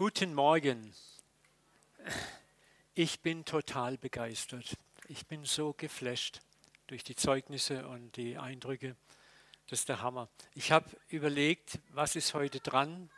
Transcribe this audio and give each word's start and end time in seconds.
Guten 0.00 0.32
Morgen. 0.32 0.94
Ich 2.94 3.20
bin 3.20 3.44
total 3.44 3.98
begeistert. 3.98 4.78
Ich 5.08 5.26
bin 5.26 5.44
so 5.44 5.74
geflasht 5.74 6.40
durch 6.86 7.04
die 7.04 7.14
Zeugnisse 7.14 7.86
und 7.86 8.16
die 8.16 8.38
Eindrücke. 8.38 8.96
Das 9.68 9.80
ist 9.80 9.90
der 9.90 10.00
Hammer. 10.00 10.30
Ich 10.54 10.72
habe 10.72 10.86
überlegt, 11.08 11.80
was 11.90 12.16
ist 12.16 12.32
heute 12.32 12.60
dran? 12.60 13.10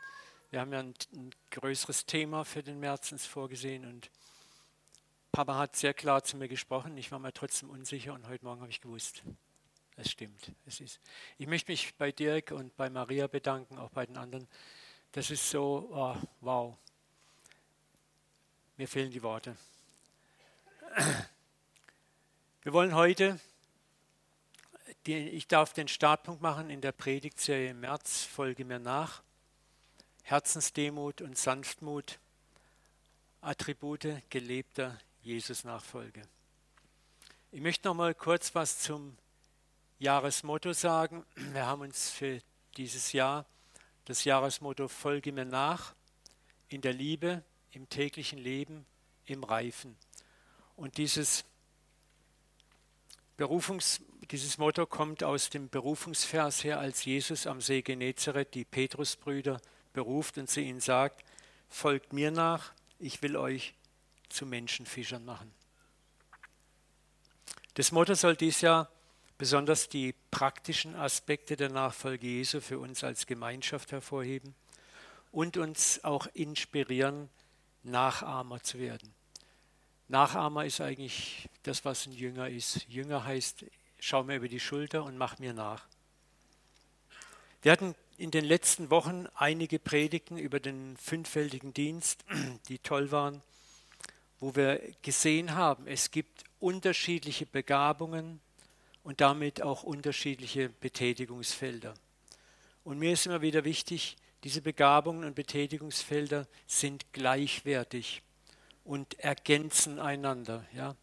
Wir 0.51 0.59
haben 0.59 0.73
ja 0.73 0.79
ein, 0.79 0.93
ein 1.15 1.29
größeres 1.51 2.05
Thema 2.05 2.43
für 2.43 2.63
den 2.63 2.81
Märzens 2.81 3.25
vorgesehen 3.25 3.85
und 3.85 4.11
Papa 5.31 5.55
hat 5.55 5.77
sehr 5.77 5.93
klar 5.93 6.25
zu 6.25 6.35
mir 6.35 6.49
gesprochen. 6.49 6.97
Ich 6.97 7.13
war 7.13 7.19
mir 7.19 7.31
trotzdem 7.31 7.69
unsicher 7.69 8.13
und 8.13 8.27
heute 8.27 8.43
Morgen 8.43 8.59
habe 8.59 8.71
ich 8.71 8.81
gewusst, 8.81 9.23
es 9.95 10.11
stimmt. 10.11 10.51
Es 10.65 10.81
ist. 10.81 10.99
Ich 11.37 11.47
möchte 11.47 11.71
mich 11.71 11.95
bei 11.95 12.11
Dirk 12.11 12.51
und 12.51 12.75
bei 12.75 12.89
Maria 12.89 13.27
bedanken, 13.27 13.77
auch 13.77 13.91
bei 13.91 14.05
den 14.05 14.17
anderen. 14.17 14.49
Das 15.13 15.29
ist 15.29 15.49
so, 15.49 15.89
oh, 15.93 16.17
wow. 16.43 16.77
Mir 18.75 18.87
fehlen 18.87 19.11
die 19.11 19.23
Worte. 19.23 19.55
Wir 22.63 22.73
wollen 22.73 22.95
heute, 22.95 23.39
ich 25.05 25.47
darf 25.47 25.73
den 25.73 25.87
Startpunkt 25.87 26.41
machen 26.41 26.69
in 26.69 26.81
der 26.81 26.91
Predigtserie 26.91 27.69
im 27.69 27.79
März, 27.79 28.23
folge 28.23 28.65
mir 28.65 28.79
nach. 28.79 29.21
Herzensdemut 30.23 31.21
und 31.21 31.37
Sanftmut, 31.37 32.19
Attribute 33.41 34.21
gelebter 34.29 34.97
Jesus-Nachfolge. 35.21 36.21
Ich 37.51 37.61
möchte 37.61 37.87
noch 37.87 37.95
mal 37.95 38.15
kurz 38.15 38.55
was 38.55 38.79
zum 38.79 39.17
Jahresmotto 39.99 40.73
sagen. 40.73 41.25
Wir 41.35 41.65
haben 41.65 41.81
uns 41.81 42.09
für 42.09 42.41
dieses 42.77 43.13
Jahr 43.13 43.45
das 44.05 44.23
Jahresmotto 44.23 44.87
Folge 44.87 45.31
mir 45.31 45.45
nach 45.45 45.93
in 46.73 46.81
der 46.81 46.93
Liebe, 46.93 47.43
im 47.71 47.87
täglichen 47.87 48.39
Leben, 48.39 48.85
im 49.25 49.43
Reifen. 49.43 49.95
Und 50.75 50.97
dieses, 50.97 51.45
Berufungs, 53.37 54.01
dieses 54.31 54.57
Motto 54.57 54.87
kommt 54.87 55.23
aus 55.23 55.51
dem 55.51 55.69
Berufungsvers 55.69 56.63
her, 56.63 56.79
als 56.79 57.05
Jesus 57.05 57.45
am 57.45 57.61
See 57.61 57.83
Genezareth 57.83 58.55
die 58.55 58.65
Petrusbrüder 58.65 59.61
beruft 59.93 60.39
und 60.39 60.49
sie 60.49 60.61
ihnen 60.61 60.79
sagt, 60.79 61.23
folgt 61.69 62.11
mir 62.11 62.31
nach, 62.31 62.73
ich 62.97 63.21
will 63.21 63.37
euch 63.37 63.75
zu 64.29 64.47
Menschenfischern 64.47 65.23
machen. 65.23 65.53
Das 67.75 67.91
Motto 67.91 68.15
soll 68.15 68.35
dies 68.35 68.61
Jahr 68.61 68.89
besonders 69.37 69.89
die 69.89 70.15
praktischen 70.31 70.95
Aspekte 70.95 71.55
der 71.55 71.69
Nachfolge 71.69 72.25
Jesu 72.25 72.61
für 72.61 72.79
uns 72.79 73.03
als 73.03 73.27
Gemeinschaft 73.27 73.91
hervorheben 73.91 74.55
und 75.33 75.57
uns 75.57 76.01
auch 76.05 76.27
inspirieren, 76.33 77.27
Nachahmer 77.83 78.63
zu 78.63 78.79
werden. 78.79 79.13
Nachahmer 80.07 80.65
ist 80.65 80.79
eigentlich 80.79 81.49
das, 81.63 81.83
was 81.83 82.05
ein 82.05 82.13
Jünger 82.13 82.47
ist. 82.47 82.87
Jünger 82.87 83.25
heißt, 83.25 83.65
schau 83.99 84.23
mir 84.23 84.37
über 84.37 84.47
die 84.47 84.61
Schulter 84.61 85.03
und 85.03 85.17
mach 85.17 85.39
mir 85.39 85.53
nach. 85.53 85.85
Wir 87.61 87.73
hatten 87.73 87.95
in 88.17 88.31
den 88.31 88.45
letzten 88.45 88.89
Wochen 88.89 89.27
einige 89.35 89.79
Predigten 89.79 90.37
über 90.37 90.61
den 90.61 90.95
fünffältigen 90.95 91.73
Dienst, 91.73 92.23
die 92.69 92.79
toll 92.79 93.11
waren, 93.11 93.41
wo 94.39 94.55
wir 94.55 94.79
gesehen 95.01 95.55
haben, 95.55 95.87
es 95.87 96.11
gibt 96.11 96.45
unterschiedliche 96.61 97.45
Begabungen, 97.45 98.39
und 99.03 99.21
damit 99.21 99.61
auch 99.61 99.83
unterschiedliche 99.83 100.69
Betätigungsfelder. 100.69 101.93
Und 102.83 102.99
mir 102.99 103.13
ist 103.13 103.25
immer 103.25 103.41
wieder 103.41 103.63
wichtig, 103.65 104.15
diese 104.43 104.61
Begabungen 104.61 105.23
und 105.23 105.35
Betätigungsfelder 105.35 106.47
sind 106.67 107.13
gleichwertig 107.13 108.21
und 108.83 109.19
ergänzen 109.19 109.99
einander. 109.99 110.65
Ja? 110.73 110.95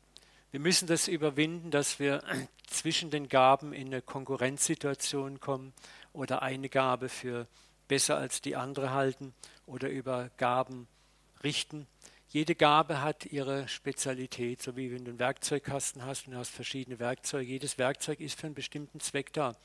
Wir 0.50 0.60
müssen 0.60 0.86
das 0.86 1.08
überwinden, 1.08 1.70
dass 1.70 1.98
wir 1.98 2.22
zwischen 2.66 3.10
den 3.10 3.28
Gaben 3.28 3.72
in 3.72 3.88
eine 3.88 4.02
Konkurrenzsituation 4.02 5.40
kommen 5.40 5.72
oder 6.12 6.42
eine 6.42 6.68
Gabe 6.68 7.08
für 7.08 7.46
besser 7.88 8.16
als 8.18 8.40
die 8.40 8.56
andere 8.56 8.90
halten 8.92 9.34
oder 9.66 9.88
über 9.88 10.30
Gaben 10.36 10.86
richten. 11.42 11.86
Jede 12.28 12.54
Gabe 12.54 13.00
hat 13.00 13.26
ihre 13.26 13.66
Spezialität, 13.66 14.62
so 14.62 14.76
wie 14.76 14.92
wenn 14.92 15.04
du 15.04 15.10
einen 15.10 15.18
Werkzeugkasten 15.18 16.04
hast 16.04 16.28
und 16.28 16.36
hast 16.36 16.50
verschiedene 16.50 17.00
Werkzeuge. 17.00 17.50
Jedes 17.50 17.78
Werkzeug 17.78 18.20
ist 18.20 18.38
für 18.38 18.46
einen 18.46 18.54
bestimmten 18.54 19.00
Zweck 19.00 19.32
da. 19.32 19.56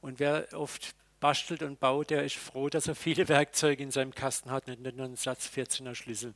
Und 0.00 0.18
wer 0.18 0.48
oft 0.52 0.96
bastelt 1.22 1.62
und 1.62 1.78
baut, 1.78 2.10
der 2.10 2.24
ist 2.24 2.34
froh, 2.34 2.68
dass 2.68 2.88
er 2.88 2.96
viele 2.96 3.28
Werkzeuge 3.28 3.80
in 3.80 3.92
seinem 3.92 4.12
Kasten 4.12 4.50
hat, 4.50 4.66
nicht 4.66 4.82
nur 4.82 5.06
einen 5.06 5.14
Satz 5.14 5.46
14er 5.46 5.94
Schlüssel. 5.94 6.34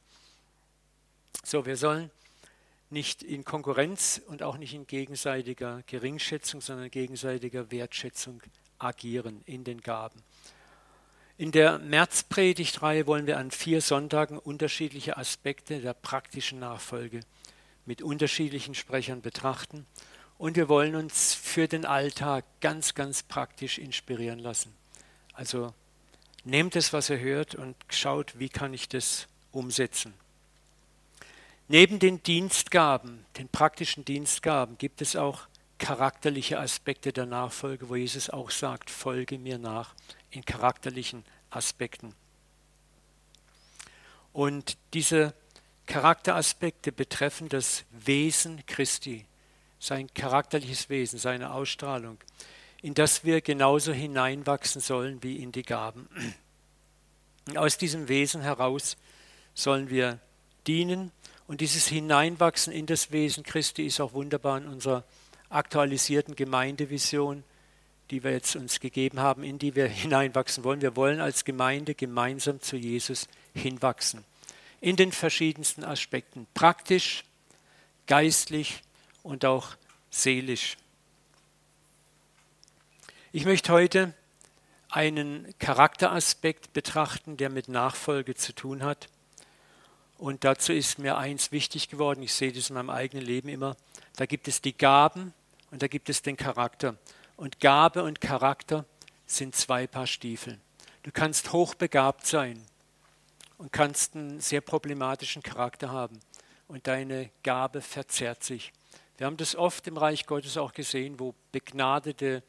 So, 1.45 1.67
wir 1.67 1.77
sollen 1.77 2.09
nicht 2.89 3.25
in 3.25 3.45
Konkurrenz 3.45 4.23
und 4.29 4.45
auch 4.45 4.57
nicht 4.57 4.75
in 4.75 4.87
gegenseitiger 4.87 5.83
Geringschätzung, 5.89 6.61
sondern 6.61 6.89
gegenseitiger 6.89 7.73
Wertschätzung 7.73 8.41
agieren 8.79 9.43
in 9.45 9.65
den 9.65 9.81
Gaben. 9.81 10.23
In 11.37 11.51
der 11.51 11.81
Märzpredigtreihe 11.81 13.09
wollen 13.09 13.27
wir 13.27 13.39
an 13.39 13.51
vier 13.51 13.81
Sonntagen 13.81 14.39
unterschiedliche 14.39 15.17
Aspekte 15.17 15.81
der 15.81 15.95
praktischen 15.95 16.61
Nachfolge 16.61 17.21
mit 17.87 18.03
unterschiedlichen 18.03 18.77
Sprechern 18.77 19.21
betrachten 19.21 19.85
und 20.39 20.57
wir 20.57 20.69
wollen 20.69 20.95
uns 20.95 21.35
für 21.35 21.69
den 21.69 21.85
Alltag 21.85 22.45
ganz, 22.61 22.95
ganz 22.95 23.23
praktisch 23.23 23.79
inspirieren 23.79 24.39
lassen. 24.39 24.75
Also 25.33 25.73
nehmt 26.45 26.77
es, 26.77 26.93
was 26.93 27.11
ihr 27.11 27.19
hört 27.19 27.55
und 27.55 27.77
schaut, 27.91 28.39
wie 28.39 28.49
kann 28.49 28.75
ich 28.75 28.89
das 28.89 29.27
umsetzen. 29.53 30.15
Neben 31.69 31.99
den 31.99 32.23
Dienstgaben, 32.23 33.25
den 33.37 33.49
praktischen 33.49 34.05
Dienstgaben, 34.05 34.79
gibt 34.79 35.03
es 35.03 35.17
auch 35.17 35.49
charakterliche 35.79 36.59
Aspekte 36.59 37.13
der 37.13 37.27
Nachfolge, 37.27 37.89
wo 37.89 37.97
Jesus 37.97 38.31
auch 38.31 38.51
sagt, 38.51 38.89
folge 38.89 39.39
mir 39.39 39.59
nach 39.59 39.95
in 40.31 40.45
charakterlichen 40.45 41.25
Aspekten. 41.51 42.15
Und 44.33 44.77
diese 44.95 45.35
Charakteraspekte 45.87 46.93
betreffen 46.93 47.49
das 47.49 47.85
Wesen 47.91 48.65
Christi, 48.67 49.25
sein 49.78 50.12
charakterliches 50.14 50.88
Wesen, 50.88 51.19
seine 51.19 51.53
Ausstrahlung, 51.53 52.19
in 52.82 52.94
das 52.94 53.25
wir 53.25 53.41
genauso 53.41 53.92
hineinwachsen 53.92 54.81
sollen 54.81 55.22
wie 55.22 55.37
in 55.37 55.53
die 55.53 55.62
Gaben. 55.62 56.09
Aus 57.54 57.78
diesem 57.78 58.09
Wesen 58.09 58.42
heraus 58.42 58.97
sollen 59.54 59.91
wir 59.91 60.19
dienen 60.66 61.12
und 61.47 61.60
dieses 61.60 61.87
Hineinwachsen 61.87 62.72
in 62.72 62.87
das 62.87 63.12
Wesen 63.12 63.44
Christi 63.44 63.87
ist 63.87 64.00
auch 64.00 64.12
wunderbar 64.12 64.59
in 64.59 64.66
unserer 64.66 65.04
aktualisierten 65.48 66.34
Gemeindevision 66.34 67.44
die 68.10 68.22
wir 68.22 68.32
jetzt 68.32 68.56
uns 68.56 68.81
gegeben 68.81 69.20
haben, 69.20 69.43
in 69.43 69.58
die 69.58 69.75
wir 69.75 69.87
hineinwachsen 69.88 70.64
wollen. 70.64 70.81
Wir 70.81 70.97
wollen 70.97 71.20
als 71.20 71.44
Gemeinde 71.44 71.94
gemeinsam 71.94 72.60
zu 72.60 72.76
Jesus 72.76 73.28
hinwachsen. 73.54 74.25
In 74.81 74.97
den 74.97 75.12
verschiedensten 75.12 75.84
Aspekten. 75.84 76.47
Praktisch, 76.54 77.25
geistlich 78.06 78.82
und 79.26 79.44
auch 79.44 79.76
seelisch. 80.09 80.76
Ich 83.32 83.44
möchte 83.44 83.72
heute 83.72 84.14
einen 84.88 85.53
Charakteraspekt 85.59 86.72
betrachten, 86.72 87.37
der 87.37 87.50
mit 87.50 87.69
Nachfolge 87.69 88.37
zu 88.37 88.54
tun 88.54 88.84
hat. 88.84 89.09
Und 90.16 90.44
dazu 90.44 90.72
ist 90.72 90.98
mir 90.98 91.19
eins 91.19 91.50
wichtig 91.50 91.88
geworden, 91.88 92.22
ich 92.22 92.32
sehe 92.32 92.53
das 92.53 92.70
in 92.70 92.75
meinem 92.75 92.88
eigenen 92.88 93.26
Leben 93.26 93.48
immer, 93.48 93.76
da 94.14 94.26
gibt 94.26 94.47
es 94.47 94.62
die 94.62 94.78
Gaben 94.78 95.34
und 95.72 95.82
da 95.82 95.88
gibt 95.88 96.08
es 96.08 96.22
den 96.22 96.37
Charakter. 96.37 96.97
Und 97.37 97.58
Gabe 97.60 98.04
und 98.04 98.20
Charakter 98.20 98.87
sind 99.26 99.56
zwei 99.56 99.88
Paar 99.88 100.06
Stiefel. 100.06 100.58
Du 101.03 101.10
kannst 101.10 101.53
hochbegabt 101.53 102.26
sein 102.26 102.62
und 103.58 103.72
kannst 103.72 104.14
einen 104.14 104.40
sehr 104.40 104.61
problematischen 104.61 105.43
Charakter 105.43 105.90
haben 105.90 106.20
und 106.69 106.87
deine 106.87 107.31
Gabe 107.43 107.82
verzerrt 107.82 108.44
sich. 108.44 108.72
Wir 109.19 109.27
haben 109.27 109.37
das 109.37 109.57
oft 109.57 109.87
im 109.87 109.97
Reich 109.97 110.27
Gottes 110.27 110.57
auch 110.57 110.73
gesehen, 110.73 111.19
wo 111.19 111.35
begnadete 111.51 112.43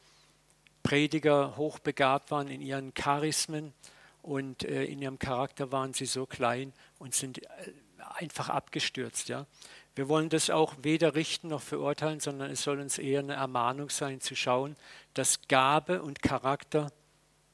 Prediger 0.84 1.56
hochbegabt 1.56 2.32
waren 2.32 2.50
in 2.50 2.62
ihren 2.62 2.94
Charismen 2.94 3.74
und 4.22 4.64
äh, 4.64 4.84
in 4.86 5.02
ihrem 5.02 5.20
Charakter 5.20 5.72
waren 5.72 5.94
sie 5.94 6.06
so 6.06 6.26
klein 6.26 6.74
und 7.00 7.16
sind 7.16 7.44
äh, 7.44 7.48
einfach 8.16 8.50
abgestürzt. 8.50 9.30
Ja? 9.30 9.46
Wir 9.96 10.10
wollen 10.10 10.30
das 10.30 10.50
auch 10.50 10.76
weder 10.82 11.16
richten 11.16 11.48
noch 11.48 11.62
verurteilen, 11.62 12.20
sondern 12.20 12.52
es 12.52 12.64
soll 12.64 12.80
uns 12.80 12.98
eher 12.98 13.20
eine 13.20 13.34
Ermahnung 13.34 13.90
sein, 13.90 14.20
zu 14.20 14.36
schauen, 14.36 14.76
dass 15.14 15.48
Gabe 15.48 16.02
und 16.02 16.22
Charakter 16.22 16.92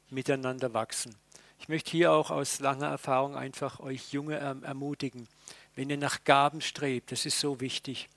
miteinander 0.10 0.74
wachsen. 0.74 1.16
Ich 1.60 1.70
möchte 1.70 1.92
hier 1.92 2.12
auch 2.12 2.32
aus 2.32 2.60
langer 2.60 2.88
Erfahrung 2.88 3.36
einfach 3.36 3.80
euch 3.80 4.12
Junge 4.12 4.36
ermutigen, 4.36 5.28
wenn 5.76 5.90
ihr 5.90 5.98
nach 5.98 6.24
Gaben 6.24 6.62
strebt, 6.62 7.12
das 7.12 7.26
ist 7.26 7.40
so 7.40 7.62
wichtig. 7.62 8.10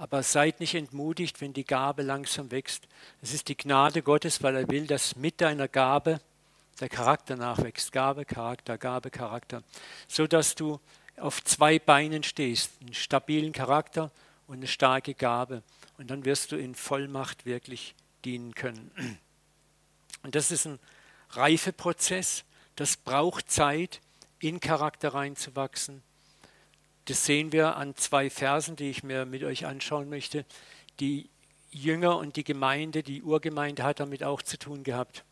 Aber 0.00 0.22
seid 0.22 0.60
nicht 0.60 0.74
entmutigt, 0.74 1.42
wenn 1.42 1.52
die 1.52 1.66
Gabe 1.66 2.00
langsam 2.00 2.50
wächst. 2.50 2.88
Es 3.20 3.34
ist 3.34 3.48
die 3.48 3.56
Gnade 3.56 4.00
Gottes, 4.00 4.42
weil 4.42 4.56
er 4.56 4.68
will, 4.70 4.86
dass 4.86 5.14
mit 5.14 5.42
deiner 5.42 5.68
Gabe 5.68 6.22
der 6.80 6.88
Charakter 6.88 7.36
nachwächst. 7.36 7.92
Gabe, 7.92 8.24
Charakter, 8.24 8.78
Gabe, 8.78 9.10
Charakter. 9.10 9.62
So 10.08 10.26
dass 10.26 10.54
du 10.54 10.80
auf 11.18 11.44
zwei 11.44 11.78
Beinen 11.78 12.22
stehst, 12.22 12.72
einen 12.80 12.94
stabilen 12.94 13.52
Charakter 13.52 14.10
und 14.46 14.56
eine 14.56 14.68
starke 14.68 15.12
Gabe. 15.12 15.62
Und 15.98 16.10
dann 16.10 16.24
wirst 16.24 16.52
du 16.52 16.56
in 16.56 16.74
Vollmacht 16.74 17.44
wirklich 17.44 17.94
dienen 18.24 18.54
können. 18.54 18.90
Und 20.22 20.34
das 20.34 20.50
ist 20.50 20.64
ein 20.64 20.78
Reifeprozess, 21.32 22.44
das 22.74 22.96
braucht 22.96 23.50
Zeit, 23.50 24.00
in 24.38 24.60
Charakter 24.60 25.12
reinzuwachsen. 25.12 26.02
Das 27.10 27.24
sehen 27.24 27.50
wir 27.50 27.76
an 27.76 27.96
zwei 27.96 28.30
Versen, 28.30 28.76
die 28.76 28.88
ich 28.88 29.02
mir 29.02 29.26
mit 29.26 29.42
euch 29.42 29.66
anschauen 29.66 30.08
möchte. 30.08 30.44
Die 31.00 31.28
Jünger 31.72 32.16
und 32.16 32.36
die 32.36 32.44
Gemeinde, 32.44 33.02
die 33.02 33.24
Urgemeinde 33.24 33.82
hat 33.82 33.98
damit 33.98 34.22
auch 34.22 34.42
zu 34.42 34.56
tun 34.56 34.84
gehabt. 34.84 35.24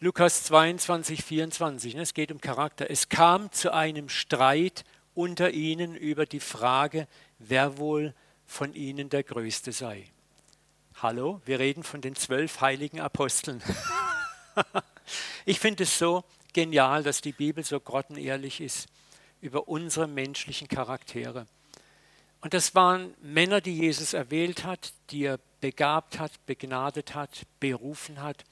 Lukas 0.00 0.44
22, 0.44 1.24
24, 1.24 1.94
ne, 1.94 2.02
es 2.02 2.12
geht 2.12 2.30
um 2.30 2.42
Charakter. 2.42 2.90
Es 2.90 3.08
kam 3.08 3.50
zu 3.52 3.72
einem 3.72 4.10
Streit 4.10 4.84
unter 5.14 5.52
ihnen 5.52 5.94
über 5.94 6.26
die 6.26 6.40
Frage, 6.40 7.08
wer 7.38 7.78
wohl 7.78 8.12
von 8.44 8.74
ihnen 8.74 9.08
der 9.08 9.22
Größte 9.22 9.72
sei. 9.72 10.10
Hallo, 10.96 11.40
wir 11.46 11.58
reden 11.58 11.84
von 11.84 12.02
den 12.02 12.16
zwölf 12.16 12.60
heiligen 12.60 13.00
Aposteln. 13.00 13.62
ich 15.46 15.58
finde 15.58 15.84
es 15.84 15.98
so 15.98 16.22
genial, 16.52 17.02
dass 17.02 17.20
die 17.20 17.32
Bibel 17.32 17.64
so 17.64 17.80
grottenehrlich 17.80 18.60
ist 18.60 18.88
über 19.40 19.68
unsere 19.68 20.06
menschlichen 20.06 20.68
Charaktere. 20.68 21.46
Und 22.40 22.54
das 22.54 22.74
waren 22.74 23.14
Männer, 23.20 23.60
die 23.60 23.76
Jesus 23.76 24.14
erwählt 24.14 24.64
hat, 24.64 24.92
die 25.10 25.24
er 25.24 25.38
begabt 25.60 26.18
hat, 26.18 26.32
begnadet 26.46 27.14
hat, 27.14 27.42
berufen 27.60 28.20
hat. 28.20 28.44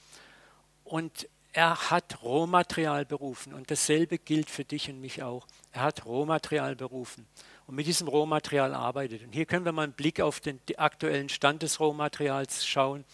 Und 0.85 1.29
er 1.52 1.91
hat 1.91 2.23
Rohmaterial 2.23 3.05
berufen. 3.05 3.52
Und 3.52 3.70
dasselbe 3.70 4.19
gilt 4.19 4.49
für 4.49 4.64
dich 4.64 4.88
und 4.88 5.00
mich 5.00 5.23
auch. 5.23 5.46
Er 5.73 5.82
hat 5.82 6.05
Rohmaterial 6.06 6.76
berufen 6.76 7.26
und 7.67 7.75
mit 7.75 7.87
diesem 7.87 8.08
Rohmaterial 8.08 8.75
arbeitet. 8.75 9.23
Und 9.23 9.32
hier 9.32 9.46
können 9.46 9.64
wir 9.64 9.73
mal 9.73 9.85
einen 9.85 9.93
Blick 9.93 10.20
auf 10.20 10.41
den 10.41 10.61
aktuellen 10.76 11.29
Stand 11.29 11.62
des 11.62 11.81
Rohmaterials 11.81 12.67
schauen. 12.67 13.05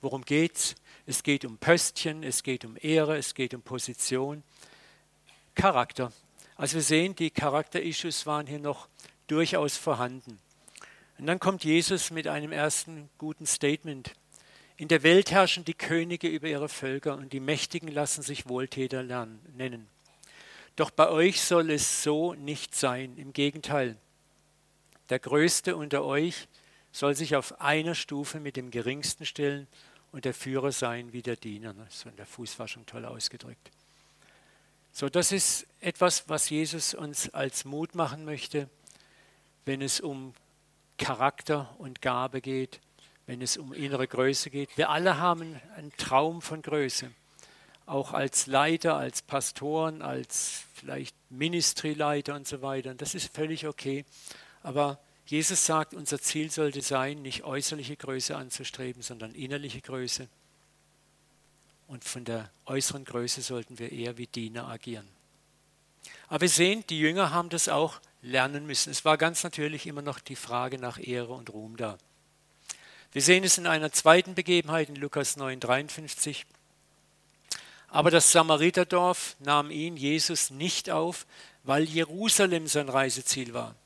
Worum 0.00 0.24
geht 0.24 0.76
es? 1.10 1.22
Geht 1.22 1.44
um 1.44 1.58
Pöstchen, 1.58 2.22
es 2.22 2.42
geht 2.42 2.64
um 2.64 2.76
Ehre, 2.80 3.16
es 3.16 3.34
geht 3.34 3.52
um 3.52 3.62
Position, 3.62 4.42
Charakter. 5.54 6.12
Also 6.56 6.76
wir 6.76 6.82
sehen, 6.82 7.14
die 7.14 7.30
Charakter-Issues 7.30 8.26
waren 8.26 8.46
hier 8.46 8.58
noch 8.58 8.88
durchaus 9.26 9.76
vorhanden. 9.76 10.38
Und 11.18 11.26
dann 11.26 11.38
kommt 11.38 11.64
Jesus 11.64 12.10
mit 12.10 12.26
einem 12.26 12.52
ersten 12.52 13.10
guten 13.18 13.46
Statement. 13.46 14.12
In 14.76 14.88
der 14.88 15.02
Welt 15.02 15.30
herrschen 15.30 15.66
die 15.66 15.74
Könige 15.74 16.28
über 16.28 16.48
ihre 16.48 16.70
Völker 16.70 17.14
und 17.16 17.34
die 17.34 17.40
Mächtigen 17.40 17.88
lassen 17.88 18.22
sich 18.22 18.48
Wohltäter 18.48 19.02
lernen, 19.02 19.40
nennen. 19.54 19.88
Doch 20.76 20.90
bei 20.90 21.10
euch 21.10 21.42
soll 21.42 21.70
es 21.70 22.02
so 22.02 22.32
nicht 22.32 22.74
sein. 22.74 23.18
Im 23.18 23.34
Gegenteil, 23.34 23.96
der 25.10 25.18
Größte 25.18 25.76
unter 25.76 26.04
euch 26.04 26.48
soll 26.92 27.14
sich 27.14 27.36
auf 27.36 27.60
einer 27.60 27.94
Stufe 27.94 28.40
mit 28.40 28.56
dem 28.56 28.70
Geringsten 28.70 29.26
stellen 29.26 29.66
und 30.12 30.24
der 30.24 30.34
Führer 30.34 30.72
sein 30.72 31.12
wie 31.12 31.22
der 31.22 31.36
Diener. 31.36 31.74
So 31.88 32.08
in 32.08 32.16
der 32.16 32.26
Fußwaschung 32.26 32.86
toll 32.86 33.04
ausgedrückt. 33.04 33.70
So, 34.92 35.08
das 35.08 35.32
ist 35.32 35.66
etwas, 35.80 36.28
was 36.28 36.50
Jesus 36.50 36.94
uns 36.94 37.30
als 37.30 37.64
Mut 37.64 37.94
machen 37.94 38.24
möchte, 38.24 38.68
wenn 39.64 39.82
es 39.82 40.00
um 40.00 40.34
Charakter 40.98 41.74
und 41.78 42.02
Gabe 42.02 42.40
geht, 42.40 42.80
wenn 43.26 43.40
es 43.40 43.56
um 43.56 43.72
innere 43.72 44.08
Größe 44.08 44.50
geht. 44.50 44.76
Wir 44.76 44.90
alle 44.90 45.18
haben 45.18 45.60
einen 45.76 45.92
Traum 45.96 46.42
von 46.42 46.62
Größe 46.62 47.10
auch 47.90 48.12
als 48.12 48.46
Leiter, 48.46 48.96
als 48.96 49.20
Pastoren, 49.20 50.00
als 50.00 50.62
vielleicht 50.74 51.16
Ministryleiter 51.28 52.36
und 52.36 52.46
so 52.46 52.62
weiter. 52.62 52.90
Und 52.90 53.02
das 53.02 53.16
ist 53.16 53.34
völlig 53.34 53.66
okay. 53.66 54.04
Aber 54.62 55.00
Jesus 55.30 55.64
sagt, 55.64 55.94
unser 55.94 56.20
Ziel 56.20 56.50
sollte 56.50 56.82
sein, 56.82 57.22
nicht 57.22 57.44
äußerliche 57.44 57.96
Größe 57.96 58.36
anzustreben, 58.36 59.00
sondern 59.00 59.32
innerliche 59.32 59.80
Größe. 59.80 60.26
Und 61.86 62.02
von 62.02 62.24
der 62.24 62.50
äußeren 62.66 63.04
Größe 63.04 63.40
sollten 63.40 63.78
wir 63.78 63.92
eher 63.92 64.18
wie 64.18 64.26
Diener 64.26 64.66
agieren. 64.66 65.06
Aber 66.26 66.40
wir 66.40 66.48
sehen, 66.48 66.82
die 66.90 66.98
Jünger 66.98 67.30
haben 67.30 67.48
das 67.48 67.68
auch 67.68 68.00
lernen 68.22 68.66
müssen. 68.66 68.90
Es 68.90 69.04
war 69.04 69.16
ganz 69.16 69.44
natürlich 69.44 69.86
immer 69.86 70.02
noch 70.02 70.18
die 70.18 70.34
Frage 70.34 70.78
nach 70.78 70.98
Ehre 70.98 71.32
und 71.34 71.50
Ruhm 71.50 71.76
da. 71.76 71.96
Wir 73.12 73.22
sehen 73.22 73.44
es 73.44 73.56
in 73.56 73.68
einer 73.68 73.92
zweiten 73.92 74.34
Begebenheit 74.34 74.88
in 74.88 74.96
Lukas 74.96 75.36
9, 75.36 75.60
53. 75.60 76.44
Aber 77.86 78.10
das 78.10 78.32
Samariterdorf 78.32 79.36
nahm 79.38 79.70
ihn, 79.70 79.96
Jesus, 79.96 80.50
nicht 80.50 80.90
auf, 80.90 81.24
weil 81.62 81.84
Jerusalem 81.84 82.66
sein 82.66 82.88
Reiseziel 82.88 83.54
war. 83.54 83.76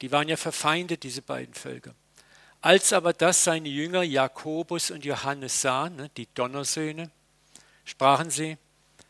Die 0.00 0.12
waren 0.12 0.28
ja 0.28 0.36
verfeindet, 0.36 1.02
diese 1.02 1.22
beiden 1.22 1.54
Völker. 1.54 1.94
Als 2.60 2.92
aber 2.92 3.12
das 3.12 3.44
seine 3.44 3.68
Jünger 3.68 4.02
Jakobus 4.02 4.90
und 4.90 5.04
Johannes 5.04 5.60
sahen, 5.60 5.96
ne, 5.96 6.10
die 6.16 6.28
Donnersöhne, 6.34 7.10
sprachen 7.84 8.30
sie, 8.30 8.58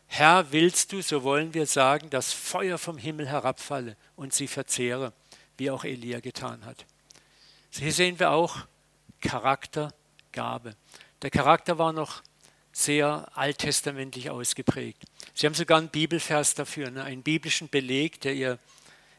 Herr, 0.07 0.51
willst 0.51 0.93
du, 0.93 1.01
so 1.01 1.23
wollen 1.23 1.53
wir 1.53 1.65
sagen, 1.65 2.09
dass 2.09 2.31
Feuer 2.31 2.77
vom 2.77 2.97
Himmel 2.97 3.27
herabfalle 3.27 3.97
und 4.15 4.33
sie 4.33 4.47
verzehre, 4.47 5.11
wie 5.57 5.69
auch 5.69 5.83
Elia 5.83 6.21
getan 6.21 6.65
hat. 6.65 6.85
Hier 7.71 7.91
sehen 7.91 8.19
wir 8.19 8.31
auch 8.31 8.57
Charaktergabe. 9.21 10.75
Der 11.21 11.29
Charakter 11.29 11.77
war 11.77 11.93
noch 11.93 12.21
sehr 12.71 13.27
alttestamentlich 13.33 14.29
ausgeprägt. 14.29 15.03
Sie 15.33 15.45
haben 15.45 15.55
sogar 15.55 15.79
einen 15.79 15.89
Bibelvers 15.89 16.53
dafür, 16.53 16.91
ne? 16.91 17.03
einen 17.03 17.23
biblischen 17.23 17.69
Beleg, 17.69 18.21
der 18.21 18.33
ihr, 18.33 18.59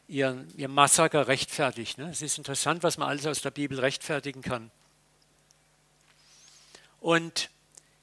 ihr, 0.09 0.45
ihr 0.57 0.67
Massaker 0.67 1.27
rechtfertigt. 1.27 1.97
Ne? 1.97 2.09
Es 2.09 2.21
ist 2.21 2.37
interessant, 2.37 2.83
was 2.83 2.97
man 2.97 3.07
alles 3.07 3.25
aus 3.27 3.41
der 3.41 3.51
Bibel 3.51 3.79
rechtfertigen 3.79 4.41
kann. 4.41 4.71
Und 6.99 7.49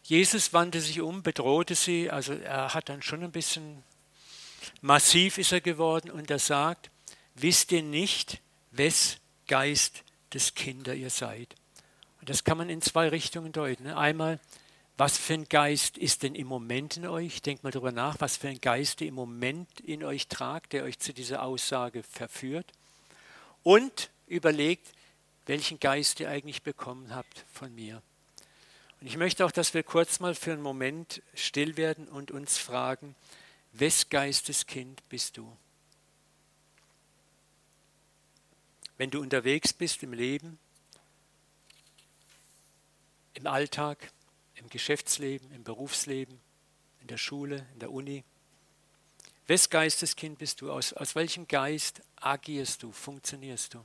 Jesus 0.05 0.53
wandte 0.53 0.81
sich 0.81 1.00
um, 1.00 1.23
bedrohte 1.23 1.75
sie, 1.75 2.11
also 2.11 2.32
er 2.32 2.73
hat 2.73 2.88
dann 2.88 3.03
schon 3.03 3.23
ein 3.23 3.32
bisschen 3.32 3.82
massiv 4.81 5.38
ist 5.38 5.53
er 5.53 5.61
geworden 5.61 6.11
und 6.11 6.31
er 6.31 6.38
sagt, 6.38 6.91
wisst 7.35 7.73
ihr 7.73 7.82
nicht, 7.82 8.41
wes 8.70 9.19
Geist 9.49 10.02
des 10.32 10.55
Kinder 10.55 10.94
ihr 10.94 11.11
seid? 11.11 11.55
Und 12.20 12.31
das 12.31 12.44
kann 12.44 12.56
man 12.56 12.70
in 12.70 12.81
zwei 12.82 13.09
Richtungen 13.09 13.52
deuten. 13.52 13.85
Ne? 13.85 13.97
Einmal, 13.97 14.38
was 14.96 15.19
für 15.19 15.34
ein 15.34 15.44
Geist 15.44 15.98
ist 15.98 16.22
denn 16.22 16.34
im 16.34 16.46
Moment 16.46 16.96
in 16.96 17.06
euch? 17.06 17.43
Denkt 17.43 17.64
mal 17.64 17.70
darüber 17.70 17.93
nach, 17.93 18.16
was 18.20 18.38
für 18.38 18.49
ein 18.49 18.61
Geist 18.61 19.02
ihr 19.02 19.09
im 19.09 19.14
Moment 19.14 19.80
in 19.80 20.02
euch 20.02 20.28
tragt, 20.28 20.73
der 20.73 20.85
euch 20.85 20.99
zu 20.99 21.12
dieser 21.12 21.42
Aussage 21.42 22.02
verführt. 22.02 22.73
Und 23.62 24.11
überlegt, 24.26 24.92
welchen 25.44 25.78
Geist 25.80 26.21
ihr 26.21 26.30
eigentlich 26.30 26.62
bekommen 26.62 27.14
habt 27.14 27.44
von 27.52 27.75
mir. 27.75 28.02
Und 29.00 29.06
ich 29.06 29.18
möchte 29.18 29.44
auch, 29.44 29.52
dass 29.52 29.75
wir 29.75 29.82
kurz 29.82 30.18
mal 30.21 30.35
für 30.35 30.52
einen 30.52 30.62
Moment 30.62 31.23
still 31.35 31.76
werden 31.76 32.09
und 32.09 32.30
uns 32.30 32.56
fragen, 32.56 33.14
wes 33.73 34.09
Geistes 34.09 34.66
Kind 34.66 35.06
bist 35.11 35.37
du? 35.37 35.54
Wenn 38.97 39.11
du 39.11 39.21
unterwegs 39.21 39.75
bist 39.75 40.02
im 40.02 40.14
Leben, 40.14 40.59
im 43.35 43.47
Alltag, 43.47 44.11
im 44.56 44.68
Geschäftsleben, 44.68 45.50
im 45.52 45.64
Berufsleben, 45.64 46.40
in 47.00 47.06
der 47.06 47.18
Schule, 47.18 47.66
in 47.75 47.78
der 47.78 47.90
Uni? 47.92 48.25
Wes 49.46 49.70
Geisteskind 49.70 50.38
bist 50.38 50.60
du? 50.60 50.72
Aus, 50.72 50.92
aus 50.92 51.14
welchem 51.14 51.46
Geist 51.46 52.02
agierst 52.16 52.82
du, 52.82 52.90
funktionierst 52.90 53.75
du? 53.75 53.82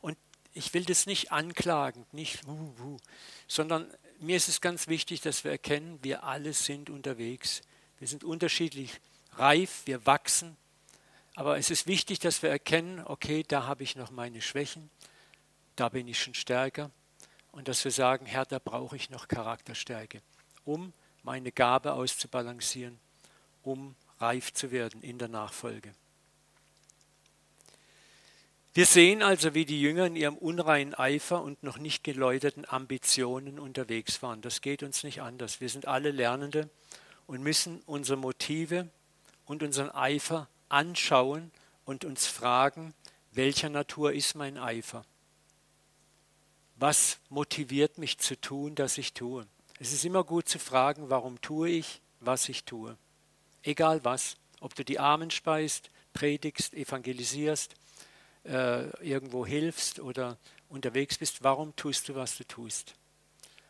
Und 0.00 0.16
ich 0.52 0.72
will 0.72 0.84
das 0.84 1.06
nicht 1.06 1.32
anklagen, 1.32 2.06
nicht, 2.12 2.46
uh, 2.46 2.74
uh, 2.80 2.96
sondern 3.48 3.92
mir 4.20 4.36
ist 4.36 4.48
es 4.48 4.60
ganz 4.60 4.88
wichtig, 4.88 5.20
dass 5.20 5.44
wir 5.44 5.50
erkennen, 5.50 5.98
wir 6.02 6.24
alle 6.24 6.52
sind 6.52 6.90
unterwegs. 6.90 7.62
Wir 7.98 8.08
sind 8.08 8.24
unterschiedlich 8.24 9.00
reif, 9.32 9.82
wir 9.84 10.06
wachsen. 10.06 10.56
Aber 11.34 11.58
es 11.58 11.70
ist 11.70 11.86
wichtig, 11.86 12.18
dass 12.20 12.42
wir 12.42 12.50
erkennen, 12.50 13.02
okay, 13.04 13.44
da 13.46 13.64
habe 13.64 13.82
ich 13.82 13.96
noch 13.96 14.10
meine 14.10 14.40
Schwächen, 14.40 14.90
da 15.76 15.88
bin 15.88 16.08
ich 16.08 16.20
schon 16.20 16.34
stärker. 16.34 16.90
Und 17.52 17.68
dass 17.68 17.84
wir 17.84 17.92
sagen, 17.92 18.26
Herr, 18.26 18.44
da 18.44 18.58
brauche 18.58 18.96
ich 18.96 19.08
noch 19.10 19.28
Charakterstärke, 19.28 20.20
um 20.64 20.92
meine 21.22 21.52
Gabe 21.52 21.92
auszubalancieren, 21.92 22.98
um 23.62 23.94
reif 24.18 24.52
zu 24.52 24.70
werden 24.70 25.02
in 25.02 25.18
der 25.18 25.28
Nachfolge. 25.28 25.94
Wir 28.74 28.84
sehen 28.84 29.22
also, 29.22 29.54
wie 29.54 29.64
die 29.64 29.80
Jünger 29.80 30.04
in 30.04 30.16
ihrem 30.16 30.36
unreinen 30.36 30.92
Eifer 30.92 31.40
und 31.42 31.62
noch 31.62 31.78
nicht 31.78 32.04
geläuterten 32.04 32.68
Ambitionen 32.68 33.58
unterwegs 33.58 34.22
waren. 34.22 34.42
Das 34.42 34.60
geht 34.60 34.82
uns 34.82 35.02
nicht 35.02 35.22
anders. 35.22 35.62
Wir 35.62 35.70
sind 35.70 35.88
alle 35.88 36.10
Lernende 36.10 36.68
und 37.26 37.42
müssen 37.42 37.80
unsere 37.86 38.18
Motive 38.18 38.90
und 39.46 39.62
unseren 39.62 39.90
Eifer 39.90 40.46
anschauen 40.68 41.52
und 41.86 42.04
uns 42.04 42.26
fragen, 42.26 42.92
welcher 43.32 43.70
Natur 43.70 44.12
ist 44.12 44.34
mein 44.34 44.58
Eifer? 44.58 45.06
Was 46.78 47.18
motiviert 47.30 47.96
mich 47.96 48.18
zu 48.18 48.38
tun, 48.38 48.74
dass 48.74 48.98
ich 48.98 49.14
tue? 49.14 49.46
Es 49.78 49.94
ist 49.94 50.04
immer 50.04 50.24
gut 50.24 50.46
zu 50.46 50.58
fragen, 50.58 51.08
warum 51.08 51.40
tue 51.40 51.70
ich, 51.70 52.02
was 52.20 52.50
ich 52.50 52.64
tue. 52.64 52.98
Egal 53.62 54.04
was, 54.04 54.36
ob 54.60 54.74
du 54.74 54.84
die 54.84 54.98
Armen 54.98 55.30
speist, 55.30 55.90
predigst, 56.12 56.74
evangelisierst, 56.74 57.74
äh, 58.44 58.90
irgendwo 59.02 59.46
hilfst 59.46 60.00
oder 60.00 60.36
unterwegs 60.68 61.16
bist, 61.16 61.42
warum 61.42 61.74
tust 61.76 62.10
du, 62.10 62.14
was 62.14 62.36
du 62.36 62.44
tust? 62.44 62.94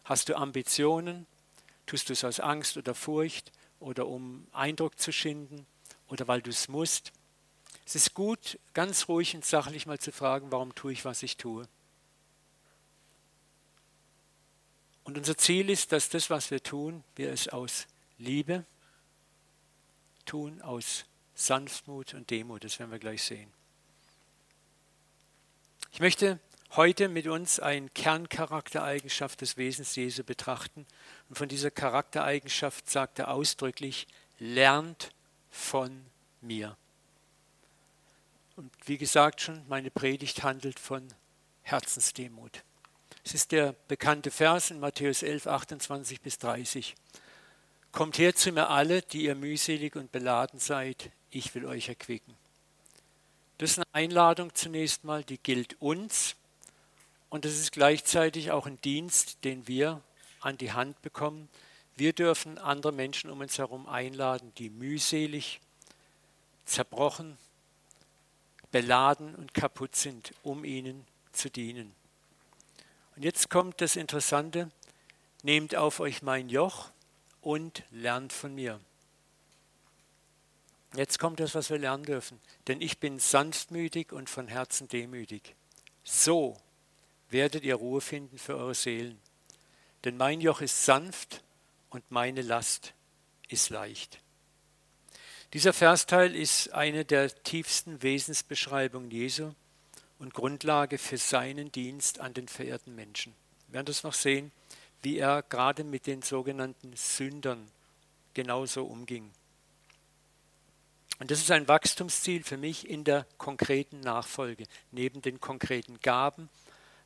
Hast 0.05 0.29
du 0.29 0.37
Ambitionen? 0.37 1.27
Tust 1.87 2.09
du 2.09 2.13
es 2.13 2.25
aus 2.25 2.41
Angst 2.41 2.77
oder 2.77 2.97
Furcht 2.97 3.53
oder 3.79 4.09
um 4.09 4.49
Eindruck 4.51 4.99
zu 4.99 5.13
schinden 5.13 5.65
oder 6.09 6.27
weil 6.27 6.43
du 6.43 6.51
es 6.51 6.67
musst? 6.67 7.13
Es 7.85 7.95
ist 7.95 8.15
gut, 8.15 8.59
ganz 8.75 9.07
ruhig 9.07 9.37
und 9.37 9.45
sachlich 9.45 9.87
mal 9.87 10.01
zu 10.01 10.11
fragen, 10.11 10.51
warum 10.51 10.75
tue 10.75 10.93
ich, 10.93 11.05
was 11.05 11.23
ich 11.23 11.37
tue. 11.37 11.69
Und 15.07 15.17
unser 15.17 15.39
Ziel 15.39 15.71
ist, 15.71 15.93
dass 15.93 16.09
das, 16.09 16.31
was 16.31 16.51
wir 16.51 16.61
tun, 16.61 17.05
wir 17.15 17.31
es 17.31 17.47
aus 17.47 17.87
Liebe 18.19 18.65
tun, 20.25 20.61
aus 20.63 21.05
Sanftmut 21.37 22.13
und 22.15 22.29
Demut. 22.29 22.65
Das 22.65 22.81
werden 22.81 22.91
wir 22.91 22.99
gleich 22.99 23.23
sehen. 23.23 23.49
Ich 25.93 26.01
möchte 26.01 26.41
heute 26.75 27.09
mit 27.09 27.29
uns 27.29 27.61
eine 27.61 27.89
Kerncharaktereigenschaft 27.91 29.41
des 29.43 29.57
Wesens 29.57 29.95
Jesu 29.95 30.25
betrachten. 30.25 30.85
Und 31.29 31.39
von 31.39 31.49
dieser 31.49 31.71
Charaktereigenschaft 31.71 32.91
sagt 32.91 33.21
er 33.21 33.31
ausdrücklich, 33.31 34.09
lernt 34.41 35.11
von 35.51 36.05
mir. 36.41 36.77
Und 38.57 38.73
wie 38.87 38.99
gesagt 38.99 39.41
schon, 39.41 39.63
meine 39.69 39.93
Predigt 39.93 40.43
handelt 40.43 40.81
von 40.81 41.07
Herzensdemut. 41.63 42.65
Es 43.27 43.35
ist 43.35 43.51
der 43.51 43.75
bekannte 43.89 44.31
Vers 44.31 44.71
in 44.71 44.79
Matthäus 44.79 45.25
11, 45.25 45.49
28 45.49 46.21
bis 46.21 46.39
30. 46.39 46.95
Kommt 47.91 48.19
her 48.19 48.37
zu 48.37 48.53
mir 48.53 48.71
alle, 48.71 49.03
die 49.03 49.25
ihr 49.25 49.35
mühselig 49.35 49.97
und 49.97 50.13
beladen 50.13 50.61
seid, 50.61 51.11
ich 51.33 51.53
will 51.57 51.67
euch 51.67 51.89
erquicken. 51.89 52.37
Das 53.59 53.73
ist 53.73 53.79
eine 53.79 53.87
Einladung 53.91 54.55
zunächst 54.55 55.03
mal, 55.03 55.25
die 55.25 55.39
gilt 55.39 55.75
uns 55.83 56.37
und 57.29 57.45
das 57.45 57.55
ist 57.55 57.73
gleichzeitig 57.73 58.53
auch 58.53 58.65
ein 58.65 58.81
Dienst, 58.83 59.43
den 59.43 59.67
wir 59.67 60.01
an 60.41 60.57
die 60.57 60.71
Hand 60.71 61.03
bekommen. 61.03 61.49
Wir 61.97 62.13
dürfen 62.13 62.59
andere 62.59 62.93
Menschen 62.93 63.29
um 63.29 63.41
uns 63.41 63.59
herum 63.59 63.89
einladen, 63.89 64.53
die 64.59 64.71
mühselig, 64.71 65.59
zerbrochen, 66.65 67.37
beladen 68.71 69.35
und 69.35 69.53
kaputt 69.53 69.97
sind, 69.97 70.33
um 70.45 70.65
ihnen 70.65 71.05
zu 71.33 71.51
dienen. 71.51 71.93
Und 73.17 73.25
jetzt 73.25 73.49
kommt 73.49 73.81
das 73.81 73.97
Interessante, 73.97 74.71
nehmt 75.43 75.75
auf 75.75 76.01
euch 76.01 76.23
mein 76.23 76.51
Joch 76.51 76.91
und 77.41 77.83
lernt 77.91 78.33
von 78.33 78.55
mir. 78.55 78.79
Jetzt 80.95 81.19
kommt 81.19 81.41
das, 81.41 81.55
was 81.55 81.71
wir 81.71 81.79
lernen 81.79 82.05
dürfen. 82.05 82.41
Denn 82.69 82.81
ich 82.81 82.99
bin 82.99 83.19
sanftmütig 83.19 84.13
und 84.13 84.29
von 84.29 84.49
Herzen 84.49 84.89
demütig. 84.89 85.55
So 86.05 86.57
werdet 87.31 87.65
ihr 87.65 87.75
Ruhe 87.75 88.01
finden 88.01 88.39
für 88.39 88.57
eure 88.57 88.75
Seelen. 88.75 89.21
Denn 90.05 90.17
mein 90.17 90.41
Joch 90.41 90.61
ist 90.61 90.85
sanft 90.85 91.43
und 91.91 92.11
meine 92.11 92.43
Last 92.43 92.95
ist 93.49 93.71
leicht. 93.71 94.21
Dieser 95.53 95.73
Versteil 95.73 96.35
ist 96.35 96.73
eine 96.73 97.05
der 97.05 97.35
tiefsten 97.43 98.03
Wesensbeschreibungen 98.03 99.11
Jesu 99.11 99.53
und 100.19 100.35
Grundlage 100.35 100.99
für 100.99 101.19
seinen 101.19 101.71
Dienst 101.73 102.21
an 102.21 102.35
den 102.35 102.49
verehrten 102.49 102.95
Menschen. 102.95 103.35
Wir 103.67 103.75
werden 103.75 103.87
das 103.87 104.03
noch 104.03 104.15
sehen, 104.15 104.53
wie 105.03 105.19
er 105.19 105.43
gerade 105.43 105.85
mit 105.85 106.07
den 106.07 106.23
sogenannten 106.23 106.95
Sündern 106.97 107.71
genauso 108.35 108.85
umging. 108.85 109.31
Und 111.19 111.31
das 111.31 111.41
ist 111.41 111.51
ein 111.51 111.69
Wachstumsziel 111.69 112.43
für 112.43 112.57
mich 112.57 112.89
in 112.89 113.05
der 113.05 113.27
konkreten 113.39 114.01
Nachfolge, 114.01 114.65
neben 114.91 115.23
den 115.23 115.41
konkreten 115.41 116.01
Gaben 116.01 116.51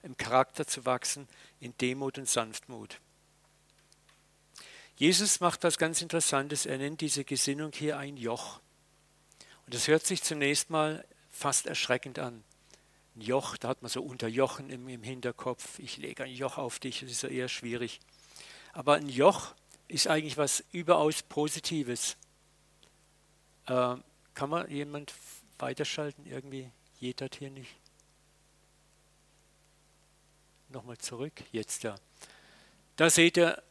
im 0.03 0.17
Charakter 0.17 0.67
zu 0.67 0.85
wachsen, 0.85 1.29
in 1.61 1.77
Demut 1.79 2.19
und 2.19 2.29
Sanftmut. 2.29 3.01
Jesus 4.97 5.41
macht 5.41 5.63
was 5.63 5.79
ganz 5.79 6.03
Interessantes. 6.03 6.67
Er 6.67 6.79
nennt 6.79 7.01
diese 7.01 7.25
Gesinnung 7.25 7.73
hier 7.73 7.99
ein 7.99 8.17
Joch. 8.17 8.61
Und 9.65 9.75
das 9.75 9.89
hört 9.89 10.05
sich 10.05 10.23
zunächst 10.23 10.69
mal 10.69 11.07
fast 11.31 11.67
erschreckend 11.67 12.19
an. 12.19 12.43
Ein 13.21 13.27
Joch, 13.27 13.59
da 13.59 13.69
hat 13.69 13.83
man 13.83 13.91
so 13.91 14.03
Unterjochen 14.03 14.71
im, 14.71 14.89
im 14.89 15.03
Hinterkopf. 15.03 15.79
Ich 15.79 15.99
lege 15.99 16.25
ein 16.25 16.33
Joch 16.33 16.57
auf 16.57 16.79
dich, 16.79 17.01
das 17.01 17.11
ist 17.11 17.23
ja 17.23 17.29
eher 17.29 17.49
schwierig. 17.49 18.01
Aber 18.73 18.95
ein 18.95 19.11
Joch 19.11 19.55
ist 19.89 20.07
eigentlich 20.07 20.39
was 20.39 20.65
überaus 20.73 21.23
Positives. 21.23 22.17
Äh, 23.67 23.97
kann 24.33 24.49
man 24.49 24.71
jemand 24.71 25.13
weiterschalten? 25.59 26.25
Irgendwie 26.25 26.71
geht 26.99 27.21
das 27.21 27.29
hier 27.39 27.51
nicht. 27.51 27.77
Nochmal 30.71 30.97
zurück, 30.97 31.43
jetzt 31.53 31.83
ja. 31.83 31.97
Da 32.97 33.11
seht 33.11 33.37
ihr 33.37 33.63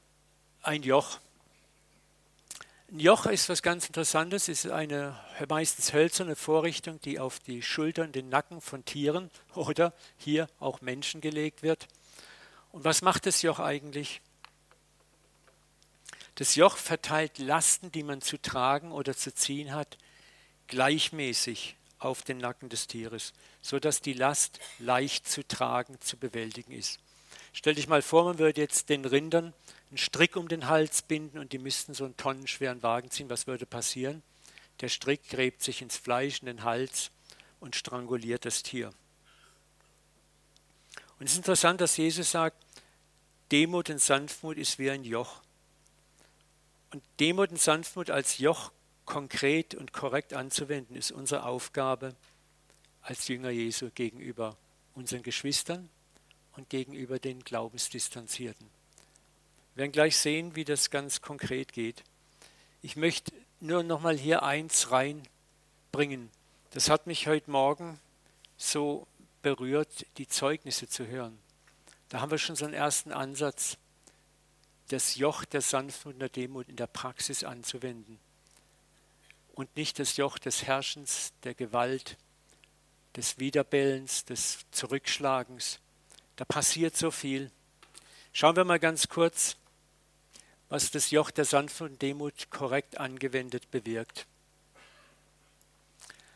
ein 0.61 0.83
Joch. 0.83 1.19
Ein 2.91 3.01
Joch 3.01 3.27
ist 3.27 3.49
was 3.49 3.61
ganz 3.61 3.85
Interessantes, 3.85 4.47
ist 4.47 4.65
eine 4.65 5.15
meistens 5.47 5.93
hölzerne 5.93 6.35
Vorrichtung, 6.35 6.99
die 7.01 7.19
auf 7.19 7.39
die 7.39 7.61
Schultern, 7.61 8.11
den 8.11 8.29
Nacken 8.29 8.61
von 8.61 8.83
Tieren 8.83 9.29
oder 9.53 9.93
hier 10.17 10.47
auch 10.59 10.81
Menschen 10.81 11.21
gelegt 11.21 11.61
wird. 11.61 11.87
Und 12.71 12.85
was 12.85 13.03
macht 13.03 13.27
das 13.27 13.43
Joch 13.43 13.59
eigentlich? 13.59 14.21
Das 16.33 16.55
Joch 16.55 16.77
verteilt 16.77 17.37
Lasten, 17.37 17.91
die 17.91 18.01
man 18.01 18.21
zu 18.21 18.41
tragen 18.41 18.91
oder 18.91 19.15
zu 19.15 19.35
ziehen 19.35 19.71
hat, 19.75 19.99
gleichmäßig 20.65 21.75
auf 21.99 22.23
den 22.23 22.39
Nacken 22.39 22.69
des 22.69 22.87
Tieres, 22.87 23.33
sodass 23.61 24.01
die 24.01 24.13
Last 24.13 24.59
leicht 24.79 25.27
zu 25.27 25.47
tragen, 25.47 26.01
zu 26.01 26.17
bewältigen 26.17 26.71
ist. 26.71 26.99
Stell 27.53 27.75
dich 27.75 27.87
mal 27.87 28.01
vor, 28.01 28.25
man 28.25 28.39
würde 28.39 28.61
jetzt 28.61 28.89
den 28.89 29.05
Rindern 29.05 29.53
einen 29.89 29.97
Strick 29.97 30.35
um 30.35 30.47
den 30.47 30.67
Hals 30.67 31.01
binden 31.01 31.39
und 31.39 31.51
die 31.51 31.57
müssten 31.57 31.93
so 31.93 32.05
einen 32.05 32.17
tonnenschweren 32.17 32.83
Wagen 32.83 33.09
ziehen. 33.09 33.29
Was 33.29 33.47
würde 33.47 33.65
passieren? 33.65 34.21
Der 34.81 34.89
Strick 34.89 35.27
gräbt 35.29 35.63
sich 35.63 35.81
ins 35.81 35.97
Fleisch, 35.97 36.39
in 36.41 36.45
den 36.45 36.63
Hals 36.63 37.11
und 37.59 37.75
stranguliert 37.75 38.45
das 38.45 38.63
Tier. 38.63 38.93
Und 41.19 41.25
es 41.25 41.33
ist 41.33 41.39
interessant, 41.39 41.81
dass 41.81 41.97
Jesus 41.97 42.31
sagt, 42.31 42.55
Demut 43.51 43.89
und 43.89 43.99
Sanftmut 43.99 44.57
ist 44.57 44.79
wie 44.79 44.89
ein 44.89 45.03
Joch. 45.03 45.41
Und 46.91 47.03
Demut 47.19 47.49
und 47.49 47.59
Sanftmut 47.59 48.09
als 48.09 48.37
Joch 48.37 48.71
konkret 49.05 49.75
und 49.75 49.91
korrekt 49.91 50.33
anzuwenden, 50.33 50.95
ist 50.95 51.11
unsere 51.11 51.43
Aufgabe 51.43 52.15
als 53.01 53.27
Jünger 53.27 53.49
Jesu 53.49 53.89
gegenüber 53.93 54.55
unseren 54.93 55.23
Geschwistern 55.23 55.89
und 56.59 56.69
gegenüber 56.69 57.19
den 57.19 57.43
Glaubensdistanzierten. 57.43 58.67
Wir 59.73 59.81
werden 59.81 59.91
gleich 59.91 60.17
sehen, 60.17 60.55
wie 60.55 60.65
das 60.65 60.89
ganz 60.89 61.21
konkret 61.21 61.73
geht. 61.73 62.03
Ich 62.81 62.95
möchte 62.95 63.31
nur 63.59 63.83
noch 63.83 64.01
mal 64.01 64.17
hier 64.17 64.43
eins 64.43 64.91
reinbringen. 64.91 66.29
Das 66.71 66.89
hat 66.89 67.07
mich 67.07 67.27
heute 67.27 67.49
Morgen 67.49 67.99
so 68.57 69.07
berührt, 69.41 70.05
die 70.17 70.27
Zeugnisse 70.27 70.87
zu 70.87 71.07
hören. 71.07 71.39
Da 72.09 72.21
haben 72.21 72.31
wir 72.31 72.37
schon 72.37 72.55
so 72.55 72.65
einen 72.65 72.73
ersten 72.73 73.11
Ansatz, 73.11 73.77
das 74.89 75.15
Joch 75.15 75.45
der 75.45 75.61
Sanftmut 75.61 76.15
und 76.15 76.19
der 76.19 76.29
Demut 76.29 76.67
in 76.67 76.75
der 76.75 76.87
Praxis 76.87 77.43
anzuwenden 77.43 78.19
und 79.53 79.75
nicht 79.75 79.99
das 79.99 80.17
Joch 80.17 80.39
des 80.39 80.63
Herrschens, 80.63 81.33
der 81.43 81.53
Gewalt, 81.53 82.17
des 83.15 83.39
Wiederbellens, 83.39 84.25
des 84.25 84.59
Zurückschlagens. 84.71 85.79
Da 86.39 86.45
passiert 86.45 86.95
so 86.95 87.11
viel. 87.11 87.51
Schauen 88.31 88.55
wir 88.55 88.63
mal 88.63 88.79
ganz 88.79 89.09
kurz, 89.09 89.57
was 90.69 90.89
das 90.89 91.11
Joch 91.11 91.31
der 91.31 91.43
Sanftmut 91.43 91.89
und 91.91 92.01
Demut 92.01 92.49
korrekt 92.49 92.97
angewendet 92.97 93.69
bewirkt. 93.71 94.25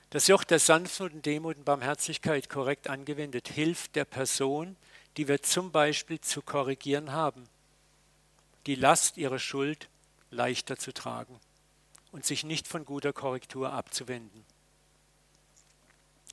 Das 0.10 0.28
Joch 0.28 0.44
der 0.44 0.60
Sanftmut 0.60 1.14
und 1.14 1.26
Demut 1.26 1.56
und 1.56 1.64
Barmherzigkeit 1.64 2.50
korrekt 2.50 2.90
angewendet 2.90 3.48
hilft 3.48 3.96
der 3.96 4.04
Person, 4.04 4.76
die 5.16 5.30
wir 5.30 5.42
zum 5.42 5.72
Beispiel 5.72 6.20
zu 6.20 6.42
korrigieren 6.42 7.14
haben, 7.14 7.48
die 8.66 8.76
Last 8.76 9.16
ihrer 9.16 9.40
Schuld 9.40 9.88
leichter 10.32 10.76
zu 10.76 10.94
tragen 10.94 11.40
und 12.12 12.26
sich 12.26 12.44
nicht 12.44 12.68
von 12.68 12.84
guter 12.84 13.14
Korrektur 13.14 13.72
abzuwenden. 13.72 14.44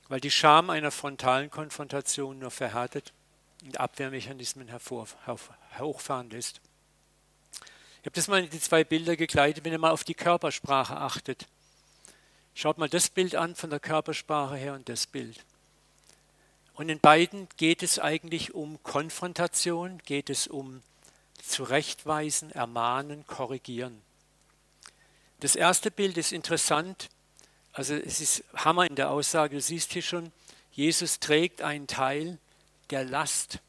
Weil 0.09 0.19
die 0.19 0.29
Scham 0.29 0.69
einer 0.69 0.91
frontalen 0.91 1.49
Konfrontation 1.49 2.37
nur 2.37 2.51
verhärtet 2.51 3.13
und 3.63 3.79
Abwehrmechanismen 3.79 4.67
hervor, 4.67 5.07
hochfahren 5.79 6.29
lässt. 6.29 6.61
Ich 8.01 8.05
habe 8.05 8.15
das 8.15 8.27
mal 8.27 8.43
in 8.43 8.49
die 8.49 8.59
zwei 8.59 8.83
Bilder 8.83 9.15
gekleidet, 9.15 9.63
wenn 9.63 9.71
ihr 9.71 9.79
mal 9.79 9.91
auf 9.91 10.03
die 10.03 10.15
Körpersprache 10.15 10.97
achtet. 10.97 11.47
Schaut 12.55 12.77
mal 12.77 12.89
das 12.89 13.09
Bild 13.09 13.35
an 13.35 13.55
von 13.55 13.69
der 13.69 13.79
Körpersprache 13.79 14.55
her 14.55 14.73
und 14.73 14.89
das 14.89 15.05
Bild. 15.07 15.45
Und 16.73 16.89
in 16.89 16.99
beiden 16.99 17.47
geht 17.57 17.83
es 17.83 17.99
eigentlich 17.99 18.55
um 18.55 18.81
Konfrontation, 18.81 19.99
geht 20.05 20.29
es 20.29 20.47
um 20.47 20.81
Zurechtweisen, 21.43 22.51
Ermahnen, 22.51 23.25
Korrigieren. 23.27 24.01
Das 25.41 25.55
erste 25.55 25.91
Bild 25.91 26.17
ist 26.17 26.31
interessant. 26.31 27.09
Also 27.73 27.93
es 27.93 28.19
ist 28.19 28.43
Hammer 28.55 28.87
in 28.87 28.95
der 28.95 29.11
Aussage. 29.11 29.55
Du 29.55 29.61
siehst 29.61 29.93
hier 29.93 30.01
schon, 30.01 30.31
Jesus 30.71 31.19
trägt 31.19 31.61
einen 31.61 31.87
Teil 31.87 32.37
der 32.91 33.03
Last 33.03 33.59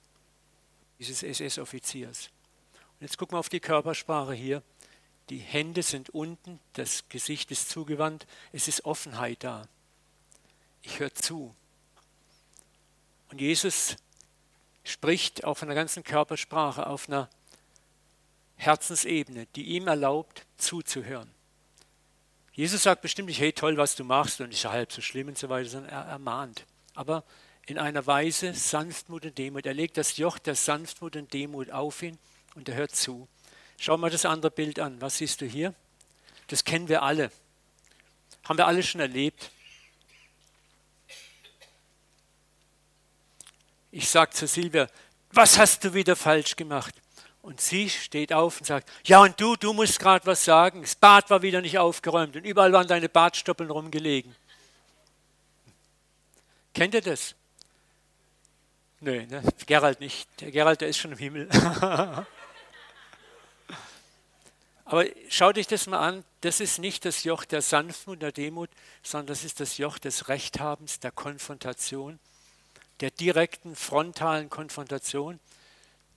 dieses 0.99 1.23
SS-Offiziers. 1.23 2.31
Und 2.75 3.07
jetzt 3.07 3.19
gucken 3.19 3.35
wir 3.35 3.41
auf 3.41 3.49
die 3.49 3.61
Körpersprache 3.61 4.35
hier. 4.35 4.63
Die 5.31 5.39
Hände 5.39 5.83
sind 5.83 6.11
unten, 6.11 6.61
das 6.75 7.09
Gesicht 7.09 7.51
ist 7.51 7.71
zugewandt, 7.71 8.27
es 8.53 8.69
ist 8.69 8.85
Offenheit 8.85 9.45
da. 9.45 9.67
Ich 10.83 11.01
höre 11.01 11.15
zu. 11.15 11.55
Und 13.31 13.41
Jesus 13.41 13.97
spricht 14.85 15.45
auf 15.45 15.63
einer 15.63 15.75
ganzen 15.75 16.05
Körpersprache, 16.05 16.87
auf 16.87 17.09
einer 17.09 17.31
Herzensebene, 18.57 19.47
die 19.57 19.65
ihm 19.65 19.89
erlaubt, 19.89 20.45
zuzuhören. 20.57 21.31
Jesus 22.53 22.83
sagt 22.83 23.01
bestimmt 23.01 23.29
nicht, 23.29 23.41
hey, 23.41 23.53
toll, 23.53 23.77
was 23.77 23.97
du 23.97 24.05
machst 24.05 24.41
und 24.41 24.53
ist 24.53 24.63
ja 24.63 24.71
halb 24.71 24.93
so 24.93 25.01
schlimm 25.01 25.29
und 25.29 25.39
so 25.39 25.49
weiter, 25.49 25.69
sondern 25.69 25.91
er 25.91 26.03
ermahnt. 26.03 26.67
Aber 26.95 27.25
in 27.73 27.79
einer 27.79 28.07
Weise 28.07 28.53
Sanftmut 28.53 29.25
und 29.25 29.39
Demut. 29.39 29.65
Er 29.65 29.73
legt 29.73 29.97
das 29.97 30.19
Joch 30.19 30.39
der 30.39 30.55
Sanftmut 30.55 31.17
und 31.17 31.33
Demut 31.33 31.71
auf 31.71 32.03
ihn 32.03 32.19
und 32.55 32.69
er 32.69 32.75
hört 32.75 32.95
zu. 32.95 33.27
Schau 33.79 33.97
mal 33.97 34.11
das 34.11 34.27
andere 34.27 34.51
Bild 34.51 34.79
an. 34.79 35.01
Was 35.01 35.17
siehst 35.17 35.41
du 35.41 35.47
hier? 35.47 35.75
Das 36.49 36.65
kennen 36.65 36.89
wir 36.89 37.03
alle. 37.03 37.33
Haben 38.45 38.59
wir 38.59 38.67
alle 38.67 38.83
schon 38.83 39.01
erlebt. 39.01 39.51
Ich 43.91 44.07
sage 44.07 44.33
zu 44.33 44.47
Silvia, 44.47 44.87
was 45.31 45.57
hast 45.57 45.83
du 45.83 45.95
wieder 45.95 46.15
falsch 46.15 46.57
gemacht? 46.57 46.95
Und 47.41 47.63
sie 47.63 47.89
steht 47.89 48.35
auf 48.35 48.59
und 48.59 48.67
sagt, 48.67 48.91
ja 49.07 49.23
und 49.23 49.41
du, 49.41 49.57
du 49.57 49.73
musst 49.73 49.99
gerade 49.99 50.27
was 50.27 50.45
sagen. 50.45 50.83
Das 50.83 50.95
Bad 50.95 51.31
war 51.31 51.41
wieder 51.41 51.63
nicht 51.63 51.79
aufgeräumt 51.79 52.37
und 52.37 52.45
überall 52.45 52.73
waren 52.75 52.87
deine 52.87 53.09
Badstoppeln 53.09 53.71
rumgelegen. 53.71 54.37
Kennt 56.75 56.93
ihr 56.93 57.01
das? 57.01 57.35
Nö, 59.03 59.27
ne? 59.27 59.43
Gerald 59.67 59.99
nicht. 59.99 60.29
Der 60.41 60.53
Gerald, 60.53 60.81
der 60.81 60.87
ist 60.87 60.99
schon 60.99 61.11
im 61.11 61.19
Himmel. 61.19 61.49
Aber 64.85 65.07
schau 65.29 65.53
dich 65.53 65.67
das 65.67 65.89
mal 65.89 65.99
an, 65.99 66.25
das 66.43 66.61
ist 66.61 66.79
nicht 66.79 67.05
das 67.05 67.25
Joch 67.25 67.45
der 67.45 67.63
Sanftmut, 67.63 68.23
der 68.23 68.31
Demut, 68.31 68.71
sondern 69.03 69.27
das 69.27 69.43
ist 69.43 69.59
das 69.59 69.77
Joch 69.77 69.99
des 69.99 70.29
Rechthabens, 70.29 71.01
der 71.01 71.11
Konfrontation, 71.11 72.21
der 73.01 73.11
direkten, 73.11 73.75
frontalen 73.75 74.49
Konfrontation, 74.51 75.41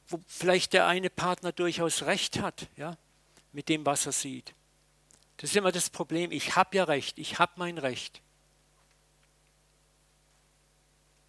wo 0.07 0.19
vielleicht 0.27 0.73
der 0.73 0.85
eine 0.85 1.09
Partner 1.09 1.51
durchaus 1.51 2.03
Recht 2.03 2.39
hat, 2.39 2.67
ja, 2.77 2.97
mit 3.51 3.67
dem, 3.67 3.83
was 3.83 4.05
er 4.05 4.11
sieht. 4.11 4.53
Das 5.37 5.49
ist 5.49 5.55
immer 5.55 5.71
das 5.71 5.89
Problem. 5.89 6.31
Ich 6.31 6.55
habe 6.55 6.77
ja 6.77 6.83
Recht, 6.83 7.17
ich 7.17 7.39
habe 7.39 7.53
mein 7.55 7.79
Recht. 7.79 8.21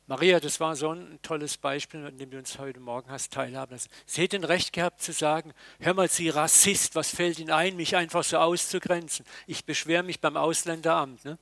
Maria, 0.08 0.38
das 0.38 0.60
war 0.60 0.76
so 0.76 0.92
ein 0.92 1.18
tolles 1.22 1.56
Beispiel, 1.56 2.06
an 2.06 2.16
dem 2.16 2.30
du 2.30 2.38
uns 2.38 2.58
heute 2.58 2.78
Morgen 2.78 3.10
hast 3.10 3.32
teilhaben 3.32 3.72
lassen. 3.72 3.90
Sie 4.06 4.22
hätte 4.22 4.36
ein 4.36 4.44
Recht 4.44 4.72
gehabt 4.72 5.02
zu 5.02 5.12
sagen, 5.12 5.52
hör 5.80 5.94
mal, 5.94 6.08
Sie 6.08 6.28
Rassist, 6.28 6.94
was 6.94 7.10
fällt 7.10 7.40
Ihnen 7.40 7.50
ein, 7.50 7.74
mich 7.74 7.96
einfach 7.96 8.22
so 8.22 8.38
auszugrenzen? 8.38 9.26
Ich 9.48 9.64
beschwere 9.64 10.04
mich 10.04 10.20
beim 10.20 10.36
Ausländeramt. 10.36 11.24
Ne? 11.24 11.38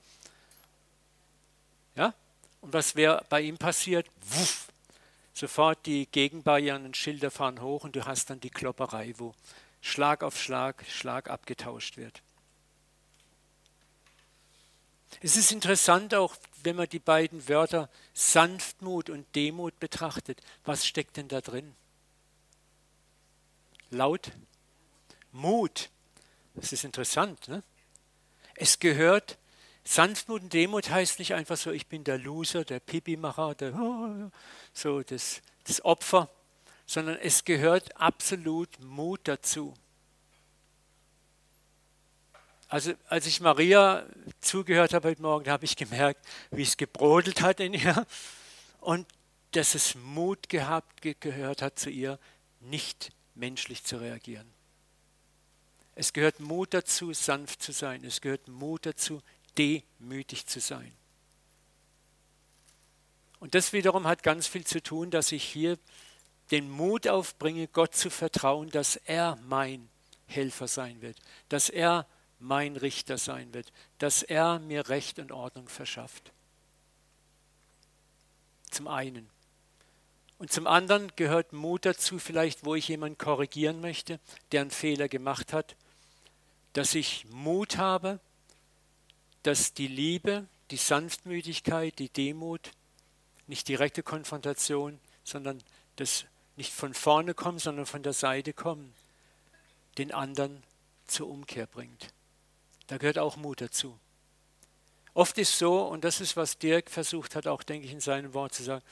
Ja? 1.95 2.15
Und 2.63 2.73
was 2.73 2.97
wäre 2.97 3.23
bei 3.29 3.43
ihm 3.43 3.59
passiert? 3.59 4.07
Wuff, 4.23 4.69
sofort 5.35 5.85
die 5.85 6.07
Gegenbarrieren 6.07 6.87
und 6.87 6.97
Schilder 6.97 7.31
fahren 7.31 7.61
hoch 7.61 7.85
und 7.85 7.95
du 7.95 8.07
hast 8.07 8.31
dann 8.31 8.41
die 8.41 8.51
Klopperei, 8.51 9.13
wo 9.19 9.35
Schlag 9.83 10.23
auf 10.23 10.41
Schlag, 10.41 10.87
Schlag 10.89 11.29
abgetauscht 11.29 11.99
wird. 11.99 12.23
Es 15.21 15.37
ist 15.37 15.53
interessant 15.53 16.15
auch, 16.15 16.35
wenn 16.65 16.77
man 16.77 16.89
die 16.89 16.99
beiden 16.99 17.49
Wörter 17.49 17.89
Sanftmut 18.13 19.11
und 19.11 19.27
Demut 19.35 19.79
betrachtet. 19.79 20.41
Was 20.65 20.87
steckt 20.87 21.17
denn 21.17 21.29
da 21.29 21.41
drin? 21.41 21.75
Laut? 23.91 24.33
Mut. 25.33 25.91
Das 26.55 26.73
ist 26.73 26.85
interessant. 26.85 27.49
Ne? 27.49 27.63
Es 28.55 28.79
gehört, 28.79 29.39
Sanftmut 29.85 30.43
und 30.43 30.53
Demut 30.53 30.89
heißt 30.91 31.19
nicht 31.19 31.35
einfach 31.35 31.57
so, 31.57 31.71
ich 31.71 31.87
bin 31.87 32.05
der 32.05 32.19
Loser, 32.19 32.65
der 32.65 32.81
Pipi-Macher, 32.81 33.55
der, 33.55 34.31
so 34.73 35.03
das, 35.03 35.43
das 35.65 35.85
Opfer, 35.85 36.31
sondern 36.87 37.17
es 37.19 37.45
gehört 37.45 37.97
absolut 38.01 38.81
Mut 38.81 39.21
dazu. 39.25 39.75
Also 42.75 42.93
als 43.07 43.27
ich 43.27 43.41
Maria 43.41 44.05
zugehört 44.41 44.95
habe 44.95 45.11
heute 45.11 45.23
Morgen, 45.23 45.49
habe 45.49 45.65
ich 45.65 45.77
gemerkt, 45.77 46.27
wie 46.51 46.65
es 46.65 46.77
gebrodelt 46.77 47.41
hat 47.41 47.61
in 47.61 47.73
ihr 47.73 48.05
und 48.81 49.07
dass 49.53 49.77
es 49.77 49.95
Mut 49.95 50.49
gehabt 50.49 51.01
gehört 51.21 51.63
hat 51.63 51.79
zu 51.79 51.89
ihr, 51.89 52.19
nicht 52.59 53.13
menschlich 53.37 53.85
zu 53.85 53.99
reagieren. 53.99 54.53
Es 55.95 56.13
gehört 56.13 56.41
Mut 56.41 56.75
dazu, 56.75 57.13
sanft 57.13 57.63
zu 57.63 57.71
sein. 57.71 58.05
Es 58.05 58.21
gehört 58.21 58.49
Mut 58.49 58.87
dazu, 58.87 59.23
demütig 59.57 60.47
zu 60.47 60.59
sein. 60.59 60.93
Und 63.39 63.55
das 63.55 63.73
wiederum 63.73 64.09
hat 64.09 64.25
ganz 64.25 64.49
viel 64.49 64.67
zu 64.67 64.83
tun, 64.83 65.13
dass 65.13 65.31
ich 65.31 65.45
hier 65.45 65.79
den 66.51 66.69
Mut 66.69 67.07
aufbringe, 67.07 67.69
Gott 67.69 67.95
zu 67.95 68.11
vertrauen, 68.11 68.69
dass 68.71 68.97
er 68.97 69.39
mein 69.47 69.89
Helfer 70.27 70.67
sein 70.67 71.03
wird, 71.03 71.19
dass 71.49 71.69
er 71.69 72.09
mein 72.45 72.77
Richter 72.77 73.19
sein 73.19 73.53
wird, 73.55 73.73
dass 73.99 74.23
er 74.23 74.59
mir 74.59 74.89
Recht 74.89 75.19
und 75.19 75.33
Ordnung 75.33 75.69
verschafft. 75.69 76.33
Zum 78.71 78.87
einen. 78.87 79.31
Und 80.39 80.53
zum 80.53 80.67
anderen 80.67 81.11
gehört 81.17 81.53
Mut 81.53 81.87
dazu, 81.87 82.19
vielleicht 82.19 82.65
wo 82.65 82.75
ich 82.75 82.89
jemanden 82.89 83.19
korrigieren 83.19 83.81
möchte, 83.81 84.21
der 84.53 84.63
einen 84.63 84.71
Fehler 84.71 85.09
gemacht 85.09 85.53
hat, 85.53 85.77
dass 86.75 86.95
ich 86.95 87.25
Mut 87.31 87.79
habe, 87.79 88.21
dass 89.43 89.75
die 89.75 89.87
Liebe, 89.87 90.47
die 90.71 90.77
Sanftmütigkeit, 90.77 91.99
die 91.99 92.09
Demut, 92.09 92.73
nicht 93.47 93.69
direkte 93.69 94.03
Konfrontation, 94.03 94.99
sondern 95.23 95.63
das 95.97 96.25
nicht 96.57 96.73
von 96.73 96.95
vorne 96.95 97.35
kommen, 97.35 97.59
sondern 97.59 97.87
von 97.87 98.03
der 98.03 98.13
Seite 98.13 98.53
kommen, 98.53 98.95
den 99.99 100.13
anderen 100.13 100.63
zur 101.07 101.29
Umkehr 101.29 101.67
bringt. 101.67 102.13
Da 102.87 102.99
gehört 102.99 103.19
auch 103.19 103.37
Mut 103.37 103.61
dazu. 103.61 103.99
Oft 105.15 105.39
ist 105.39 105.57
so, 105.57 105.83
und 105.83 106.05
das 106.05 106.21
ist, 106.21 106.37
was 106.37 106.59
Dirk 106.59 106.91
versucht 106.91 107.37
hat, 107.37 107.47
auch 107.47 107.63
denke 107.63 107.87
ich 107.87 107.93
in 107.93 108.01
seinem 108.01 108.35
Wort 108.35 108.53
zu 108.53 108.65
sagen, 108.65 108.85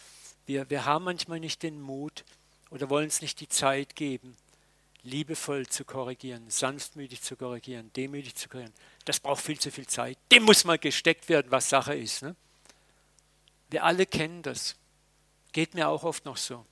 wir, 0.46 0.70
wir 0.70 0.85
haben 0.85 1.05
manchmal 1.05 1.40
nicht 1.40 1.62
den 1.62 1.81
Mut 1.81 2.24
oder 2.70 2.88
wollen 2.90 3.09
es 3.09 3.20
nicht 3.20 3.40
die 3.40 3.48
Zeit 3.48 3.96
geben, 3.96 4.37
liebevoll 5.02 5.66
zu 5.66 5.85
korrigieren, 5.85 6.48
sanftmütig 6.48 7.22
zu 7.22 7.37
korrigieren, 7.37 7.92
demütig 7.94 8.37
zu 8.37 8.48
korrigieren. 8.48 8.74
Das 9.05 9.18
braucht 9.18 9.42
viel 9.42 9.59
zu 9.59 9.72
viel 9.72 9.87
Zeit. 9.87 10.16
Dem 10.31 10.44
muss 10.44 10.64
mal 10.64 10.78
gesteckt 10.78 11.28
werden, 11.28 11.50
was 11.50 11.68
Sache 11.68 11.94
ist. 11.94 12.22
Ne? 12.22 12.37
Wir 13.70 13.83
alle 13.85 14.07
kennen 14.07 14.42
das. 14.42 14.76
Geht 15.52 15.74
mir 15.74 15.88
auch 15.88 16.05
oft 16.05 16.24
noch 16.24 16.37
so. 16.37 16.64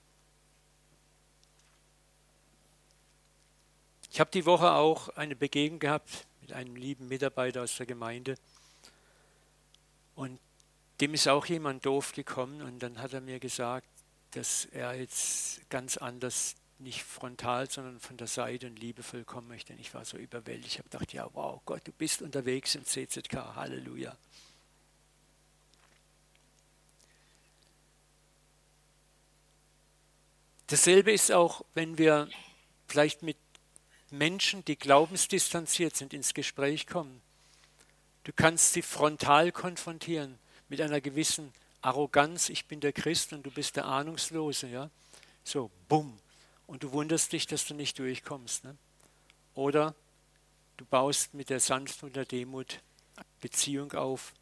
Ich 4.12 4.20
habe 4.20 4.30
die 4.30 4.46
Woche 4.46 4.72
auch 4.72 5.08
eine 5.10 5.36
Begegnung 5.36 5.80
gehabt 5.80 6.26
einem 6.52 6.76
lieben 6.76 7.08
Mitarbeiter 7.08 7.62
aus 7.62 7.76
der 7.76 7.86
Gemeinde. 7.86 8.36
Und 10.14 10.38
dem 11.00 11.14
ist 11.14 11.28
auch 11.28 11.46
jemand 11.46 11.86
doof 11.86 12.12
gekommen 12.12 12.62
und 12.62 12.80
dann 12.80 13.00
hat 13.00 13.14
er 13.14 13.20
mir 13.20 13.40
gesagt, 13.40 13.88
dass 14.32 14.66
er 14.66 14.94
jetzt 14.94 15.68
ganz 15.70 15.96
anders, 15.96 16.54
nicht 16.78 17.02
frontal, 17.02 17.70
sondern 17.70 18.00
von 18.00 18.16
der 18.16 18.26
Seite 18.26 18.66
und 18.66 18.78
liebevoll 18.78 19.24
kommen 19.24 19.48
möchte. 19.48 19.72
Und 19.72 19.80
ich 19.80 19.92
war 19.92 20.04
so 20.04 20.16
überwältigt. 20.16 20.72
Ich 20.72 20.78
habe 20.78 20.88
gedacht, 20.88 21.12
ja, 21.12 21.28
wow, 21.34 21.60
Gott, 21.66 21.86
du 21.86 21.92
bist 21.92 22.22
unterwegs 22.22 22.74
im 22.74 22.84
CZK. 22.84 23.54
Halleluja. 23.54 24.16
Dasselbe 30.68 31.12
ist 31.12 31.32
auch, 31.32 31.64
wenn 31.74 31.98
wir 31.98 32.28
vielleicht 32.86 33.22
Menschen, 34.12 34.64
die 34.64 34.76
glaubensdistanziert 34.76 35.96
sind, 35.96 36.12
ins 36.12 36.34
Gespräch 36.34 36.86
kommen. 36.86 37.20
Du 38.24 38.32
kannst 38.34 38.72
sie 38.72 38.82
frontal 38.82 39.52
konfrontieren 39.52 40.38
mit 40.68 40.80
einer 40.80 41.00
gewissen 41.00 41.52
Arroganz. 41.80 42.48
Ich 42.48 42.66
bin 42.66 42.80
der 42.80 42.92
Christ 42.92 43.32
und 43.32 43.44
du 43.44 43.50
bist 43.50 43.76
der 43.76 43.86
Ahnungslose. 43.86 44.68
Ja? 44.68 44.90
So, 45.44 45.70
bumm. 45.88 46.18
Und 46.66 46.82
du 46.82 46.92
wunderst 46.92 47.32
dich, 47.32 47.46
dass 47.46 47.66
du 47.66 47.74
nicht 47.74 47.98
durchkommst. 47.98 48.64
Ne? 48.64 48.76
Oder 49.54 49.94
du 50.76 50.84
baust 50.84 51.34
mit 51.34 51.50
der 51.50 51.60
Sanftmut 51.60 52.10
und 52.10 52.16
der 52.16 52.24
Demut 52.24 52.80
Beziehung 53.40 53.92
auf 53.92 54.32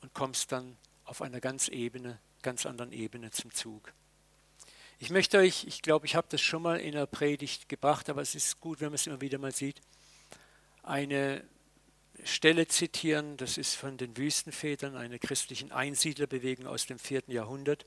und 0.00 0.14
kommst 0.14 0.52
dann 0.52 0.76
auf 1.04 1.20
einer 1.22 1.40
ganz 1.40 1.68
Ebene 1.68 2.18
ganz 2.42 2.66
anderen 2.66 2.92
Ebene 2.92 3.30
zum 3.30 3.52
Zug. 3.52 3.92
Ich 5.02 5.08
möchte 5.08 5.38
euch, 5.38 5.64
ich 5.64 5.80
glaube, 5.80 6.04
ich 6.04 6.14
habe 6.14 6.26
das 6.28 6.42
schon 6.42 6.60
mal 6.60 6.78
in 6.78 6.92
der 6.92 7.06
Predigt 7.06 7.70
gebracht, 7.70 8.10
aber 8.10 8.20
es 8.20 8.34
ist 8.34 8.60
gut, 8.60 8.80
wenn 8.80 8.88
man 8.88 8.96
es 8.96 9.06
immer 9.06 9.22
wieder 9.22 9.38
mal 9.38 9.50
sieht, 9.50 9.80
eine 10.82 11.42
Stelle 12.22 12.68
zitieren, 12.68 13.38
das 13.38 13.56
ist 13.56 13.76
von 13.76 13.96
den 13.96 14.14
Wüstenvätern, 14.18 14.96
einer 14.96 15.18
christlichen 15.18 15.72
Einsiedlerbewegung 15.72 16.66
aus 16.66 16.84
dem 16.84 16.98
vierten 16.98 17.32
Jahrhundert, 17.32 17.86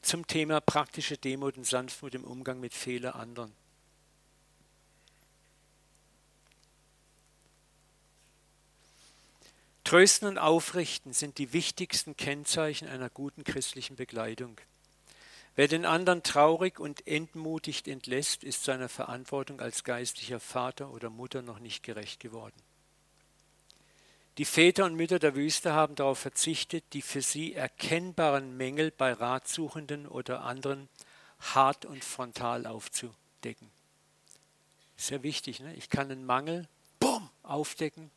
zum 0.00 0.26
Thema 0.26 0.62
praktische 0.62 1.18
Demut 1.18 1.58
und 1.58 1.66
Sanftmut 1.66 2.14
im 2.14 2.24
Umgang 2.24 2.60
mit 2.60 2.72
Fehler 2.72 3.14
anderen. 3.14 3.52
Trösten 9.84 10.28
und 10.28 10.38
Aufrichten 10.38 11.12
sind 11.12 11.36
die 11.36 11.52
wichtigsten 11.52 12.16
Kennzeichen 12.16 12.88
einer 12.88 13.10
guten 13.10 13.44
christlichen 13.44 13.96
Begleitung. 13.96 14.58
Wer 15.56 15.68
den 15.68 15.84
anderen 15.84 16.22
traurig 16.22 16.80
und 16.80 17.06
entmutigt 17.06 17.86
entlässt, 17.86 18.42
ist 18.42 18.64
seiner 18.64 18.88
Verantwortung 18.88 19.60
als 19.60 19.84
geistlicher 19.84 20.40
Vater 20.40 20.90
oder 20.90 21.10
Mutter 21.10 21.42
noch 21.42 21.60
nicht 21.60 21.82
gerecht 21.82 22.20
geworden. 22.20 22.56
Die 24.38 24.44
Väter 24.44 24.84
und 24.84 24.96
Mütter 24.96 25.20
der 25.20 25.36
Wüste 25.36 25.74
haben 25.74 25.94
darauf 25.94 26.18
verzichtet, 26.18 26.84
die 26.92 27.02
für 27.02 27.22
sie 27.22 27.54
erkennbaren 27.54 28.56
Mängel 28.56 28.90
bei 28.90 29.12
Ratsuchenden 29.12 30.08
oder 30.08 30.42
anderen 30.42 30.88
hart 31.38 31.84
und 31.84 32.04
frontal 32.04 32.66
aufzudecken. 32.66 33.70
Sehr 34.96 35.22
wichtig, 35.22 35.60
ne? 35.60 35.72
ich 35.74 35.88
kann 35.88 36.10
einen 36.10 36.26
Mangel 36.26 36.66
bumm, 36.98 37.30
aufdecken 37.44 38.10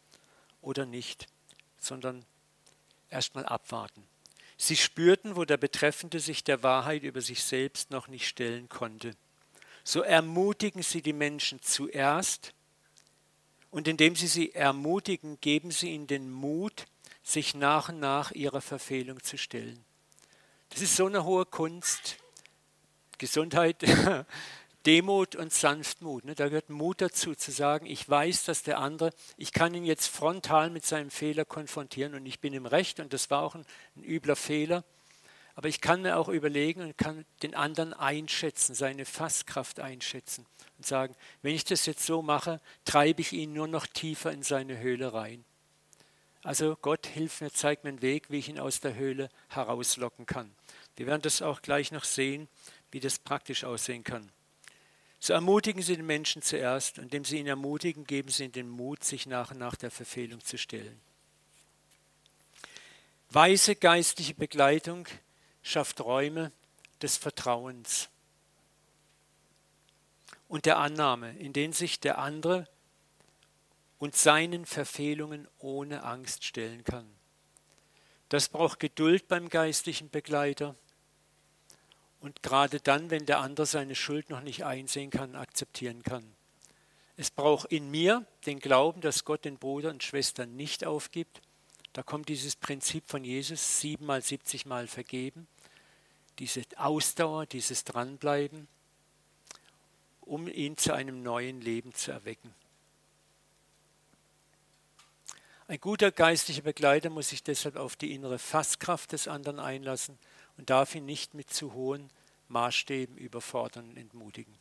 oder 0.61 0.87
nicht 0.87 1.27
sondern 1.79 2.25
erstmal 3.09 3.45
abwarten. 3.45 4.07
Sie 4.57 4.75
spürten, 4.75 5.35
wo 5.35 5.45
der 5.45 5.57
Betreffende 5.57 6.19
sich 6.19 6.43
der 6.43 6.63
Wahrheit 6.63 7.03
über 7.03 7.21
sich 7.21 7.43
selbst 7.43 7.91
noch 7.91 8.07
nicht 8.07 8.27
stellen 8.27 8.67
konnte. 8.69 9.15
So 9.83 10.01
ermutigen 10.01 10.81
sie 10.81 11.01
die 11.01 11.13
Menschen 11.13 11.61
zuerst 11.61 12.53
und 13.69 13.87
indem 13.87 14.15
sie 14.15 14.27
sie 14.27 14.53
ermutigen, 14.53 15.39
geben 15.39 15.71
sie 15.71 15.91
ihnen 15.91 16.07
den 16.07 16.31
Mut, 16.31 16.85
sich 17.23 17.53
nach 17.53 17.89
und 17.89 17.99
nach 17.99 18.31
ihrer 18.31 18.61
Verfehlung 18.61 19.21
zu 19.21 19.37
stellen. 19.37 19.85
Das 20.69 20.81
ist 20.81 20.95
so 20.95 21.05
eine 21.05 21.23
hohe 21.23 21.45
Kunst. 21.45 22.17
Gesundheit, 23.17 23.83
Demut 24.87 25.35
und 25.35 25.51
Sanftmut. 25.51 26.23
Ne? 26.23 26.33
Da 26.33 26.47
gehört 26.47 26.69
Mut 26.69 27.01
dazu, 27.01 27.35
zu 27.35 27.51
sagen, 27.51 27.85
ich 27.85 28.07
weiß, 28.07 28.45
dass 28.45 28.63
der 28.63 28.79
andere, 28.79 29.11
ich 29.35 29.51
kann 29.51 29.73
ihn 29.73 29.83
jetzt 29.83 30.07
frontal 30.07 30.69
mit 30.69 30.85
seinem 30.85 31.11
Fehler 31.11 31.43
konfrontieren 31.43 32.15
und 32.15 32.25
ich 32.25 32.39
bin 32.39 32.53
im 32.53 32.65
Recht 32.65 33.01
und 33.01 33.11
das 33.11 33.29
war 33.29 33.43
auch 33.43 33.55
ein, 33.55 33.65
ein 33.97 34.03
übler 34.05 34.37
Fehler. 34.37 34.85
Aber 35.55 35.67
ich 35.67 35.81
kann 35.81 36.03
mir 36.03 36.17
auch 36.17 36.29
überlegen 36.29 36.81
und 36.81 36.97
kann 36.97 37.25
den 37.43 37.53
anderen 37.53 37.93
einschätzen, 37.93 38.75
seine 38.75 39.03
Fasskraft 39.03 39.81
einschätzen 39.81 40.45
und 40.77 40.85
sagen, 40.85 41.15
wenn 41.41 41.53
ich 41.53 41.65
das 41.65 41.85
jetzt 41.85 42.05
so 42.05 42.21
mache, 42.21 42.61
treibe 42.85 43.19
ich 43.19 43.33
ihn 43.33 43.51
nur 43.51 43.67
noch 43.67 43.87
tiefer 43.87 44.31
in 44.31 44.43
seine 44.43 44.79
Höhle 44.79 45.11
rein. 45.11 45.43
Also 46.43 46.77
Gott 46.81 47.07
hilft 47.07 47.41
mir, 47.41 47.51
zeigt 47.51 47.83
mir 47.83 47.89
einen 47.89 48.01
Weg, 48.01 48.29
wie 48.29 48.37
ich 48.37 48.47
ihn 48.47 48.59
aus 48.59 48.79
der 48.79 48.95
Höhle 48.95 49.27
herauslocken 49.49 50.25
kann. 50.25 50.55
Wir 50.95 51.07
werden 51.07 51.23
das 51.23 51.41
auch 51.41 51.61
gleich 51.61 51.91
noch 51.91 52.05
sehen, 52.05 52.47
wie 52.91 53.01
das 53.01 53.19
praktisch 53.19 53.65
aussehen 53.65 54.05
kann. 54.05 54.31
So 55.19 55.33
ermutigen 55.33 55.81
Sie 55.81 55.95
den 55.95 56.05
Menschen 56.05 56.41
zuerst 56.41 56.97
und 56.97 57.05
indem 57.05 57.25
Sie 57.25 57.39
ihn 57.39 57.47
ermutigen, 57.47 58.05
geben 58.05 58.29
Sie 58.29 58.43
ihnen 58.43 58.53
den 58.53 58.69
Mut, 58.69 59.03
sich 59.03 59.25
nach 59.25 59.51
und 59.51 59.57
nach 59.57 59.75
der 59.75 59.91
Verfehlung 59.91 60.43
zu 60.43 60.57
stellen. 60.57 60.99
Weise 63.29 63.75
geistliche 63.75 64.33
Begleitung 64.33 65.07
schafft 65.61 65.99
Räume 66.01 66.51
des 67.01 67.17
Vertrauens 67.17 68.09
und 70.47 70.65
der 70.65 70.77
Annahme, 70.77 71.37
in 71.37 71.51
denen 71.51 71.73
sich 71.73 71.99
der 71.99 72.19
andere 72.19 72.67
und 73.99 74.15
seinen 74.15 74.65
Verfehlungen 74.65 75.47
ohne 75.59 76.03
Angst 76.03 76.45
stellen 76.45 76.83
kann. 76.83 77.07
Das 78.29 78.49
braucht 78.49 78.79
Geduld 78.79 79.27
beim 79.27 79.49
geistlichen 79.49 80.09
Begleiter 80.09 80.75
und 82.19 82.43
gerade 82.43 82.79
dann, 82.79 83.09
wenn 83.09 83.25
der 83.25 83.39
andere 83.39 83.65
seine 83.65 83.95
Schuld 83.95 84.29
noch 84.29 84.41
nicht 84.41 84.65
einsehen 84.65 85.09
kann, 85.09 85.35
akzeptieren 85.35 86.03
kann. 86.03 86.23
Es 87.15 87.31
braucht 87.31 87.71
in 87.71 87.89
mir 87.89 88.25
den 88.45 88.59
Glauben, 88.59 89.01
dass 89.01 89.25
Gott 89.25 89.45
den 89.45 89.57
Bruder 89.57 89.89
und 89.89 90.03
Schwestern 90.03 90.55
nicht 90.55 90.85
aufgibt. 90.85 91.41
Da 91.93 92.03
kommt 92.03 92.29
dieses 92.29 92.55
Prinzip 92.55 93.05
von 93.07 93.23
Jesus, 93.23 93.79
siebenmal, 93.79 94.21
siebzigmal 94.21 94.87
vergeben, 94.87 95.47
diese 96.37 96.61
Ausdauer, 96.75 97.47
dieses 97.47 97.83
Dranbleiben, 97.83 98.67
um 100.21 100.47
ihn 100.47 100.77
zu 100.77 100.93
einem 100.93 101.23
neuen 101.23 101.61
Leben 101.61 101.93
zu 101.95 102.11
erwecken. 102.11 102.53
Ein 105.67 105.81
guter 105.81 106.11
geistlicher 106.11 106.61
Begleiter 106.61 107.09
muss 107.09 107.29
sich 107.29 107.43
deshalb 107.43 107.75
auf 107.75 107.95
die 107.95 108.13
innere 108.13 108.39
Fasskraft 108.39 109.11
des 109.11 109.27
anderen 109.27 109.59
einlassen 109.59 110.17
und 110.57 110.69
darf 110.69 110.95
ihn 110.95 111.05
nicht 111.05 111.33
mit 111.33 111.49
zu 111.49 111.73
hohen 111.73 112.09
Maßstäben 112.49 113.17
überfordern 113.17 113.89
und 113.89 113.97
entmutigen. 113.97 114.53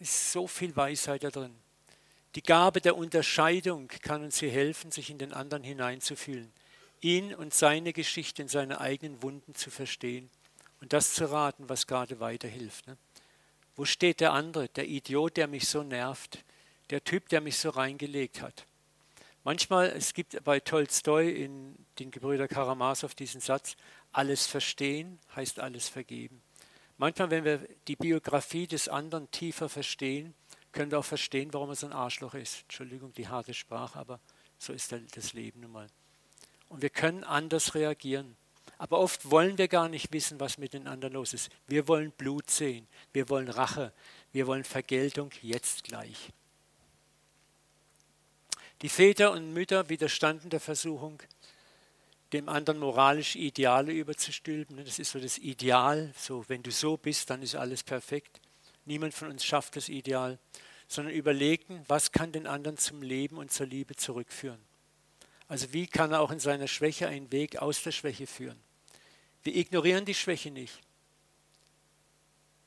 Es 0.00 0.10
ist 0.10 0.32
so 0.32 0.46
viel 0.46 0.74
Weisheit 0.76 1.24
da 1.24 1.30
drin. 1.30 1.54
Die 2.34 2.42
Gabe 2.42 2.80
der 2.80 2.96
Unterscheidung 2.96 3.88
kann 3.88 4.24
uns 4.24 4.40
hier 4.40 4.50
helfen, 4.50 4.90
sich 4.90 5.08
in 5.08 5.18
den 5.18 5.32
anderen 5.32 5.62
hineinzufühlen, 5.62 6.52
ihn 7.00 7.34
und 7.34 7.54
seine 7.54 7.92
Geschichte 7.92 8.42
in 8.42 8.48
seine 8.48 8.80
eigenen 8.80 9.22
Wunden 9.22 9.54
zu 9.54 9.70
verstehen 9.70 10.30
und 10.80 10.92
das 10.92 11.14
zu 11.14 11.30
raten, 11.30 11.68
was 11.68 11.86
gerade 11.86 12.18
weiterhilft. 12.18 12.86
Ne? 12.86 12.96
Wo 13.76 13.84
steht 13.84 14.20
der 14.20 14.32
andere, 14.32 14.68
der 14.68 14.88
Idiot, 14.88 15.36
der 15.36 15.46
mich 15.46 15.68
so 15.68 15.82
nervt, 15.82 16.44
der 16.90 17.02
Typ, 17.04 17.28
der 17.28 17.40
mich 17.40 17.58
so 17.58 17.70
reingelegt 17.70 18.42
hat? 18.42 18.66
Manchmal, 19.46 19.88
es 19.90 20.14
gibt 20.14 20.42
bei 20.42 20.58
Tolstoi 20.58 21.28
in 21.28 21.76
den 21.98 22.10
Gebrüder 22.10 22.48
Karamasow 22.48 23.14
diesen 23.14 23.42
Satz, 23.42 23.76
alles 24.10 24.46
verstehen 24.46 25.18
heißt 25.36 25.60
alles 25.60 25.88
vergeben. 25.90 26.40
Manchmal, 26.96 27.30
wenn 27.30 27.44
wir 27.44 27.68
die 27.86 27.96
Biografie 27.96 28.66
des 28.66 28.88
anderen 28.88 29.30
tiefer 29.30 29.68
verstehen, 29.68 30.34
können 30.72 30.90
wir 30.90 30.98
auch 30.98 31.04
verstehen, 31.04 31.52
warum 31.52 31.68
er 31.68 31.76
so 31.76 31.86
ein 31.86 31.92
Arschloch 31.92 32.32
ist. 32.32 32.62
Entschuldigung, 32.62 33.12
die 33.12 33.28
harte 33.28 33.52
Sprache, 33.52 33.98
aber 33.98 34.18
so 34.58 34.72
ist 34.72 34.94
das 35.14 35.34
Leben 35.34 35.60
nun 35.60 35.72
mal. 35.72 35.88
Und 36.70 36.80
wir 36.80 36.90
können 36.90 37.22
anders 37.22 37.74
reagieren. 37.74 38.36
Aber 38.78 38.98
oft 38.98 39.30
wollen 39.30 39.58
wir 39.58 39.68
gar 39.68 39.90
nicht 39.90 40.10
wissen, 40.12 40.40
was 40.40 40.56
mit 40.56 40.72
den 40.72 40.88
anderen 40.88 41.14
los 41.14 41.34
ist. 41.34 41.50
Wir 41.66 41.86
wollen 41.86 42.12
Blut 42.12 42.50
sehen, 42.50 42.88
wir 43.12 43.28
wollen 43.28 43.48
Rache, 43.48 43.92
wir 44.32 44.46
wollen 44.46 44.64
Vergeltung 44.64 45.30
jetzt 45.42 45.84
gleich. 45.84 46.30
Die 48.84 48.90
Väter 48.90 49.32
und 49.32 49.54
Mütter 49.54 49.88
widerstanden 49.88 50.50
der 50.50 50.60
Versuchung, 50.60 51.22
dem 52.34 52.50
anderen 52.50 52.78
moralische 52.78 53.38
Ideale 53.38 53.92
überzustülpen. 53.92 54.76
Das 54.84 54.98
ist 54.98 55.12
so 55.12 55.18
das 55.18 55.38
Ideal, 55.38 56.12
so 56.18 56.44
wenn 56.48 56.62
du 56.62 56.70
so 56.70 56.98
bist, 56.98 57.30
dann 57.30 57.40
ist 57.40 57.54
alles 57.54 57.82
perfekt. 57.82 58.42
Niemand 58.84 59.14
von 59.14 59.30
uns 59.30 59.42
schafft 59.42 59.76
das 59.76 59.88
Ideal, 59.88 60.38
sondern 60.86 61.14
überlegen, 61.14 61.82
was 61.88 62.12
kann 62.12 62.30
den 62.32 62.46
anderen 62.46 62.76
zum 62.76 63.00
Leben 63.00 63.38
und 63.38 63.50
zur 63.50 63.64
Liebe 63.64 63.96
zurückführen. 63.96 64.60
Also 65.48 65.72
wie 65.72 65.86
kann 65.86 66.12
er 66.12 66.20
auch 66.20 66.30
in 66.30 66.38
seiner 66.38 66.68
Schwäche 66.68 67.08
einen 67.08 67.32
Weg 67.32 67.62
aus 67.62 67.82
der 67.82 67.92
Schwäche 67.92 68.26
führen. 68.26 68.60
Wir 69.44 69.56
ignorieren 69.56 70.04
die 70.04 70.12
Schwäche 70.12 70.50
nicht. 70.50 70.78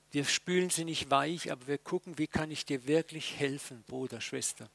Wir 0.10 0.25
spülen 0.25 0.71
sie 0.71 0.84
nicht 0.84 1.12
weich, 1.12 1.51
aber 1.51 1.67
wir 1.67 1.77
gucken, 1.77 2.17
wie 2.17 2.25
kann 2.25 2.49
ich 2.49 2.65
dir 2.65 2.88
wirklich 2.88 3.36
helfen, 3.38 3.84
Bruder, 3.86 4.19
Schwester. 4.19 4.67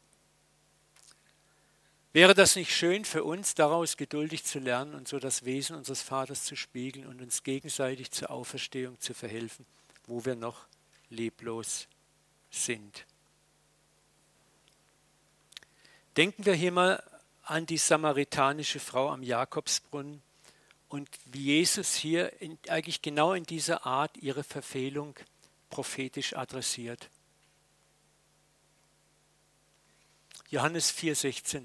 Wäre 2.13 2.35
das 2.35 2.57
nicht 2.57 2.77
schön 2.77 3.07
für 3.07 3.25
uns, 3.25 3.55
daraus 3.55 3.97
geduldig 3.97 4.45
zu 4.45 4.59
lernen 4.59 4.95
und 4.95 5.09
so 5.09 5.19
das 5.19 5.47
Wesen 5.47 5.77
unseres 5.77 6.03
Vaters 6.03 6.45
zu 6.45 6.57
spiegeln 6.57 7.07
und 7.07 7.23
uns 7.23 7.43
gegenseitig 7.43 8.11
zur 8.11 8.31
Auferstehung 8.31 9.01
zu 9.01 9.15
verhelfen, 9.15 9.65
wo 10.07 10.25
wir 10.27 10.35
noch 10.35 10.67
leblos 11.09 11.89
sind? 12.51 13.07
Denken 16.19 16.45
wir 16.45 16.53
hier 16.53 16.73
mal 16.73 17.03
an 17.45 17.65
die 17.65 17.79
samaritanische 17.79 18.79
Frau 18.79 19.11
am 19.11 19.23
Jakobsbrunnen 19.23 20.23
und 20.91 21.09
wie 21.25 21.45
Jesus 21.45 21.95
hier 21.95 22.43
in, 22.43 22.59
eigentlich 22.69 23.01
genau 23.01 23.33
in 23.33 23.45
dieser 23.45 23.87
Art 23.87 24.19
ihre 24.19 24.45
Verfehlung 24.45 25.15
prophetisch 25.71 26.37
adressiert. 26.37 27.09
Johannes 30.51 30.93
4,16 30.93 31.63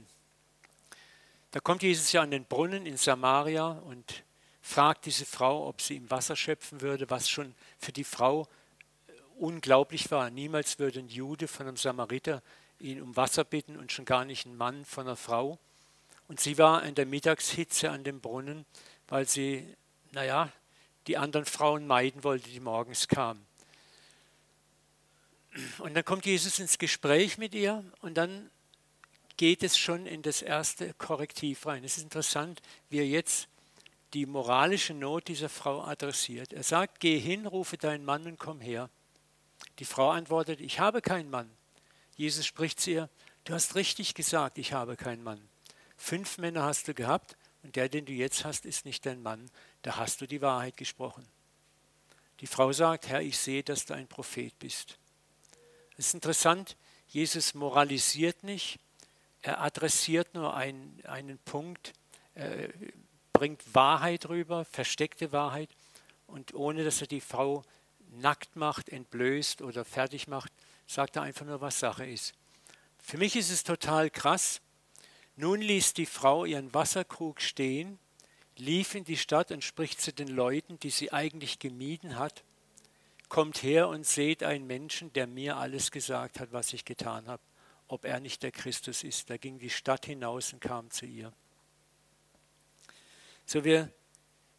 da 1.57 1.61
kommt 1.61 1.81
Jesus 1.81 2.11
ja 2.11 2.21
an 2.21 2.29
den 2.29 2.45
Brunnen 2.45 2.85
in 2.85 2.97
Samaria 2.97 3.69
und 3.69 4.23
fragt 4.61 5.07
diese 5.07 5.25
Frau, 5.25 5.67
ob 5.67 5.81
sie 5.81 5.95
ihm 5.95 6.11
Wasser 6.11 6.35
schöpfen 6.35 6.81
würde, 6.81 7.09
was 7.09 7.27
schon 7.27 7.55
für 7.79 7.91
die 7.91 8.03
Frau 8.03 8.43
äh, 9.07 9.13
unglaublich 9.39 10.11
war. 10.11 10.29
Niemals 10.29 10.77
würde 10.77 10.99
ein 10.99 11.09
Jude 11.09 11.47
von 11.47 11.67
einem 11.67 11.75
Samariter 11.75 12.43
ihn 12.79 13.01
um 13.01 13.15
Wasser 13.15 13.43
bitten 13.43 13.75
und 13.75 13.91
schon 13.91 14.05
gar 14.05 14.23
nicht 14.23 14.45
ein 14.45 14.55
Mann 14.55 14.85
von 14.85 15.07
einer 15.07 15.15
Frau. 15.15 15.57
Und 16.27 16.39
sie 16.39 16.59
war 16.59 16.83
in 16.83 16.93
der 16.93 17.07
Mittagshitze 17.07 17.89
an 17.89 18.03
dem 18.03 18.21
Brunnen, 18.21 18.67
weil 19.07 19.27
sie 19.27 19.65
naja, 20.11 20.51
die 21.07 21.17
anderen 21.17 21.47
Frauen 21.47 21.87
meiden 21.87 22.23
wollte, 22.23 22.51
die 22.51 22.59
morgens 22.59 23.07
kamen. 23.07 23.43
Und 25.79 25.95
dann 25.95 26.05
kommt 26.05 26.27
Jesus 26.27 26.59
ins 26.59 26.77
Gespräch 26.77 27.39
mit 27.39 27.55
ihr 27.55 27.83
und 28.01 28.15
dann 28.15 28.51
geht 29.37 29.63
es 29.63 29.77
schon 29.77 30.05
in 30.05 30.23
das 30.23 30.41
erste 30.41 30.93
Korrektiv 30.95 31.65
rein. 31.65 31.83
Es 31.83 31.97
ist 31.97 32.03
interessant, 32.03 32.61
wie 32.89 32.97
er 32.97 33.07
jetzt 33.07 33.47
die 34.13 34.25
moralische 34.25 34.93
Not 34.93 35.27
dieser 35.27 35.49
Frau 35.49 35.83
adressiert. 35.83 36.53
Er 36.53 36.63
sagt, 36.63 36.99
geh 36.99 37.19
hin, 37.19 37.45
rufe 37.45 37.77
deinen 37.77 38.03
Mann 38.03 38.25
und 38.25 38.39
komm 38.39 38.59
her. 38.59 38.89
Die 39.79 39.85
Frau 39.85 40.09
antwortet, 40.09 40.59
ich 40.59 40.79
habe 40.79 41.01
keinen 41.01 41.29
Mann. 41.29 41.49
Jesus 42.15 42.45
spricht 42.45 42.79
zu 42.79 42.91
ihr, 42.91 43.09
du 43.43 43.53
hast 43.53 43.75
richtig 43.75 44.15
gesagt, 44.15 44.57
ich 44.57 44.73
habe 44.73 44.95
keinen 44.95 45.23
Mann. 45.23 45.41
Fünf 45.97 46.37
Männer 46.37 46.63
hast 46.63 46.87
du 46.87 46.93
gehabt 46.93 47.37
und 47.63 47.75
der, 47.75 47.89
den 47.89 48.05
du 48.05 48.13
jetzt 48.13 48.43
hast, 48.43 48.65
ist 48.65 48.85
nicht 48.85 49.05
dein 49.05 49.21
Mann. 49.21 49.51
Da 49.83 49.97
hast 49.97 50.21
du 50.21 50.25
die 50.25 50.41
Wahrheit 50.41 50.77
gesprochen. 50.77 51.27
Die 52.39 52.47
Frau 52.47 52.71
sagt, 52.71 53.07
Herr, 53.07 53.21
ich 53.21 53.37
sehe, 53.37 53.63
dass 53.63 53.85
du 53.85 53.93
ein 53.93 54.07
Prophet 54.07 54.57
bist. 54.59 54.97
Es 55.97 56.07
ist 56.07 56.13
interessant, 56.13 56.77
Jesus 57.07 57.53
moralisiert 57.53 58.43
nicht, 58.43 58.79
er 59.41 59.61
adressiert 59.61 60.33
nur 60.33 60.55
einen, 60.55 61.01
einen 61.05 61.37
Punkt, 61.39 61.93
er 62.33 62.69
bringt 63.33 63.63
Wahrheit 63.73 64.29
rüber, 64.29 64.65
versteckte 64.65 65.31
Wahrheit, 65.31 65.69
und 66.27 66.53
ohne 66.53 66.83
dass 66.83 67.01
er 67.01 67.07
die 67.07 67.21
Frau 67.21 67.63
nackt 68.19 68.55
macht, 68.55 68.89
entblößt 68.89 69.61
oder 69.61 69.85
fertig 69.85 70.27
macht, 70.27 70.51
sagt 70.87 71.15
er 71.15 71.21
einfach 71.21 71.45
nur, 71.45 71.61
was 71.61 71.79
Sache 71.79 72.05
ist. 72.05 72.33
Für 72.99 73.17
mich 73.17 73.35
ist 73.35 73.49
es 73.49 73.63
total 73.63 74.09
krass. 74.09 74.61
Nun 75.35 75.61
ließ 75.61 75.93
die 75.93 76.05
Frau 76.05 76.45
ihren 76.45 76.73
Wasserkrug 76.73 77.41
stehen, 77.41 77.99
lief 78.57 78.95
in 78.95 79.03
die 79.03 79.17
Stadt 79.17 79.51
und 79.51 79.63
spricht 79.63 80.01
zu 80.01 80.11
den 80.11 80.27
Leuten, 80.27 80.79
die 80.79 80.89
sie 80.89 81.13
eigentlich 81.13 81.59
gemieden 81.59 82.17
hat 82.17 82.43
kommt 83.29 83.61
her 83.63 83.89
und 83.89 84.05
seht 84.05 84.43
einen 84.43 84.67
Menschen, 84.67 85.11
der 85.13 85.27
mir 85.27 85.57
alles 85.57 85.91
gesagt 85.91 86.39
hat, 86.39 86.51
was 86.51 86.73
ich 86.73 86.85
getan 86.85 87.27
habe, 87.27 87.41
ob 87.87 88.05
er 88.05 88.19
nicht 88.19 88.43
der 88.43 88.51
Christus 88.51 89.03
ist. 89.03 89.29
Da 89.29 89.37
ging 89.37 89.59
die 89.59 89.69
Stadt 89.69 90.05
hinaus 90.05 90.53
und 90.53 90.59
kam 90.59 90.91
zu 90.91 91.05
ihr. 91.05 91.31
So, 93.45 93.63
wir, 93.63 93.91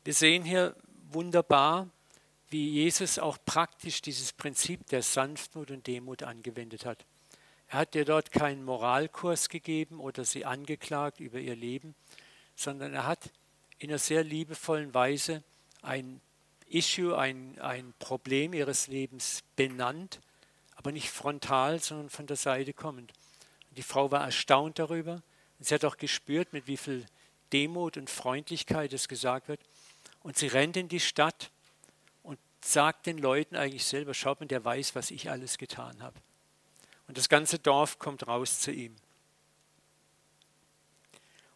wir 0.04 0.14
sehen 0.14 0.44
hier 0.44 0.74
wunderbar, 1.10 1.88
wie 2.50 2.70
Jesus 2.70 3.18
auch 3.18 3.36
praktisch 3.44 4.00
dieses 4.00 4.32
Prinzip 4.32 4.86
der 4.86 5.02
Sanftmut 5.02 5.70
und 5.70 5.86
Demut 5.86 6.22
angewendet 6.22 6.86
hat. 6.86 7.04
Er 7.68 7.80
hat 7.80 7.94
ihr 7.94 8.06
dort 8.06 8.30
keinen 8.30 8.64
Moralkurs 8.64 9.50
gegeben 9.50 10.00
oder 10.00 10.24
sie 10.24 10.46
angeklagt 10.46 11.20
über 11.20 11.38
ihr 11.38 11.54
Leben, 11.54 11.94
sondern 12.56 12.94
er 12.94 13.06
hat 13.06 13.30
in 13.78 13.90
einer 13.90 13.98
sehr 13.98 14.24
liebevollen 14.24 14.94
Weise 14.94 15.42
ein 15.82 16.20
Issue, 16.66 17.16
ein, 17.16 17.58
ein 17.60 17.94
Problem 17.98 18.52
ihres 18.52 18.88
Lebens 18.88 19.42
benannt, 19.56 20.20
aber 20.76 20.92
nicht 20.92 21.10
frontal, 21.10 21.80
sondern 21.80 22.08
von 22.08 22.26
der 22.26 22.36
Seite 22.36 22.72
kommend. 22.72 23.12
Die 23.78 23.84
Frau 23.84 24.10
war 24.10 24.24
erstaunt 24.24 24.80
darüber. 24.80 25.22
Sie 25.60 25.72
hat 25.72 25.84
auch 25.84 25.98
gespürt, 25.98 26.52
mit 26.52 26.66
wie 26.66 26.76
viel 26.76 27.06
Demut 27.52 27.96
und 27.96 28.10
Freundlichkeit 28.10 28.92
es 28.92 29.06
gesagt 29.06 29.46
wird. 29.46 29.60
Und 30.18 30.36
sie 30.36 30.48
rennt 30.48 30.76
in 30.76 30.88
die 30.88 30.98
Stadt 30.98 31.52
und 32.24 32.40
sagt 32.60 33.06
den 33.06 33.18
Leuten 33.18 33.54
eigentlich 33.54 33.84
selber, 33.84 34.14
schaut 34.14 34.40
mal, 34.40 34.46
der 34.46 34.64
weiß, 34.64 34.96
was 34.96 35.12
ich 35.12 35.30
alles 35.30 35.58
getan 35.58 36.02
habe. 36.02 36.16
Und 37.06 37.18
das 37.18 37.28
ganze 37.28 37.60
Dorf 37.60 38.00
kommt 38.00 38.26
raus 38.26 38.58
zu 38.58 38.72
ihm. 38.72 38.96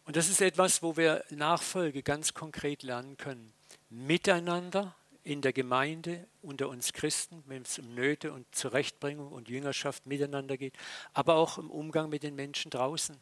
Und 0.05 0.15
das 0.15 0.29
ist 0.29 0.39
etwas, 0.39 0.81
wo 0.81 0.95
wir 0.95 1.25
Nachfolge 1.29 2.03
ganz 2.03 2.33
konkret 2.33 2.83
lernen 2.83 3.17
können. 3.17 3.51
Miteinander 3.89 4.95
in 5.23 5.41
der 5.41 5.53
Gemeinde, 5.53 6.27
unter 6.41 6.67
uns 6.69 6.91
Christen, 6.91 7.43
wenn 7.47 7.61
es 7.61 7.79
um 7.79 7.93
Nöte 7.93 8.33
und 8.33 8.45
Zurechtbringung 8.53 9.31
und 9.31 9.47
Jüngerschaft 9.47 10.05
miteinander 10.05 10.57
geht, 10.57 10.75
aber 11.13 11.35
auch 11.35 11.57
im 11.57 11.69
Umgang 11.69 12.09
mit 12.09 12.23
den 12.23 12.35
Menschen 12.35 12.69
draußen, 12.69 13.17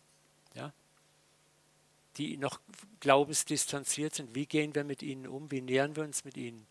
ja, 0.55 0.73
die 2.17 2.37
noch 2.37 2.59
glaubensdistanziert 2.99 4.15
sind. 4.15 4.35
Wie 4.35 4.45
gehen 4.45 4.73
wir 4.75 4.83
mit 4.83 5.03
ihnen 5.03 5.27
um? 5.27 5.51
Wie 5.51 5.61
nähern 5.61 5.95
wir 5.95 6.03
uns 6.03 6.25
mit 6.25 6.37
ihnen? 6.37 6.65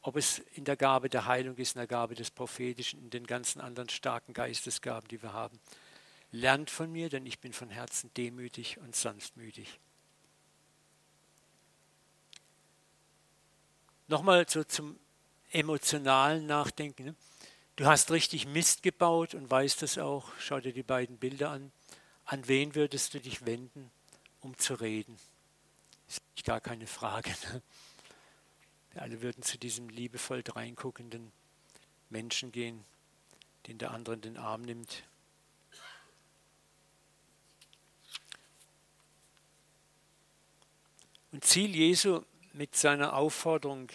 Ob 0.00 0.16
es 0.16 0.38
in 0.54 0.64
der 0.64 0.76
Gabe 0.76 1.08
der 1.08 1.26
Heilung 1.26 1.56
ist, 1.56 1.74
in 1.74 1.80
der 1.80 1.88
Gabe 1.88 2.14
des 2.14 2.30
Prophetischen, 2.30 3.02
in 3.02 3.10
den 3.10 3.26
ganzen 3.26 3.60
anderen 3.60 3.88
starken 3.88 4.32
Geistesgaben, 4.32 5.08
die 5.08 5.22
wir 5.22 5.32
haben. 5.32 5.58
Lernt 6.30 6.70
von 6.70 6.90
mir, 6.92 7.08
denn 7.08 7.26
ich 7.26 7.40
bin 7.40 7.52
von 7.52 7.68
Herzen 7.68 8.10
demütig 8.16 8.78
und 8.78 8.94
sanftmütig. 8.94 9.80
Nochmal 14.08 14.48
so 14.48 14.62
zum 14.62 14.98
emotionalen 15.50 16.46
Nachdenken. 16.46 17.04
Ne? 17.06 17.14
Du 17.76 17.86
hast 17.86 18.10
richtig 18.10 18.46
Mist 18.46 18.82
gebaut 18.82 19.34
und 19.34 19.50
weißt 19.50 19.82
es 19.82 19.98
auch. 19.98 20.30
Schau 20.38 20.60
dir 20.60 20.72
die 20.72 20.82
beiden 20.82 21.18
Bilder 21.18 21.50
an. 21.50 21.72
An 22.24 22.46
wen 22.48 22.74
würdest 22.74 23.14
du 23.14 23.20
dich 23.20 23.46
wenden, 23.46 23.90
um 24.40 24.56
zu 24.58 24.74
reden? 24.74 25.18
Ist 26.08 26.22
gar 26.44 26.60
keine 26.60 26.86
Frage. 26.86 27.30
Ne? 27.52 27.62
Wir 28.92 29.02
alle 29.02 29.20
würden 29.22 29.42
zu 29.42 29.58
diesem 29.58 29.88
liebevoll 29.88 30.42
dreinguckenden 30.42 31.32
Menschen 32.08 32.52
gehen, 32.52 32.84
den 33.66 33.78
der 33.78 33.90
andere 33.90 34.14
in 34.14 34.22
den 34.22 34.36
Arm 34.38 34.62
nimmt. 34.62 35.02
Und 41.32 41.44
Ziel 41.44 41.76
Jesu 41.76 42.22
mit 42.56 42.74
seiner 42.74 43.14
Aufforderung, 43.14 43.88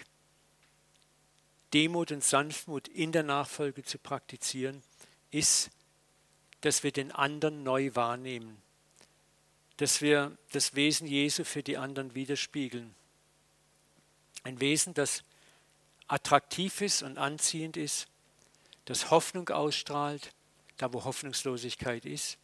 Demut 1.73 2.11
und 2.11 2.23
Sanftmut 2.23 2.87
in 2.87 3.11
der 3.11 3.23
Nachfolge 3.23 3.83
zu 3.83 3.97
praktizieren, 3.97 4.83
ist, 5.31 5.71
dass 6.61 6.83
wir 6.83 6.91
den 6.91 7.11
anderen 7.11 7.63
neu 7.63 7.95
wahrnehmen, 7.95 8.61
dass 9.77 10.01
wir 10.01 10.37
das 10.51 10.75
Wesen 10.75 11.07
Jesu 11.07 11.43
für 11.43 11.63
die 11.63 11.77
anderen 11.77 12.13
widerspiegeln. 12.13 12.93
Ein 14.43 14.59
Wesen, 14.59 14.93
das 14.93 15.23
attraktiv 16.07 16.81
ist 16.81 17.03
und 17.03 17.17
anziehend 17.17 17.77
ist, 17.77 18.07
das 18.85 19.09
Hoffnung 19.09 19.49
ausstrahlt, 19.49 20.33
da 20.77 20.93
wo 20.93 21.03
Hoffnungslosigkeit 21.03 22.05
ist, 22.05 22.37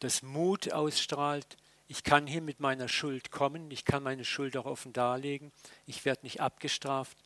das 0.00 0.22
Mut 0.22 0.72
ausstrahlt, 0.72 1.56
ich 1.88 2.02
kann 2.02 2.26
hier 2.26 2.42
mit 2.42 2.60
meiner 2.60 2.88
Schuld 2.88 3.30
kommen, 3.30 3.70
ich 3.70 3.84
kann 3.84 4.02
meine 4.02 4.24
Schuld 4.24 4.56
auch 4.56 4.64
offen 4.64 4.92
darlegen, 4.92 5.52
ich 5.86 6.04
werde 6.04 6.24
nicht 6.24 6.40
abgestraft. 6.40 7.16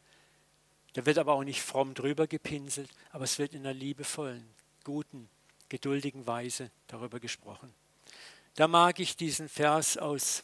Da 0.95 1.07
wird 1.07 1.19
aber 1.19 1.35
auch 1.35 1.45
nicht 1.45 1.63
fromm 1.63 1.95
drüber 1.95 2.27
gepinselt, 2.27 2.91
aber 3.11 3.25
es 3.25 3.39
wird 3.39 3.55
in 3.55 3.61
einer 3.61 3.73
liebevollen, 3.73 4.47
guten, 4.85 5.29
geduldigen 5.69 6.27
Weise 6.27 6.71
darüber 6.89 7.21
gesprochen. 7.21 7.73
Da 8.57 8.67
mag 8.69 8.99
ich 8.99 9.17
diesen 9.17 9.49
Vers 9.49 9.97
aus, 9.97 10.43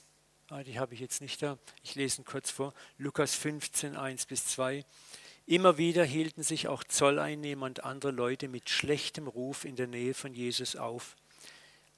ah, 0.48 0.62
die 0.62 0.78
habe 0.78 0.94
ich 0.94 1.00
jetzt 1.00 1.20
nicht 1.20 1.42
da, 1.42 1.58
ich 1.82 1.96
lese 1.96 2.22
ihn 2.22 2.24
kurz 2.24 2.50
vor, 2.50 2.72
Lukas 2.96 3.34
15, 3.34 3.96
1 3.96 4.26
bis 4.26 4.46
2. 4.46 4.84
Immer 5.46 5.78
wieder 5.78 6.04
hielten 6.04 6.42
sich 6.42 6.68
auch 6.68 6.84
Zolleinnehmer 6.84 7.66
und 7.66 7.84
andere 7.84 8.12
Leute 8.12 8.48
mit 8.48 8.70
schlechtem 8.70 9.26
Ruf 9.26 9.64
in 9.64 9.76
der 9.76 9.86
Nähe 9.86 10.14
von 10.14 10.34
Jesus 10.34 10.76
auf. 10.76 11.16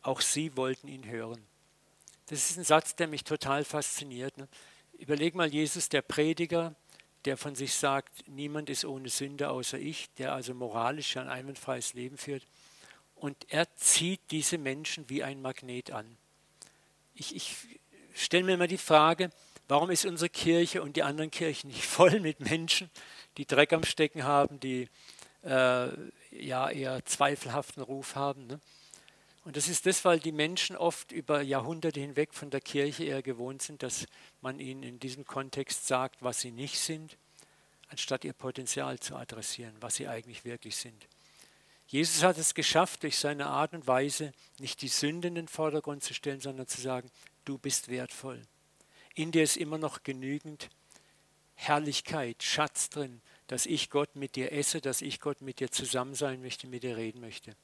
Auch 0.03 0.21
sie 0.21 0.57
wollten 0.57 0.89
ihn 0.89 1.07
hören. 1.07 1.47
Das 2.29 2.51
ist 2.51 2.59
ein 2.59 2.65
Satz, 2.65 2.95
der 2.95 3.09
mich 3.09 3.25
total 3.25 3.65
fasziniert. 3.65 4.37
Ne? 4.37 4.49
Überleg 4.99 5.35
mal, 5.35 5.49
Jesus, 5.49 5.89
der 5.89 6.03
Prediger, 6.03 6.75
der 7.25 7.37
von 7.37 7.55
sich 7.55 7.75
sagt, 7.75 8.29
niemand 8.29 8.69
ist 8.69 8.85
ohne 8.85 9.09
Sünde 9.09 9.49
außer 9.49 9.79
ich, 9.79 10.11
der 10.19 10.35
also 10.35 10.55
moralisch 10.55 11.17
ein 11.17 11.29
einwandfreies 11.29 11.95
Leben 11.95 12.19
führt. 12.19 12.47
Und 13.15 13.37
er 13.49 13.75
zieht 13.77 14.21
diese 14.31 14.59
Menschen 14.59 15.09
wie 15.09 15.25
ein 15.25 15.41
Magnet 15.41 15.91
an. 15.91 16.19
Ich, 17.15 17.35
ich 17.35 17.57
stelle 18.15 18.45
mir 18.45 18.55
immer 18.55 18.69
die 18.69 18.79
Frage, 18.79 19.31
warum 19.67 19.91
ist 19.91 20.05
unsere 20.05 20.29
Kirche 20.29 20.83
und 20.83 20.97
die 20.97 21.03
anderen 21.03 21.31
Kirchen 21.31 21.69
nicht 21.69 21.85
voll 21.87 22.21
mit 22.21 22.41
Menschen, 22.41 22.91
die 23.39 23.47
Dreck 23.47 23.73
am 23.73 23.85
Stecken 23.85 24.25
haben, 24.25 24.61
die 24.61 24.89
äh, 25.45 25.89
ja 26.31 26.71
eher 26.71 27.05
zweifelhaften 27.07 27.83
Ruf 27.83 28.17
haben. 28.17 28.47
Ne? 28.47 28.61
Und 29.49 29.57
das 29.57 29.67
ist 29.67 29.87
das, 29.87 30.05
weil 30.05 30.21
die 30.21 30.31
Menschen 30.31 30.77
oft 30.77 31.11
über 31.11 31.41
Jahrhunderte 31.41 32.01
hinweg 32.01 32.35
von 32.35 32.51
der 32.51 32.61
Kirche 32.61 33.05
eher 33.05 33.23
gewohnt 33.23 33.63
sind, 33.63 33.83
dass 33.83 34.05
man 34.43 34.61
ihnen 34.61 34.83
in 34.83 35.01
diesem 35.01 35.25
Kontext 35.25 35.87
sagt, 35.87 36.23
was 36.23 36.43
sie 36.43 36.51
nicht 36.51 36.79
sind, 36.79 37.17
anstatt 37.89 38.27
ihr 38.27 38.35
Potenzial 38.35 39.01
zu 39.01 39.17
adressieren, 39.17 39.75
was 39.81 39.95
sie 39.95 40.07
eigentlich 40.07 40.45
wirklich 40.45 40.77
sind. 40.77 41.09
Jesus 41.87 42.23
hat 42.25 42.37
es 42.37 42.53
geschafft, 42.53 43.05
durch 43.05 43.17
seine 43.17 43.47
Art 43.47 43.73
und 43.73 43.87
Weise 43.87 44.35
nicht 44.59 44.83
die 44.83 44.89
Sünde 44.89 45.29
in 45.29 45.35
den 45.35 45.49
Vordergrund 45.49 46.05
zu 46.05 46.13
stellen, 46.13 46.41
sondern 46.41 46.67
zu 46.67 46.83
sagen, 46.83 47.11
du 47.47 47.57
bist 47.57 47.89
wertvoll. 47.89 48.43
In 49.15 49.33
dir 49.33 49.45
ist 49.45 49.57
immer 49.57 49.79
noch 49.79 50.03
genügend 50.03 50.69
Herrlichkeit, 51.55 52.43
Schatz 52.43 52.91
drin, 52.91 53.23
dass 53.47 53.65
ich 53.65 53.89
Gott 53.89 54.15
mit 54.15 54.37
dir 54.37 54.53
esse, 54.53 54.83
dass 54.83 55.01
ich 55.01 55.21
Gott 55.21 55.41
mit 55.41 55.59
dir 55.59 55.71
zusammen 55.71 56.15
sein 56.15 56.43
möchte, 56.43 56.67
mit 56.67 56.83
dir 56.83 56.99
reden 56.99 57.23
möchte. 57.23 57.57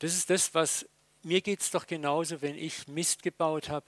Das 0.00 0.14
ist 0.14 0.30
das, 0.30 0.54
was 0.54 0.86
mir 1.22 1.40
geht 1.42 1.60
es 1.60 1.70
doch 1.70 1.86
genauso, 1.86 2.40
wenn 2.42 2.56
ich 2.56 2.88
Mist 2.88 3.22
gebaut 3.22 3.68
habe 3.68 3.86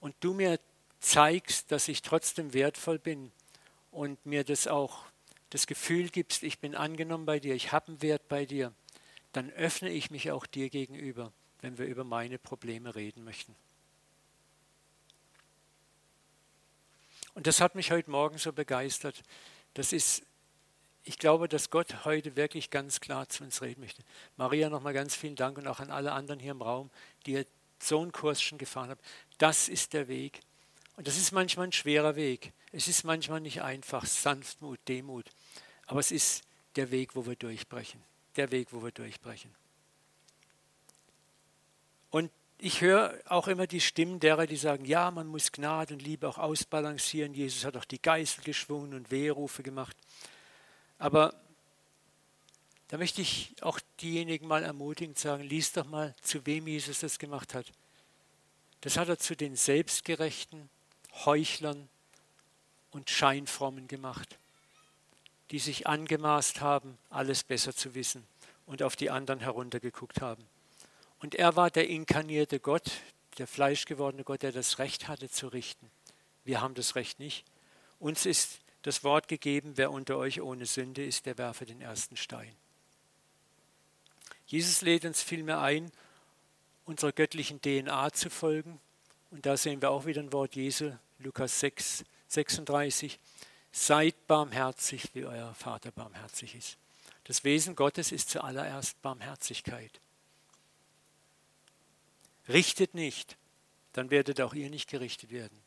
und 0.00 0.14
du 0.20 0.32
mir 0.32 0.60
zeigst, 1.00 1.72
dass 1.72 1.88
ich 1.88 2.02
trotzdem 2.02 2.54
wertvoll 2.54 2.98
bin 2.98 3.32
und 3.90 4.24
mir 4.24 4.44
das 4.44 4.66
auch 4.66 5.04
das 5.50 5.66
Gefühl 5.66 6.08
gibst, 6.08 6.42
ich 6.42 6.60
bin 6.60 6.74
angenommen 6.74 7.26
bei 7.26 7.40
dir, 7.40 7.54
ich 7.54 7.72
habe 7.72 7.88
einen 7.88 8.02
Wert 8.02 8.28
bei 8.28 8.46
dir, 8.46 8.72
dann 9.32 9.50
öffne 9.50 9.90
ich 9.90 10.10
mich 10.10 10.30
auch 10.30 10.46
dir 10.46 10.70
gegenüber, 10.70 11.32
wenn 11.60 11.76
wir 11.78 11.86
über 11.86 12.04
meine 12.04 12.38
Probleme 12.38 12.94
reden 12.94 13.24
möchten. 13.24 13.54
Und 17.34 17.46
das 17.46 17.60
hat 17.60 17.74
mich 17.74 17.90
heute 17.90 18.10
Morgen 18.10 18.38
so 18.38 18.52
begeistert. 18.52 19.22
Das 19.74 19.92
ist, 19.92 20.22
ich 21.06 21.18
glaube, 21.18 21.48
dass 21.48 21.70
Gott 21.70 22.04
heute 22.04 22.34
wirklich 22.34 22.68
ganz 22.68 22.98
klar 22.98 23.28
zu 23.28 23.44
uns 23.44 23.62
reden 23.62 23.80
möchte. 23.80 24.02
Maria, 24.36 24.68
nochmal 24.68 24.92
ganz 24.92 25.14
vielen 25.14 25.36
Dank 25.36 25.56
und 25.56 25.68
auch 25.68 25.78
an 25.78 25.92
alle 25.92 26.10
anderen 26.10 26.40
hier 26.40 26.50
im 26.50 26.60
Raum, 26.60 26.90
die 27.24 27.32
ihr 27.32 27.46
so 27.78 28.00
einen 28.00 28.10
Kurs 28.10 28.42
schon 28.42 28.58
gefahren 28.58 28.90
habt. 28.90 29.04
Das 29.38 29.68
ist 29.68 29.92
der 29.92 30.08
Weg. 30.08 30.40
Und 30.96 31.06
das 31.06 31.16
ist 31.16 31.30
manchmal 31.30 31.68
ein 31.68 31.72
schwerer 31.72 32.16
Weg. 32.16 32.52
Es 32.72 32.88
ist 32.88 33.04
manchmal 33.04 33.40
nicht 33.40 33.62
einfach, 33.62 34.04
Sanftmut, 34.04 34.80
Demut. 34.88 35.26
Aber 35.86 36.00
es 36.00 36.10
ist 36.10 36.42
der 36.74 36.90
Weg, 36.90 37.14
wo 37.14 37.24
wir 37.24 37.36
durchbrechen. 37.36 38.02
Der 38.34 38.50
Weg, 38.50 38.72
wo 38.72 38.82
wir 38.82 38.90
durchbrechen. 38.90 39.54
Und 42.10 42.32
ich 42.58 42.80
höre 42.80 43.20
auch 43.26 43.46
immer 43.46 43.68
die 43.68 43.80
Stimmen 43.80 44.18
derer, 44.18 44.46
die 44.46 44.56
sagen, 44.56 44.84
ja, 44.84 45.12
man 45.12 45.28
muss 45.28 45.52
Gnade 45.52 45.94
und 45.94 46.02
Liebe 46.02 46.28
auch 46.28 46.38
ausbalancieren. 46.38 47.32
Jesus 47.32 47.64
hat 47.64 47.76
auch 47.76 47.84
die 47.84 48.02
Geißel 48.02 48.42
geschwungen 48.42 48.94
und 48.94 49.12
Wehrufe 49.12 49.62
gemacht. 49.62 49.96
Aber 50.98 51.34
da 52.88 52.98
möchte 52.98 53.20
ich 53.20 53.54
auch 53.62 53.80
diejenigen 54.00 54.46
mal 54.46 54.62
ermutigend 54.62 55.18
sagen, 55.18 55.42
lies 55.42 55.72
doch 55.72 55.86
mal, 55.86 56.14
zu 56.22 56.46
wem 56.46 56.66
Jesus 56.66 57.00
das 57.00 57.18
gemacht 57.18 57.54
hat. 57.54 57.66
Das 58.82 58.96
hat 58.96 59.08
er 59.08 59.18
zu 59.18 59.34
den 59.36 59.56
Selbstgerechten, 59.56 60.68
Heuchlern 61.24 61.88
und 62.90 63.10
Scheinfrommen 63.10 63.88
gemacht, 63.88 64.38
die 65.50 65.58
sich 65.58 65.86
angemaßt 65.86 66.60
haben, 66.60 66.96
alles 67.10 67.42
besser 67.42 67.74
zu 67.74 67.94
wissen 67.94 68.26
und 68.66 68.82
auf 68.82 68.96
die 68.96 69.10
anderen 69.10 69.40
heruntergeguckt 69.40 70.20
haben. 70.20 70.46
Und 71.18 71.34
er 71.34 71.56
war 71.56 71.70
der 71.70 71.88
inkarnierte 71.88 72.60
Gott, 72.60 72.90
der 73.38 73.46
fleischgewordene 73.46 74.24
Gott, 74.24 74.42
der 74.42 74.52
das 74.52 74.78
Recht 74.78 75.08
hatte 75.08 75.28
zu 75.28 75.48
richten. 75.48 75.90
Wir 76.44 76.60
haben 76.60 76.74
das 76.74 76.94
Recht 76.94 77.18
nicht. 77.18 77.44
Uns 77.98 78.26
ist 78.26 78.60
das 78.86 79.02
Wort 79.02 79.26
gegeben, 79.26 79.72
wer 79.74 79.90
unter 79.90 80.16
euch 80.16 80.40
ohne 80.40 80.64
Sünde 80.64 81.04
ist, 81.04 81.26
der 81.26 81.36
werfe 81.38 81.66
den 81.66 81.80
ersten 81.80 82.16
Stein. 82.16 82.54
Jesus 84.46 84.80
lädt 84.80 85.04
uns 85.04 85.24
vielmehr 85.24 85.60
ein, 85.60 85.90
unserer 86.84 87.10
göttlichen 87.10 87.60
DNA 87.60 88.12
zu 88.12 88.30
folgen. 88.30 88.78
Und 89.32 89.44
da 89.44 89.56
sehen 89.56 89.82
wir 89.82 89.90
auch 89.90 90.06
wieder 90.06 90.22
ein 90.22 90.32
Wort 90.32 90.54
Jesu, 90.54 90.92
Lukas 91.18 91.58
6, 91.58 92.04
36. 92.28 93.18
Seid 93.72 94.28
barmherzig, 94.28 95.10
wie 95.14 95.24
euer 95.24 95.52
Vater 95.54 95.90
barmherzig 95.90 96.54
ist. 96.54 96.78
Das 97.24 97.42
Wesen 97.42 97.74
Gottes 97.74 98.12
ist 98.12 98.30
zuallererst 98.30 99.02
Barmherzigkeit. 99.02 100.00
Richtet 102.48 102.94
nicht, 102.94 103.36
dann 103.94 104.10
werdet 104.10 104.40
auch 104.40 104.54
ihr 104.54 104.70
nicht 104.70 104.88
gerichtet 104.88 105.32
werden. 105.32 105.65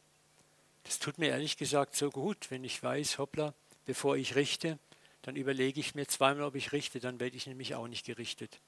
Das 0.83 0.99
tut 0.99 1.17
mir 1.17 1.29
ehrlich 1.29 1.57
gesagt 1.57 1.95
so 1.95 2.09
gut, 2.09 2.51
wenn 2.51 2.63
ich 2.63 2.81
weiß, 2.81 3.17
hoppla, 3.17 3.53
bevor 3.85 4.17
ich 4.17 4.35
richte, 4.35 4.79
dann 5.21 5.35
überlege 5.35 5.79
ich 5.79 5.95
mir 5.95 6.07
zweimal, 6.07 6.43
ob 6.43 6.55
ich 6.55 6.71
richte, 6.71 6.99
dann 6.99 7.19
werde 7.19 7.35
ich 7.37 7.47
nämlich 7.47 7.75
auch 7.75 7.87
nicht 7.87 8.05
gerichtet. 8.05 8.59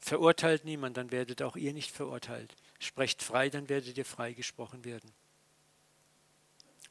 Verurteilt 0.00 0.64
niemand, 0.64 0.96
dann 0.96 1.10
werdet 1.10 1.42
auch 1.42 1.56
ihr 1.56 1.72
nicht 1.72 1.90
verurteilt. 1.90 2.54
Sprecht 2.78 3.22
frei, 3.22 3.50
dann 3.50 3.68
werdet 3.68 3.96
ihr 3.96 4.04
freigesprochen 4.04 4.84
werden. 4.84 5.10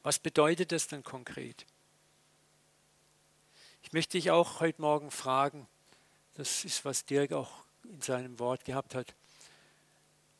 Was 0.02 0.18
bedeutet 0.18 0.72
das 0.72 0.88
dann 0.88 1.02
konkret? 1.02 1.66
Ich 3.82 3.92
möchte 3.92 4.18
dich 4.18 4.30
auch 4.30 4.60
heute 4.60 4.80
Morgen 4.80 5.10
fragen, 5.10 5.66
das 6.34 6.64
ist, 6.64 6.84
was 6.84 7.04
Dirk 7.04 7.32
auch 7.32 7.64
in 7.84 8.00
seinem 8.00 8.38
Wort 8.38 8.64
gehabt 8.64 8.94
hat. 8.94 9.14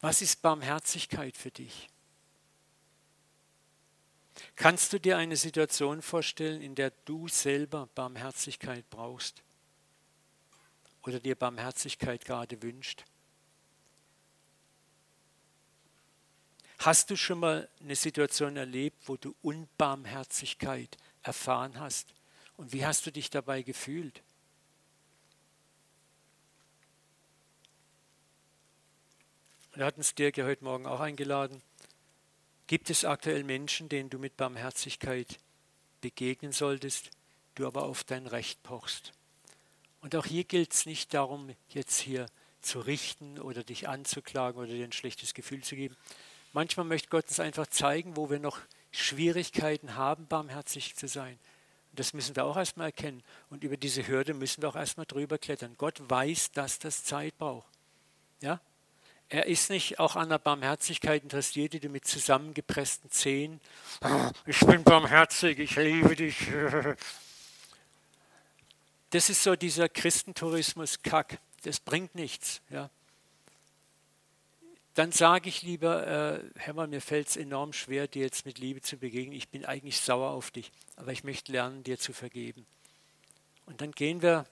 Was 0.01 0.23
ist 0.23 0.43
Barmherzigkeit 0.43 1.37
für 1.37 1.51
dich? 1.51 1.89
Kannst 4.57 4.93
du 4.93 4.99
dir 4.99 5.17
eine 5.17 5.37
Situation 5.37 6.03
vorstellen, 6.03 6.63
in 6.63 6.75
der 6.75 6.91
du 7.05 7.29
selber 7.29 7.89
Barmherzigkeit 7.95 8.89
brauchst 8.91 9.43
oder 11.03 11.21
dir 11.21 11.35
Barmherzigkeit 11.35 12.25
gerade 12.25 12.63
wünscht? 12.63 13.05
Hast 16.79 17.11
du 17.11 17.17
schon 17.17 17.41
mal 17.41 17.69
eine 17.81 17.97
Situation 17.97 18.57
erlebt, 18.57 19.09
wo 19.09 19.17
du 19.17 19.35
Unbarmherzigkeit 19.43 20.97
erfahren 21.23 21.81
hast? 21.81 22.15
Und 22.57 22.73
wie 22.73 22.87
hast 22.87 23.05
du 23.07 23.11
dich 23.11 23.31
dabei 23.31 23.63
gefühlt? 23.63 24.23
Wir 29.75 29.85
hatten 29.85 30.01
es 30.01 30.15
Dirk 30.15 30.37
ja 30.37 30.45
heute 30.45 30.65
Morgen 30.65 30.87
auch 30.87 31.01
eingeladen. 31.01 31.63
Gibt 32.69 32.91
es 32.91 33.07
aktuell 33.07 33.45
Menschen, 33.45 33.89
denen 33.89 34.11
du 34.11 34.19
mit 34.19 34.37
Barmherzigkeit 34.37 35.39
begegnen 36.03 36.53
solltest, 36.53 37.11
du 37.55 37.67
aber 37.67 37.85
auf 37.85 38.05
dein 38.05 38.27
Recht 38.27 38.63
pochst? 38.63 39.15
Und 40.03 40.15
auch 40.15 40.27
hier 40.27 40.45
gilt 40.45 40.75
es 40.75 40.85
nicht 40.85 41.15
darum, 41.15 41.49
jetzt 41.71 41.99
hier 41.99 42.27
zu 42.61 42.81
richten 42.81 43.39
oder 43.39 43.65
dich 43.65 43.89
anzuklagen 43.89 44.61
oder 44.61 44.71
dir 44.71 44.85
ein 44.85 44.93
schlechtes 44.93 45.33
Gefühl 45.33 45.63
zu 45.63 45.77
geben. 45.77 45.97
Manchmal 46.53 46.85
möchte 46.85 47.09
Gott 47.09 47.29
uns 47.29 47.41
einfach 47.41 47.69
zeigen, 47.69 48.19
wo 48.19 48.29
wir 48.29 48.39
noch 48.39 48.59
Schwierigkeiten 48.91 49.95
haben, 49.95 50.27
barmherzig 50.27 50.95
zu 50.95 51.09
sein. 51.09 51.39
Das 51.93 52.13
müssen 52.13 52.37
wir 52.37 52.45
auch 52.45 52.59
erstmal 52.59 52.89
erkennen. 52.89 53.23
Und 53.49 53.65
über 53.65 53.79
diese 53.79 54.07
Hürde 54.07 54.35
müssen 54.35 54.61
wir 54.61 54.69
auch 54.69 54.77
erstmal 54.77 55.07
drüber 55.07 55.39
klettern. 55.39 55.75
Gott 55.79 55.99
weiß, 56.07 56.53
dass 56.53 56.79
das 56.79 57.03
Zeit 57.03 57.39
braucht. 57.39 57.73
Ja? 58.43 58.61
Er 59.31 59.47
ist 59.47 59.69
nicht 59.69 59.99
auch 59.99 60.17
an 60.17 60.31
der 60.31 60.39
Barmherzigkeit 60.39 61.23
interessiert, 61.23 61.75
die 61.75 61.89
mit 61.89 62.07
zusammengepressten 62.07 63.11
Zähnen, 63.11 63.61
ich 64.47 64.61
bin 64.61 64.83
barmherzig, 64.85 65.59
ich 65.59 65.77
liebe 65.77 66.17
dich. 66.17 66.49
Das 69.11 69.31
ist 69.31 69.43
so 69.43 69.57
dieser 69.57 69.89
Christentourismus-Kack. 69.89 71.39
Das 71.63 71.81
bringt 71.81 72.15
nichts. 72.15 72.61
Ja. 72.69 72.91
Dann 74.93 75.13
sage 75.13 75.49
ich 75.49 75.63
lieber, 75.63 76.07
äh, 76.07 76.45
Herr, 76.57 76.87
mir 76.87 77.01
fällt 77.01 77.29
es 77.29 77.37
enorm 77.37 77.73
schwer, 77.73 78.07
dir 78.07 78.23
jetzt 78.23 78.45
mit 78.45 78.59
Liebe 78.59 78.83
zu 78.83 78.99
begegnen. 78.99 79.33
Ich 79.33 79.49
bin 79.49 79.65
eigentlich 79.65 79.99
sauer 80.01 80.31
auf 80.33 80.51
dich, 80.51 80.73
aber 80.97 81.13
ich 81.13 81.25
möchte 81.25 81.53
lernen, 81.53 81.85
dir 81.85 81.99
zu 81.99 82.13
vergeben. 82.13 82.67
Und 83.65 83.81
dann 83.81 83.93
gehen 83.93 84.21
wir 84.21 84.45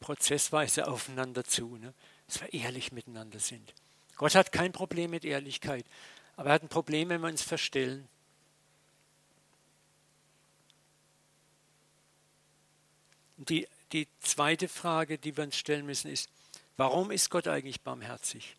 prozessweise 0.00 0.88
aufeinander 0.88 1.44
zu, 1.44 1.76
ne? 1.76 1.92
dass 2.28 2.40
wir 2.40 2.52
ehrlich 2.54 2.92
miteinander 2.92 3.40
sind. 3.40 3.74
Gott 4.18 4.34
hat 4.34 4.52
kein 4.52 4.72
Problem 4.72 5.12
mit 5.12 5.24
Ehrlichkeit, 5.24 5.86
aber 6.36 6.50
er 6.50 6.54
hat 6.54 6.62
ein 6.62 6.68
Problem, 6.68 7.08
wenn 7.08 7.20
wir 7.20 7.28
uns 7.28 7.42
verstellen. 7.42 8.08
Die, 13.36 13.68
die 13.92 14.08
zweite 14.20 14.66
Frage, 14.66 15.18
die 15.18 15.36
wir 15.36 15.44
uns 15.44 15.56
stellen 15.56 15.86
müssen, 15.86 16.10
ist, 16.10 16.28
warum 16.76 17.12
ist 17.12 17.30
Gott 17.30 17.46
eigentlich 17.46 17.80
barmherzig? 17.80 18.56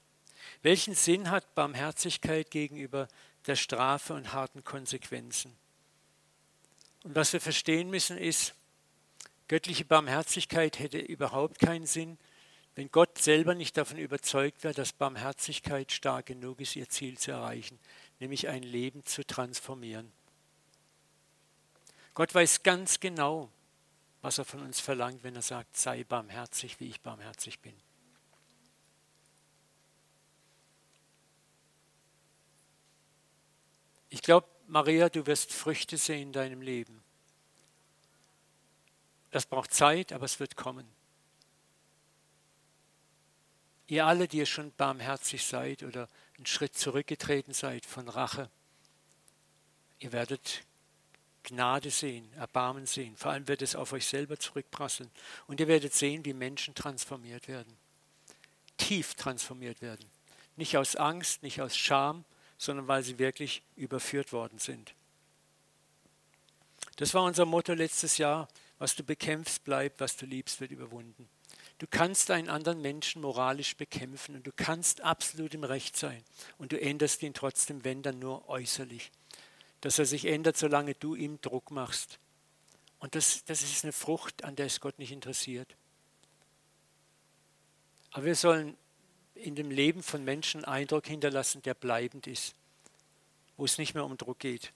Welchen 0.62 0.96
Sinn 0.96 1.30
hat 1.30 1.54
Barmherzigkeit 1.56 2.50
gegenüber 2.50 3.10
der 3.46 3.58
Strafe 3.58 4.14
und 4.14 4.32
harten 4.32 4.64
Konsequenzen? 4.64 5.54
Und 7.04 7.16
was 7.16 7.34
wir 7.34 7.42
verstehen 7.42 7.90
müssen 7.90 8.18
ist, 8.18 8.56
göttliche 9.50 9.84
Barmherzigkeit 9.84 10.80
hätte 10.80 11.00
überhaupt 11.00 11.60
keinen 11.60 11.86
Sinn, 11.86 12.18
wenn 12.76 12.92
Gott 12.92 13.18
selber 13.18 13.56
nicht 13.56 13.76
davon 13.78 13.98
überzeugt 13.98 14.64
wäre, 14.64 14.74
dass 14.74 14.94
Barmherzigkeit 14.94 15.92
stark 15.92 16.28
genug 16.28 16.62
ist, 16.62 16.76
ihr 16.76 16.88
Ziel 16.88 17.18
zu 17.18 17.32
erreichen, 17.32 17.80
nämlich 18.20 18.48
ein 18.48 18.64
Leben 18.64 19.04
zu 19.06 19.26
transformieren. 19.26 20.12
Gott 22.14 22.34
weiß 22.34 22.64
ganz 22.64 23.00
genau, 23.00 23.50
was 24.22 24.38
er 24.38 24.46
von 24.46 24.62
uns 24.62 24.80
verlangt, 24.80 25.24
wenn 25.24 25.36
er 25.36 25.42
sagt, 25.42 25.78
sei 25.78 26.04
barmherzig, 26.04 26.80
wie 26.80 26.90
ich 26.90 27.02
barmherzig 27.02 27.60
bin. 27.60 27.74
Ich 34.10 34.22
glaube, 34.22 34.48
Maria, 34.68 35.10
du 35.10 35.26
wirst 35.28 35.54
Früchte 35.54 35.98
sehen 35.98 36.28
in 36.28 36.34
deinem 36.34 36.62
Leben. 36.62 37.04
Das 39.32 39.46
braucht 39.46 39.74
Zeit, 39.74 40.12
aber 40.12 40.26
es 40.26 40.40
wird 40.40 40.56
kommen. 40.56 40.99
Ihr 43.90 44.06
alle, 44.06 44.28
die 44.28 44.38
ihr 44.38 44.46
schon 44.46 44.72
barmherzig 44.74 45.44
seid 45.44 45.82
oder 45.82 46.08
einen 46.38 46.46
Schritt 46.46 46.78
zurückgetreten 46.78 47.56
seid 47.56 47.88
von 47.88 48.08
Rache, 48.08 48.50
ihr 49.98 50.12
werdet 50.12 50.62
Gnade 51.42 51.90
sehen, 51.90 52.32
Erbarmen 52.34 52.86
sehen. 52.86 53.18
Vor 53.18 53.32
allem 53.32 53.48
wird 53.48 53.64
es 53.64 53.76
auf 53.76 53.92
euch 53.94 54.06
selber 54.06 54.38
zurückprasseln. 54.38 55.10
Und 55.48 55.60
ihr 55.60 55.68
werdet 55.68 55.96
sehen, 55.96 56.24
wie 56.24 56.34
Menschen 56.34 56.76
transformiert 56.76 57.48
werden. 57.48 57.76
Tief 58.78 59.16
transformiert 59.16 59.82
werden. 59.82 60.06
Nicht 60.56 60.78
aus 60.78 60.96
Angst, 60.96 61.42
nicht 61.42 61.60
aus 61.60 61.76
Scham, 61.76 62.26
sondern 62.60 62.88
weil 62.88 63.02
sie 63.02 63.18
wirklich 63.18 63.64
überführt 63.76 64.32
worden 64.34 64.60
sind. 64.60 64.94
Das 66.98 67.16
war 67.16 67.24
unser 67.24 67.46
Motto 67.46 67.74
letztes 67.74 68.20
Jahr. 68.20 68.48
Was 68.78 68.96
du 68.96 69.04
bekämpfst, 69.04 69.64
bleibt, 69.64 70.00
was 70.00 70.16
du 70.16 70.28
liebst, 70.28 70.62
wird 70.62 70.72
überwunden. 70.72 71.28
Du 71.80 71.88
kannst 71.90 72.30
einen 72.30 72.50
anderen 72.50 72.82
Menschen 72.82 73.22
moralisch 73.22 73.76
bekämpfen 73.78 74.36
und 74.36 74.46
du 74.46 74.52
kannst 74.54 75.02
absolut 75.02 75.54
im 75.54 75.64
Recht 75.64 75.96
sein. 75.96 76.22
Und 76.58 76.74
du 76.74 76.80
änderst 76.80 77.24
ihn 77.24 77.34
trotzdem, 77.34 77.86
wenn 77.86 78.04
dann 78.04 78.20
nur 78.20 78.48
äußerlich. 78.50 79.12
Dass 79.80 79.98
er 79.98 80.06
sich 80.06 80.26
ändert, 80.26 80.58
solange 80.58 80.94
du 80.94 81.16
ihm 81.16 81.40
Druck 81.40 81.72
machst. 81.72 82.20
Und 83.00 83.16
das, 83.16 83.46
das 83.46 83.62
ist 83.62 83.86
eine 83.86 83.94
Frucht, 83.94 84.44
an 84.44 84.58
der 84.58 84.66
es 84.66 84.82
Gott 84.82 85.00
nicht 85.00 85.14
interessiert. 85.14 85.74
Aber 88.12 88.26
wir 88.26 88.36
sollen 88.36 88.76
in 89.36 89.56
dem 89.56 89.72
Leben 89.72 90.04
von 90.04 90.26
Menschen 90.26 90.66
einen 90.66 90.82
Eindruck 90.82 91.08
hinterlassen, 91.08 91.62
der 91.62 91.76
bleibend 91.76 92.28
ist, 92.28 92.56
wo 93.56 93.64
es 93.64 93.78
nicht 93.78 93.94
mehr 93.94 94.04
um 94.04 94.18
Druck 94.18 94.40
geht. 94.40 94.74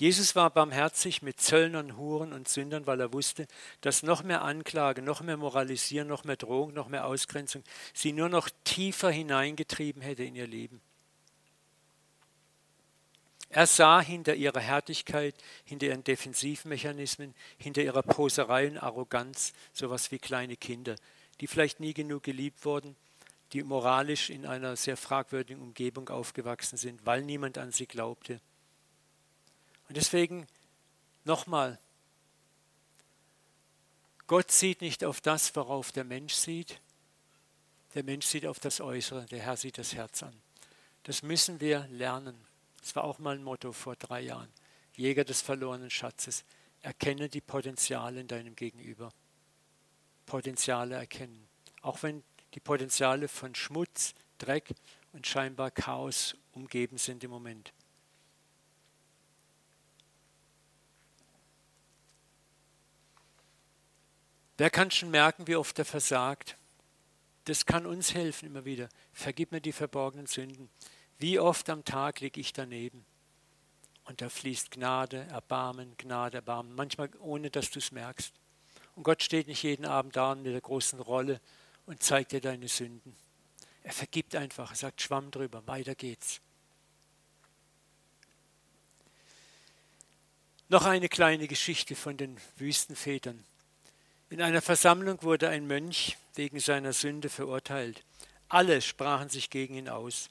Jesus 0.00 0.34
war 0.34 0.48
barmherzig 0.48 1.20
mit 1.20 1.42
Zöllnern, 1.42 1.98
Huren 1.98 2.32
und 2.32 2.48
Sündern, 2.48 2.86
weil 2.86 3.00
er 3.00 3.12
wusste, 3.12 3.46
dass 3.82 4.02
noch 4.02 4.22
mehr 4.22 4.40
Anklage, 4.40 5.02
noch 5.02 5.20
mehr 5.20 5.36
Moralisieren, 5.36 6.08
noch 6.08 6.24
mehr 6.24 6.36
Drohung, 6.36 6.72
noch 6.72 6.88
mehr 6.88 7.04
Ausgrenzung 7.04 7.62
sie 7.92 8.14
nur 8.14 8.30
noch 8.30 8.48
tiefer 8.64 9.10
hineingetrieben 9.10 10.00
hätte 10.00 10.24
in 10.24 10.36
ihr 10.36 10.46
Leben. 10.46 10.80
Er 13.50 13.66
sah 13.66 14.00
hinter 14.00 14.34
ihrer 14.34 14.60
Härtigkeit, 14.60 15.34
hinter 15.66 15.88
ihren 15.88 16.02
Defensivmechanismen, 16.02 17.34
hinter 17.58 17.82
ihrer 17.82 18.02
Poserei 18.02 18.68
und 18.68 18.78
Arroganz 18.78 19.52
sowas 19.74 20.10
wie 20.10 20.18
kleine 20.18 20.56
Kinder, 20.56 20.96
die 21.42 21.46
vielleicht 21.46 21.78
nie 21.78 21.92
genug 21.92 22.22
geliebt 22.22 22.64
wurden, 22.64 22.96
die 23.52 23.62
moralisch 23.62 24.30
in 24.30 24.46
einer 24.46 24.76
sehr 24.76 24.96
fragwürdigen 24.96 25.60
Umgebung 25.60 26.08
aufgewachsen 26.08 26.78
sind, 26.78 27.04
weil 27.04 27.20
niemand 27.20 27.58
an 27.58 27.70
sie 27.70 27.86
glaubte. 27.86 28.40
Und 29.90 29.96
deswegen 29.96 30.46
nochmal, 31.24 31.80
Gott 34.28 34.52
sieht 34.52 34.82
nicht 34.82 35.04
auf 35.04 35.20
das, 35.20 35.56
worauf 35.56 35.90
der 35.90 36.04
Mensch 36.04 36.34
sieht. 36.34 36.80
Der 37.96 38.04
Mensch 38.04 38.26
sieht 38.26 38.46
auf 38.46 38.60
das 38.60 38.80
Äußere, 38.80 39.26
der 39.26 39.40
Herr 39.40 39.56
sieht 39.56 39.78
das 39.78 39.92
Herz 39.92 40.22
an. 40.22 40.40
Das 41.02 41.24
müssen 41.24 41.60
wir 41.60 41.88
lernen. 41.88 42.40
Das 42.80 42.94
war 42.94 43.02
auch 43.02 43.18
mal 43.18 43.34
ein 43.34 43.42
Motto 43.42 43.72
vor 43.72 43.96
drei 43.96 44.20
Jahren. 44.20 44.48
Jäger 44.94 45.24
des 45.24 45.42
verlorenen 45.42 45.90
Schatzes. 45.90 46.44
Erkenne 46.82 47.28
die 47.28 47.40
Potenziale 47.40 48.20
in 48.20 48.28
deinem 48.28 48.54
Gegenüber. 48.54 49.12
Potenziale 50.24 50.94
erkennen. 50.94 51.48
Auch 51.82 52.04
wenn 52.04 52.22
die 52.54 52.60
Potenziale 52.60 53.26
von 53.26 53.56
Schmutz, 53.56 54.14
Dreck 54.38 54.72
und 55.12 55.26
scheinbar 55.26 55.72
Chaos 55.72 56.36
umgeben 56.52 56.96
sind 56.96 57.24
im 57.24 57.32
Moment. 57.32 57.72
Wer 64.60 64.68
kann 64.68 64.90
schon 64.90 65.10
merken, 65.10 65.46
wie 65.46 65.56
oft 65.56 65.78
er 65.78 65.86
versagt? 65.86 66.58
Das 67.46 67.64
kann 67.64 67.86
uns 67.86 68.12
helfen 68.12 68.44
immer 68.44 68.66
wieder. 68.66 68.90
Vergib 69.14 69.52
mir 69.52 69.62
die 69.62 69.72
verborgenen 69.72 70.26
Sünden. 70.26 70.68
Wie 71.16 71.38
oft 71.38 71.70
am 71.70 71.82
Tag 71.82 72.20
liege 72.20 72.38
ich 72.38 72.52
daneben? 72.52 73.06
Und 74.04 74.20
da 74.20 74.28
fließt 74.28 74.70
Gnade, 74.70 75.26
Erbarmen, 75.30 75.96
Gnade, 75.96 76.36
Erbarmen, 76.36 76.74
manchmal 76.74 77.08
ohne 77.20 77.48
dass 77.48 77.70
du 77.70 77.78
es 77.78 77.90
merkst. 77.90 78.34
Und 78.96 79.04
Gott 79.04 79.22
steht 79.22 79.46
nicht 79.46 79.62
jeden 79.62 79.86
Abend 79.86 80.14
da 80.14 80.34
mit 80.34 80.52
der 80.52 80.60
großen 80.60 81.00
Rolle 81.00 81.40
und 81.86 82.02
zeigt 82.02 82.32
dir 82.32 82.42
deine 82.42 82.68
Sünden. 82.68 83.16
Er 83.82 83.94
vergibt 83.94 84.36
einfach, 84.36 84.72
er 84.72 84.76
sagt 84.76 85.00
Schwamm 85.00 85.30
drüber, 85.30 85.66
weiter 85.68 85.94
geht's. 85.94 86.42
Noch 90.68 90.84
eine 90.84 91.08
kleine 91.08 91.48
Geschichte 91.48 91.96
von 91.96 92.18
den 92.18 92.36
Wüstenvätern. 92.58 93.42
In 94.30 94.40
einer 94.40 94.62
Versammlung 94.62 95.24
wurde 95.24 95.48
ein 95.48 95.66
Mönch 95.66 96.16
wegen 96.36 96.60
seiner 96.60 96.92
Sünde 96.92 97.28
verurteilt. 97.28 98.04
Alle 98.48 98.80
sprachen 98.80 99.28
sich 99.28 99.50
gegen 99.50 99.74
ihn 99.74 99.88
aus. 99.88 100.30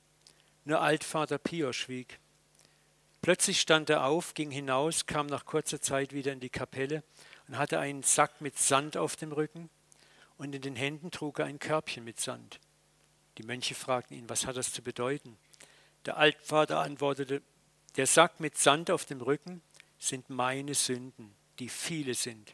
Nur 0.64 0.80
Altvater 0.80 1.38
Pio 1.38 1.74
schwieg. 1.74 2.18
Plötzlich 3.22 3.60
stand 3.60 3.90
er 3.90 4.06
auf, 4.06 4.36
ging 4.36 4.52
hinaus, 4.52 5.06
kam 5.06 5.28
nach 5.28 5.46
kurzer 5.46 5.82
Zeit 5.82 6.14
wieder 6.14 6.32
in 6.32 6.40
die 6.40 6.50
Kapelle 6.50 7.04
und 7.50 7.58
hatte 7.58 7.80
einen 7.80 8.04
Sack 8.04 8.40
mit 8.40 8.58
Sand 8.58 8.96
auf 8.96 9.18
dem 9.18 9.34
Rücken 9.34 9.70
und 10.38 10.56
in 10.56 10.62
den 10.62 10.78
Händen 10.78 11.12
trug 11.12 11.40
er 11.40 11.48
ein 11.48 11.60
Körbchen 11.60 12.06
mit 12.06 12.22
Sand. 12.22 12.62
Die 13.38 13.44
Mönche 13.44 13.76
fragten 13.76 14.16
ihn, 14.16 14.30
was 14.30 14.46
hat 14.46 14.56
das 14.56 14.72
zu 14.72 14.82
bedeuten? 14.82 15.38
Der 16.06 16.16
Altvater 16.16 16.80
antwortete, 16.80 17.42
der 17.98 18.08
Sack 18.08 18.40
mit 18.40 18.58
Sand 18.58 18.92
auf 18.92 19.04
dem 19.04 19.20
Rücken 19.20 19.62
sind 19.98 20.30
meine 20.30 20.74
Sünden, 20.74 21.36
die 21.60 21.68
viele 21.68 22.14
sind. 22.14 22.54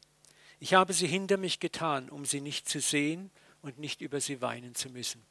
Ich 0.59 0.73
habe 0.73 0.93
sie 0.93 1.07
hinter 1.07 1.37
mich 1.37 1.59
getan, 1.59 2.09
um 2.09 2.25
sie 2.25 2.41
nicht 2.41 2.67
zu 2.69 2.79
sehen 2.79 3.31
und 3.61 3.77
nicht 3.77 4.01
über 4.01 4.21
sie 4.21 4.41
weinen 4.41 4.75
zu 4.75 4.89
müssen. 4.89 5.25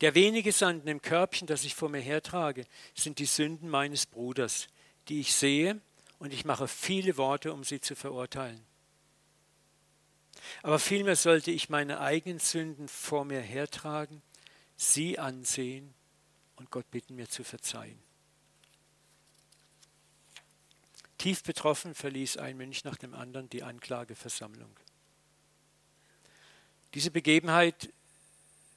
Der 0.00 0.14
wenige 0.14 0.50
Sand 0.50 0.88
im 0.88 1.00
Körbchen, 1.00 1.46
das 1.46 1.64
ich 1.64 1.74
vor 1.74 1.88
mir 1.88 2.00
hertrage, 2.00 2.66
sind 2.94 3.18
die 3.20 3.26
Sünden 3.26 3.68
meines 3.68 4.06
Bruders, 4.06 4.66
die 5.08 5.20
ich 5.20 5.32
sehe, 5.32 5.80
und 6.18 6.32
ich 6.32 6.44
mache 6.44 6.68
viele 6.68 7.16
Worte, 7.16 7.52
um 7.52 7.64
sie 7.64 7.80
zu 7.80 7.96
verurteilen. 7.96 8.64
Aber 10.62 10.78
vielmehr 10.78 11.16
sollte 11.16 11.50
ich 11.50 11.68
meine 11.68 12.00
eigenen 12.00 12.38
Sünden 12.38 12.88
vor 12.88 13.24
mir 13.24 13.40
hertragen, 13.40 14.22
sie 14.76 15.18
ansehen 15.18 15.94
und 16.56 16.70
Gott 16.70 16.90
bitten, 16.90 17.16
mir 17.16 17.28
zu 17.28 17.44
verzeihen. 17.44 18.00
Tief 21.22 21.44
betroffen 21.44 21.94
verließ 21.94 22.38
ein 22.38 22.56
Mönch 22.56 22.82
nach 22.82 22.96
dem 22.96 23.14
anderen 23.14 23.48
die 23.48 23.62
Anklageversammlung. 23.62 24.74
Diese 26.94 27.12
Begebenheit 27.12 27.92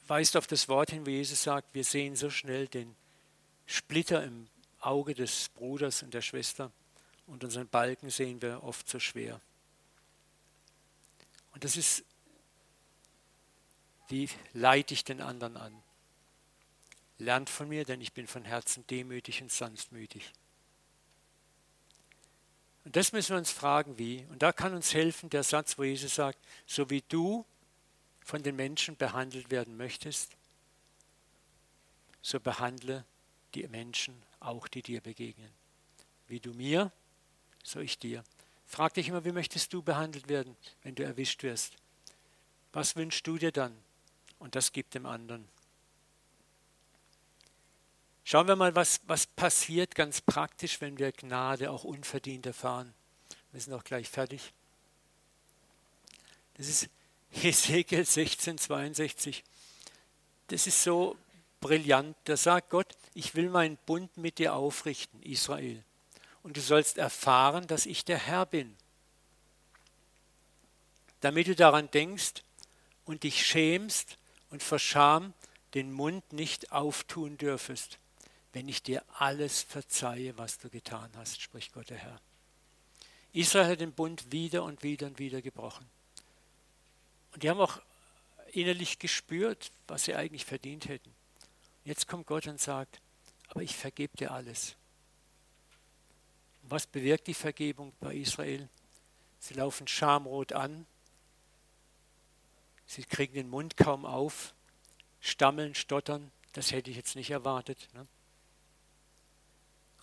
weist 0.07 0.37
auf 0.37 0.45
das 0.45 0.69
Wort 0.69 0.91
hin, 0.91 1.07
wo 1.07 1.09
Jesus 1.09 1.41
sagt, 1.41 1.73
wir 1.73 1.83
sehen 1.83 2.15
so 2.15 2.29
schnell 2.29 2.67
den 2.67 2.95
Splitter 3.65 4.23
im 4.23 4.47
Auge 4.79 5.15
des 5.15 5.49
Bruders 5.55 6.03
und 6.03 6.13
der 6.13 6.21
Schwester 6.21 6.71
und 7.25 7.43
unseren 7.43 7.67
Balken 7.67 8.11
sehen 8.11 8.39
wir 8.43 8.61
oft 8.61 8.87
so 8.87 8.99
schwer. 8.99 9.41
Und 11.51 11.63
das 11.63 11.77
ist, 11.77 12.03
wie 14.07 14.29
leite 14.53 14.93
ich 14.93 15.03
den 15.03 15.19
anderen 15.19 15.57
an? 15.57 15.73
Lernt 17.17 17.49
von 17.49 17.67
mir, 17.67 17.85
denn 17.85 18.01
ich 18.01 18.13
bin 18.13 18.27
von 18.27 18.45
Herzen 18.45 18.85
demütig 18.85 19.41
und 19.41 19.51
sanftmütig. 19.51 20.31
Und 22.85 22.95
das 22.95 23.11
müssen 23.11 23.31
wir 23.31 23.37
uns 23.39 23.51
fragen, 23.51 23.97
wie. 23.97 24.25
Und 24.29 24.43
da 24.43 24.53
kann 24.53 24.73
uns 24.73 24.93
helfen 24.93 25.29
der 25.29 25.43
Satz, 25.43 25.77
wo 25.77 25.83
Jesus 25.83 26.15
sagt, 26.15 26.39
so 26.67 26.89
wie 26.89 27.01
du 27.09 27.43
von 28.23 28.43
den 28.43 28.55
Menschen 28.55 28.95
behandelt 28.95 29.51
werden 29.51 29.75
möchtest, 29.75 30.31
so 32.21 32.39
behandle 32.39 33.03
die 33.55 33.67
Menschen 33.67 34.21
auch, 34.39 34.67
die 34.67 34.81
dir 34.81 35.01
begegnen. 35.01 35.51
Wie 36.27 36.39
du 36.39 36.53
mir, 36.53 36.91
so 37.63 37.79
ich 37.79 37.97
dir. 37.97 38.23
Frag 38.65 38.93
dich 38.93 39.07
immer, 39.07 39.25
wie 39.25 39.31
möchtest 39.31 39.73
du 39.73 39.81
behandelt 39.81 40.27
werden, 40.27 40.55
wenn 40.83 40.95
du 40.95 41.03
erwischt 41.03 41.43
wirst? 41.43 41.73
Was 42.71 42.95
wünschst 42.95 43.25
du 43.25 43.37
dir 43.37 43.51
dann? 43.51 43.75
Und 44.37 44.55
das 44.55 44.71
gibt 44.71 44.93
dem 44.93 45.05
anderen. 45.05 45.47
Schauen 48.27 48.47
wir 48.47 48.55
mal, 48.55 48.75
was, 48.75 49.01
was 49.05 49.27
passiert 49.27 49.93
ganz 49.93 50.19
praktisch, 50.19 50.81
wenn 50.81 50.97
wir 50.97 51.11
Gnade 51.11 51.69
auch 51.69 51.83
unverdient 51.83 52.47
erfahren. 52.47 52.91
Wir 53.51 53.61
sind 53.61 53.71
auch 53.73 53.83
gleich 53.83 54.09
fertig. 54.09 54.51
Das 56.55 56.67
ist 56.67 56.89
Hesekiel 57.29 58.03
16, 58.03 58.57
62. 58.57 59.43
Das 60.47 60.65
ist 60.65 60.81
so 60.81 61.15
brillant. 61.61 62.17
Da 62.23 62.35
sagt 62.35 62.71
Gott, 62.71 62.97
ich 63.13 63.35
will 63.35 63.51
meinen 63.51 63.77
Bund 63.85 64.17
mit 64.17 64.39
dir 64.39 64.55
aufrichten, 64.55 65.21
Israel. 65.21 65.83
Und 66.41 66.57
du 66.57 66.61
sollst 66.61 66.97
erfahren, 66.97 67.67
dass 67.67 67.85
ich 67.85 68.05
der 68.05 68.17
Herr 68.17 68.47
bin. 68.47 68.75
Damit 71.19 71.45
du 71.45 71.53
daran 71.53 71.91
denkst 71.91 72.41
und 73.05 73.21
dich 73.21 73.45
schämst 73.45 74.17
und 74.49 74.63
vor 74.63 74.79
Scham 74.79 75.35
den 75.75 75.93
Mund 75.93 76.33
nicht 76.33 76.71
auftun 76.71 77.37
dürfest, 77.37 77.99
wenn 78.55 78.69
ich 78.69 78.81
dir 78.81 79.03
alles 79.09 79.63
verzeihe, 79.63 80.37
was 80.37 80.57
du 80.57 80.69
getan 80.69 81.11
hast, 81.17 81.41
spricht 81.41 81.73
Gott 81.73 81.89
der 81.89 81.97
Herr. 81.97 82.21
Israel 83.33 83.67
hat 83.67 83.81
den 83.81 83.91
Bund 83.91 84.31
wieder 84.31 84.63
und 84.63 84.81
wieder 84.81 85.07
und 85.07 85.19
wieder 85.19 85.41
gebrochen. 85.41 85.85
Und 87.33 87.43
die 87.43 87.49
haben 87.49 87.59
auch 87.59 87.81
innerlich 88.53 88.97
gespürt, 88.97 89.73
was 89.87 90.05
sie 90.05 90.15
eigentlich 90.15 90.45
verdient 90.45 90.87
hätten. 90.87 91.13
Jetzt 91.83 92.07
kommt 92.07 92.27
Gott 92.27 92.47
und 92.47 92.61
sagt, 92.61 93.01
aber 93.49 93.61
ich 93.61 93.75
vergebe 93.75 94.15
dir 94.15 94.31
alles. 94.31 94.77
Und 96.63 96.71
was 96.71 96.87
bewirkt 96.87 97.27
die 97.27 97.33
Vergebung 97.33 97.91
bei 97.99 98.15
Israel? 98.15 98.69
Sie 99.37 99.55
laufen 99.55 99.85
schamrot 99.85 100.53
an, 100.53 100.87
Sie 102.85 103.03
kriegen 103.03 103.33
den 103.33 103.49
Mund 103.49 103.75
kaum 103.75 104.05
auf, 104.05 104.53
stammeln, 105.19 105.75
stottern. 105.75 106.31
Das 106.53 106.71
hätte 106.71 106.89
ich 106.89 106.95
jetzt 106.95 107.17
nicht 107.17 107.31
erwartet. 107.31 107.89
Ne? 107.93 108.07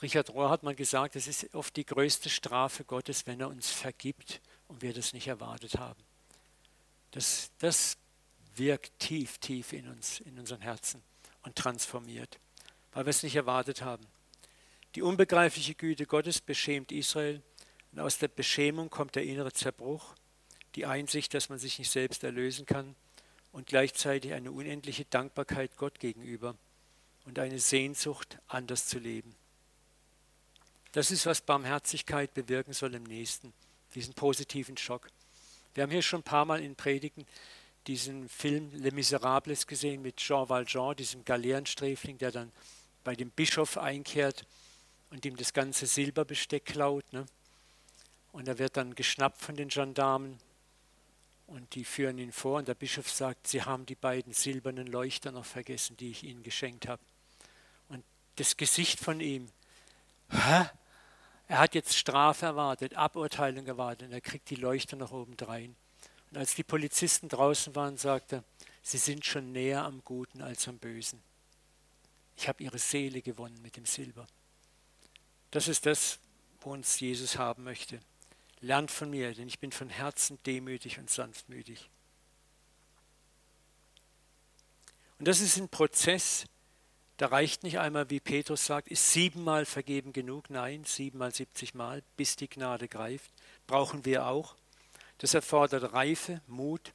Richard 0.02 0.30
Rohr 0.30 0.50
hat 0.50 0.64
mal 0.64 0.74
gesagt, 0.74 1.14
es 1.14 1.28
ist 1.28 1.54
oft 1.54 1.76
die 1.76 1.86
größte 1.86 2.28
Strafe 2.28 2.84
Gottes, 2.84 3.26
wenn 3.26 3.40
er 3.40 3.48
uns 3.48 3.70
vergibt 3.70 4.40
und 4.66 4.82
wir 4.82 4.92
das 4.92 5.12
nicht 5.12 5.28
erwartet 5.28 5.78
haben. 5.78 6.02
Das, 7.12 7.52
das 7.58 7.96
wirkt 8.56 8.98
tief, 8.98 9.38
tief 9.38 9.72
in 9.72 9.88
uns, 9.88 10.18
in 10.20 10.38
unseren 10.38 10.60
Herzen 10.60 11.02
und 11.42 11.54
transformiert, 11.54 12.40
weil 12.92 13.06
wir 13.06 13.10
es 13.10 13.22
nicht 13.22 13.36
erwartet 13.36 13.82
haben. 13.82 14.04
Die 14.96 15.02
unbegreifliche 15.02 15.74
Güte 15.74 16.06
Gottes 16.06 16.40
beschämt 16.40 16.90
Israel 16.90 17.40
und 17.92 18.00
aus 18.00 18.18
der 18.18 18.28
Beschämung 18.28 18.90
kommt 18.90 19.14
der 19.14 19.24
innere 19.24 19.52
Zerbruch, 19.52 20.14
die 20.74 20.84
Einsicht, 20.84 21.32
dass 21.34 21.48
man 21.48 21.58
sich 21.58 21.78
nicht 21.78 21.90
selbst 21.90 22.24
erlösen 22.24 22.66
kann 22.66 22.96
und 23.52 23.68
gleichzeitig 23.68 24.32
eine 24.32 24.50
unendliche 24.50 25.04
Dankbarkeit 25.04 25.76
Gott 25.76 26.00
gegenüber 26.00 26.56
und 27.24 27.38
eine 27.38 27.58
Sehnsucht, 27.58 28.38
anders 28.48 28.86
zu 28.86 28.98
leben. 28.98 29.34
Das 30.92 31.10
ist, 31.10 31.26
was 31.26 31.40
Barmherzigkeit 31.40 32.34
bewirken 32.34 32.74
soll 32.74 32.94
im 32.94 33.04
Nächsten, 33.04 33.52
diesen 33.94 34.14
positiven 34.14 34.76
Schock. 34.76 35.08
Wir 35.74 35.84
haben 35.84 35.90
hier 35.90 36.02
schon 36.02 36.20
ein 36.20 36.24
paar 36.24 36.44
Mal 36.44 36.62
in 36.62 36.76
Predigen 36.76 37.26
diesen 37.86 38.28
Film 38.28 38.70
Les 38.74 38.92
Miserables 38.92 39.66
gesehen 39.66 40.02
mit 40.02 40.18
Jean 40.18 40.48
Valjean, 40.48 40.94
diesem 40.94 41.24
Galeerensträfling, 41.24 42.18
der 42.18 42.30
dann 42.30 42.52
bei 43.04 43.16
dem 43.16 43.30
Bischof 43.30 43.78
einkehrt 43.78 44.44
und 45.10 45.24
ihm 45.24 45.36
das 45.36 45.52
ganze 45.52 45.86
Silberbesteck 45.86 46.66
klaut. 46.66 47.10
Ne? 47.12 47.26
Und 48.30 48.46
er 48.46 48.58
wird 48.58 48.76
dann 48.76 48.94
geschnappt 48.94 49.40
von 49.40 49.56
den 49.56 49.68
Gendarmen 49.68 50.38
und 51.46 51.74
die 51.74 51.84
führen 51.84 52.18
ihn 52.18 52.32
vor 52.32 52.58
und 52.58 52.68
der 52.68 52.74
Bischof 52.74 53.10
sagt, 53.10 53.48
Sie 53.48 53.62
haben 53.62 53.84
die 53.84 53.94
beiden 53.94 54.32
silbernen 54.32 54.86
Leuchter 54.86 55.32
noch 55.32 55.44
vergessen, 55.44 55.96
die 55.96 56.10
ich 56.10 56.22
Ihnen 56.22 56.42
geschenkt 56.42 56.86
habe. 56.86 57.02
Und 57.88 58.04
das 58.36 58.56
Gesicht 58.56 59.00
von 59.00 59.20
ihm, 59.20 59.48
hä? 60.30 60.70
Er 61.52 61.58
hat 61.58 61.74
jetzt 61.74 61.94
Strafe 61.94 62.46
erwartet, 62.46 62.96
Aburteilung 62.96 63.66
erwartet 63.66 64.08
und 64.08 64.14
er 64.14 64.22
kriegt 64.22 64.48
die 64.48 64.54
Leuchter 64.54 64.96
noch 64.96 65.12
obendrein. 65.12 65.76
Und 66.30 66.38
als 66.38 66.54
die 66.54 66.64
Polizisten 66.64 67.28
draußen 67.28 67.76
waren, 67.76 67.98
sagte 67.98 68.36
er, 68.36 68.44
sie 68.80 68.96
sind 68.96 69.26
schon 69.26 69.52
näher 69.52 69.84
am 69.84 70.02
Guten 70.02 70.40
als 70.40 70.66
am 70.66 70.78
Bösen. 70.78 71.22
Ich 72.38 72.48
habe 72.48 72.62
ihre 72.64 72.78
Seele 72.78 73.20
gewonnen 73.20 73.60
mit 73.60 73.76
dem 73.76 73.84
Silber. 73.84 74.26
Das 75.50 75.68
ist 75.68 75.84
das, 75.84 76.20
wo 76.62 76.72
uns 76.72 76.98
Jesus 77.00 77.36
haben 77.36 77.64
möchte. 77.64 78.00
Lernt 78.62 78.90
von 78.90 79.10
mir, 79.10 79.34
denn 79.34 79.46
ich 79.46 79.58
bin 79.58 79.72
von 79.72 79.90
Herzen 79.90 80.38
demütig 80.46 80.98
und 80.98 81.10
sanftmütig. 81.10 81.90
Und 85.18 85.28
das 85.28 85.42
ist 85.42 85.58
ein 85.58 85.68
Prozess, 85.68 86.46
da 87.16 87.26
reicht 87.26 87.62
nicht 87.62 87.78
einmal, 87.78 88.10
wie 88.10 88.20
Petrus 88.20 88.66
sagt, 88.66 88.88
ist 88.88 89.12
siebenmal 89.12 89.64
vergeben 89.64 90.12
genug? 90.12 90.50
Nein, 90.50 90.84
siebenmal, 90.84 91.32
siebzigmal, 91.34 92.02
bis 92.16 92.36
die 92.36 92.48
Gnade 92.48 92.88
greift. 92.88 93.30
Brauchen 93.66 94.04
wir 94.04 94.26
auch. 94.26 94.56
Das 95.18 95.34
erfordert 95.34 95.92
Reife, 95.92 96.40
Mut 96.46 96.92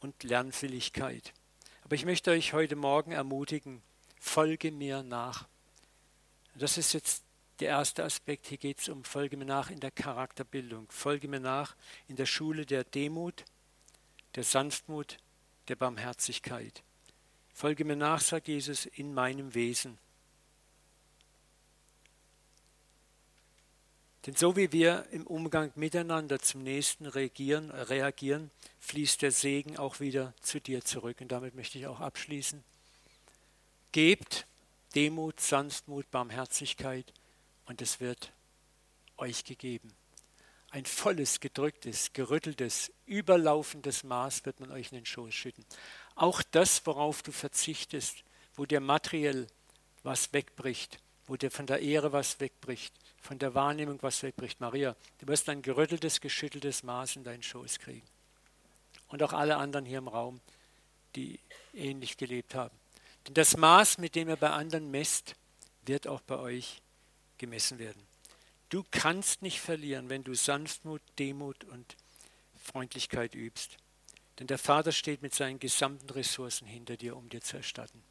und 0.00 0.22
Lernwilligkeit. 0.22 1.32
Aber 1.84 1.94
ich 1.94 2.04
möchte 2.04 2.30
euch 2.30 2.52
heute 2.52 2.76
Morgen 2.76 3.12
ermutigen, 3.12 3.80
folge 4.20 4.70
mir 4.70 5.02
nach. 5.02 5.48
Das 6.54 6.76
ist 6.76 6.92
jetzt 6.92 7.22
der 7.60 7.68
erste 7.68 8.04
Aspekt. 8.04 8.46
Hier 8.48 8.58
geht 8.58 8.80
es 8.80 8.88
um 8.88 9.04
Folge 9.04 9.36
mir 9.36 9.44
nach 9.44 9.70
in 9.70 9.80
der 9.80 9.90
Charakterbildung. 9.90 10.86
Folge 10.90 11.28
mir 11.28 11.40
nach 11.40 11.76
in 12.06 12.16
der 12.16 12.26
Schule 12.26 12.66
der 12.66 12.84
Demut, 12.84 13.44
der 14.34 14.44
Sanftmut, 14.44 15.16
der 15.68 15.76
Barmherzigkeit. 15.76 16.82
Folge 17.58 17.84
mir 17.84 17.96
nach, 17.96 18.20
sagt 18.20 18.46
Jesus, 18.46 18.86
in 18.86 19.12
meinem 19.12 19.52
Wesen. 19.52 19.98
Denn 24.24 24.36
so 24.36 24.54
wie 24.54 24.70
wir 24.70 25.06
im 25.10 25.26
Umgang 25.26 25.72
miteinander 25.74 26.38
zum 26.38 26.62
Nächsten 26.62 27.06
reagieren, 27.06 27.72
reagieren, 27.72 28.52
fließt 28.78 29.22
der 29.22 29.32
Segen 29.32 29.76
auch 29.76 29.98
wieder 29.98 30.34
zu 30.40 30.60
dir 30.60 30.84
zurück. 30.84 31.20
Und 31.20 31.32
damit 31.32 31.56
möchte 31.56 31.78
ich 31.78 31.88
auch 31.88 31.98
abschließen. 31.98 32.62
Gebt 33.90 34.46
Demut, 34.94 35.40
Sanftmut, 35.40 36.08
Barmherzigkeit 36.12 37.12
und 37.66 37.82
es 37.82 37.98
wird 37.98 38.30
euch 39.16 39.44
gegeben. 39.44 39.92
Ein 40.70 40.84
volles, 40.84 41.40
gedrücktes, 41.40 42.12
gerütteltes, 42.12 42.92
überlaufendes 43.06 44.04
Maß 44.04 44.44
wird 44.44 44.60
man 44.60 44.70
euch 44.70 44.92
in 44.92 44.98
den 44.98 45.06
Schoß 45.06 45.32
schütten. 45.32 45.64
Auch 46.18 46.42
das, 46.42 46.84
worauf 46.84 47.22
du 47.22 47.30
verzichtest, 47.30 48.24
wo 48.56 48.66
dir 48.66 48.80
materiell 48.80 49.46
was 50.02 50.32
wegbricht, 50.32 50.98
wo 51.28 51.36
dir 51.36 51.48
von 51.48 51.64
der 51.66 51.78
Ehre 51.78 52.10
was 52.10 52.40
wegbricht, 52.40 52.92
von 53.20 53.38
der 53.38 53.54
Wahrnehmung 53.54 53.98
was 54.02 54.24
wegbricht. 54.24 54.60
Maria, 54.60 54.96
du 55.18 55.28
wirst 55.28 55.48
ein 55.48 55.62
gerütteltes, 55.62 56.20
geschütteltes 56.20 56.82
Maß 56.82 57.14
in 57.14 57.22
deinen 57.22 57.44
Schoß 57.44 57.78
kriegen. 57.78 58.06
Und 59.06 59.22
auch 59.22 59.32
alle 59.32 59.58
anderen 59.58 59.84
hier 59.84 59.98
im 59.98 60.08
Raum, 60.08 60.40
die 61.14 61.38
ähnlich 61.72 62.16
gelebt 62.16 62.56
haben. 62.56 62.76
Denn 63.28 63.34
das 63.34 63.56
Maß, 63.56 63.98
mit 63.98 64.16
dem 64.16 64.28
ihr 64.28 64.36
bei 64.36 64.50
anderen 64.50 64.90
messt, 64.90 65.36
wird 65.86 66.08
auch 66.08 66.20
bei 66.22 66.36
euch 66.40 66.82
gemessen 67.38 67.78
werden. 67.78 68.02
Du 68.70 68.84
kannst 68.90 69.42
nicht 69.42 69.60
verlieren, 69.60 70.08
wenn 70.08 70.24
du 70.24 70.34
Sanftmut, 70.34 71.00
Demut 71.20 71.62
und 71.62 71.96
Freundlichkeit 72.56 73.36
übst. 73.36 73.78
Denn 74.38 74.46
der 74.46 74.58
Vater 74.58 74.92
steht 74.92 75.22
mit 75.22 75.34
seinen 75.34 75.58
gesamten 75.58 76.08
Ressourcen 76.10 76.66
hinter 76.66 76.96
dir, 76.96 77.16
um 77.16 77.28
dir 77.28 77.40
zu 77.40 77.56
erstatten. 77.56 78.02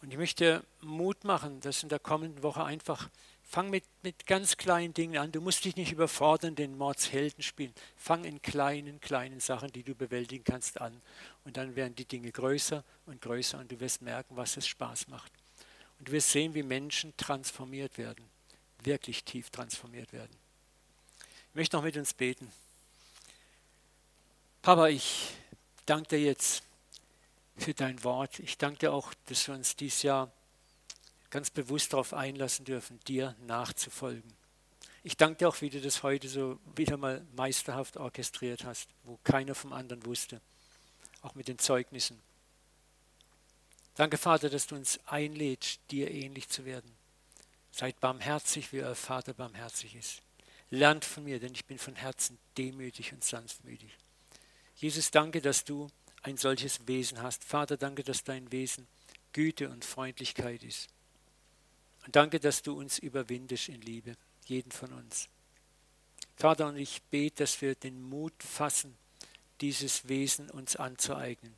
Und 0.00 0.10
ich 0.10 0.18
möchte 0.18 0.64
Mut 0.80 1.22
machen, 1.24 1.60
dass 1.60 1.82
in 1.82 1.88
der 1.88 2.00
kommenden 2.00 2.42
Woche 2.42 2.64
einfach, 2.64 3.08
fang 3.44 3.70
mit, 3.70 3.84
mit 4.02 4.26
ganz 4.26 4.56
kleinen 4.56 4.94
Dingen 4.94 5.16
an. 5.16 5.30
Du 5.30 5.40
musst 5.40 5.64
dich 5.64 5.76
nicht 5.76 5.92
überfordern, 5.92 6.56
den 6.56 6.76
Mordshelden 6.76 7.42
spielen. 7.42 7.72
Fang 7.96 8.24
in 8.24 8.42
kleinen, 8.42 9.00
kleinen 9.00 9.38
Sachen, 9.38 9.70
die 9.70 9.84
du 9.84 9.94
bewältigen 9.94 10.42
kannst, 10.42 10.80
an. 10.80 11.00
Und 11.44 11.56
dann 11.56 11.76
werden 11.76 11.94
die 11.94 12.04
Dinge 12.04 12.32
größer 12.32 12.82
und 13.06 13.20
größer 13.20 13.58
und 13.58 13.70
du 13.70 13.78
wirst 13.78 14.02
merken, 14.02 14.36
was 14.36 14.56
es 14.56 14.66
Spaß 14.66 15.06
macht. 15.06 15.30
Und 15.98 16.08
du 16.08 16.12
wirst 16.12 16.30
sehen, 16.30 16.54
wie 16.54 16.64
Menschen 16.64 17.16
transformiert 17.16 17.96
werden, 17.96 18.24
wirklich 18.82 19.22
tief 19.22 19.50
transformiert 19.50 20.12
werden. 20.12 20.34
Ich 21.50 21.54
möchte 21.54 21.76
noch 21.76 21.84
mit 21.84 21.96
uns 21.96 22.12
beten. 22.12 22.50
Papa, 24.62 24.86
ich 24.86 25.34
danke 25.86 26.10
dir 26.10 26.20
jetzt 26.20 26.62
für 27.56 27.74
dein 27.74 28.04
Wort. 28.04 28.38
Ich 28.38 28.58
danke 28.58 28.78
dir 28.78 28.92
auch, 28.92 29.12
dass 29.26 29.48
wir 29.48 29.56
uns 29.56 29.74
dieses 29.74 30.04
Jahr 30.04 30.30
ganz 31.30 31.50
bewusst 31.50 31.92
darauf 31.92 32.14
einlassen 32.14 32.64
dürfen, 32.64 33.00
dir 33.08 33.34
nachzufolgen. 33.40 34.32
Ich 35.02 35.16
danke 35.16 35.38
dir 35.38 35.48
auch, 35.48 35.60
wie 35.62 35.70
du 35.70 35.80
das 35.80 36.04
heute 36.04 36.28
so 36.28 36.60
wieder 36.76 36.96
mal 36.96 37.26
meisterhaft 37.34 37.96
orchestriert 37.96 38.64
hast, 38.64 38.88
wo 39.02 39.18
keiner 39.24 39.56
vom 39.56 39.72
anderen 39.72 40.06
wusste, 40.06 40.40
auch 41.22 41.34
mit 41.34 41.48
den 41.48 41.58
Zeugnissen. 41.58 42.22
Danke, 43.96 44.16
Vater, 44.16 44.48
dass 44.48 44.68
du 44.68 44.76
uns 44.76 45.00
einlädst, 45.06 45.80
dir 45.90 46.08
ähnlich 46.08 46.48
zu 46.48 46.64
werden. 46.64 46.94
Seid 47.72 47.98
barmherzig, 47.98 48.72
wie 48.72 48.84
euer 48.84 48.94
Vater 48.94 49.34
barmherzig 49.34 49.96
ist. 49.96 50.22
Lernt 50.70 51.04
von 51.04 51.24
mir, 51.24 51.40
denn 51.40 51.52
ich 51.52 51.64
bin 51.64 51.78
von 51.78 51.96
Herzen 51.96 52.38
demütig 52.56 53.12
und 53.12 53.24
sanftmütig. 53.24 53.90
Jesus, 54.82 55.12
danke, 55.12 55.40
dass 55.40 55.62
du 55.62 55.86
ein 56.22 56.36
solches 56.36 56.88
Wesen 56.88 57.22
hast. 57.22 57.44
Vater, 57.44 57.76
danke, 57.76 58.02
dass 58.02 58.24
dein 58.24 58.50
Wesen 58.50 58.88
Güte 59.32 59.70
und 59.70 59.84
Freundlichkeit 59.84 60.64
ist. 60.64 60.88
Und 62.04 62.16
danke, 62.16 62.40
dass 62.40 62.62
du 62.62 62.76
uns 62.76 62.98
überwindest 62.98 63.68
in 63.68 63.80
Liebe, 63.80 64.16
jeden 64.46 64.72
von 64.72 64.92
uns. 64.92 65.28
Vater, 66.34 66.66
und 66.66 66.78
ich 66.78 67.00
bete, 67.00 67.44
dass 67.44 67.60
wir 67.60 67.76
den 67.76 68.02
Mut 68.02 68.32
fassen, 68.42 68.96
dieses 69.60 70.08
Wesen 70.08 70.50
uns 70.50 70.74
anzueignen. 70.74 71.54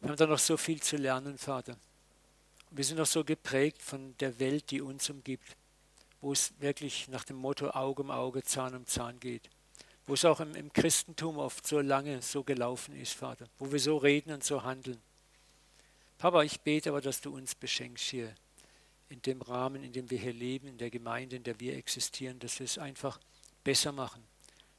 Wir 0.00 0.10
haben 0.10 0.16
da 0.16 0.28
noch 0.28 0.38
so 0.38 0.56
viel 0.56 0.80
zu 0.80 0.96
lernen, 0.96 1.38
Vater. 1.38 1.76
Wir 2.70 2.84
sind 2.84 2.98
noch 2.98 3.06
so 3.06 3.24
geprägt 3.24 3.82
von 3.82 4.16
der 4.18 4.38
Welt, 4.38 4.70
die 4.70 4.80
uns 4.80 5.10
umgibt, 5.10 5.56
wo 6.20 6.30
es 6.30 6.52
wirklich 6.60 7.08
nach 7.08 7.24
dem 7.24 7.38
Motto 7.38 7.70
Auge 7.70 8.02
um 8.02 8.12
Auge, 8.12 8.44
Zahn 8.44 8.76
um 8.76 8.86
Zahn 8.86 9.18
geht 9.18 9.50
wo 10.08 10.14
es 10.14 10.24
auch 10.24 10.40
im, 10.40 10.72
Christentum 10.72 11.38
oft 11.38 11.66
so 11.66 11.80
lange 11.80 12.22
so 12.22 12.42
gelaufen 12.42 12.96
ist, 12.96 13.12
Vater, 13.12 13.46
wo 13.58 13.70
wir 13.70 13.78
so 13.78 13.98
reden 13.98 14.32
und 14.32 14.42
so 14.42 14.64
handeln. 14.64 14.98
Papa, 16.16 16.42
ich 16.42 16.62
bete 16.62 16.88
aber, 16.88 17.02
dass 17.02 17.20
du 17.20 17.32
uns 17.32 17.54
beschenkst 17.54 18.04
hier 18.04 18.34
in 19.10 19.20
dem 19.22 19.42
Rahmen, 19.42 19.84
in 19.84 19.92
dem 19.92 20.10
wir 20.10 20.18
hier 20.18 20.32
leben, 20.32 20.66
in 20.66 20.78
der 20.78 20.88
Gemeinde, 20.88 21.36
in 21.36 21.44
der 21.44 21.60
wir 21.60 21.76
existieren, 21.76 22.38
dass 22.38 22.58
wir 22.58 22.64
es 22.64 22.78
einfach 22.78 23.20
besser 23.62 23.92
machen. 23.92 24.24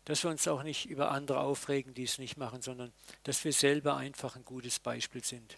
Dass 0.06 0.24
wir 0.24 0.32
uns 0.32 0.48
auch 0.48 0.64
nicht 0.64 0.90
über 0.90 1.12
andere 1.12 1.42
aufregen, 1.42 1.94
die 1.94 2.04
es 2.04 2.18
nicht 2.18 2.38
machen, 2.38 2.64
sondern 2.64 2.92
dass 3.24 3.44
wir 3.44 3.54
selber 3.54 3.98
einfach 3.98 4.36
ein 4.36 4.46
gutes 4.46 4.80
Beispiel 4.80 5.24
sind. 5.24 5.58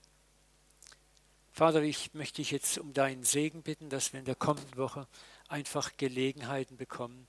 Vater, 1.53 1.81
ich 1.81 2.13
möchte 2.13 2.41
dich 2.41 2.51
jetzt 2.51 2.77
um 2.77 2.93
deinen 2.93 3.23
Segen 3.23 3.61
bitten, 3.61 3.89
dass 3.89 4.11
wir 4.11 4.19
in 4.19 4.25
der 4.25 4.35
kommenden 4.35 4.75
Woche 4.75 5.07
einfach 5.47 5.95
Gelegenheiten 5.95 6.75
bekommen, 6.75 7.27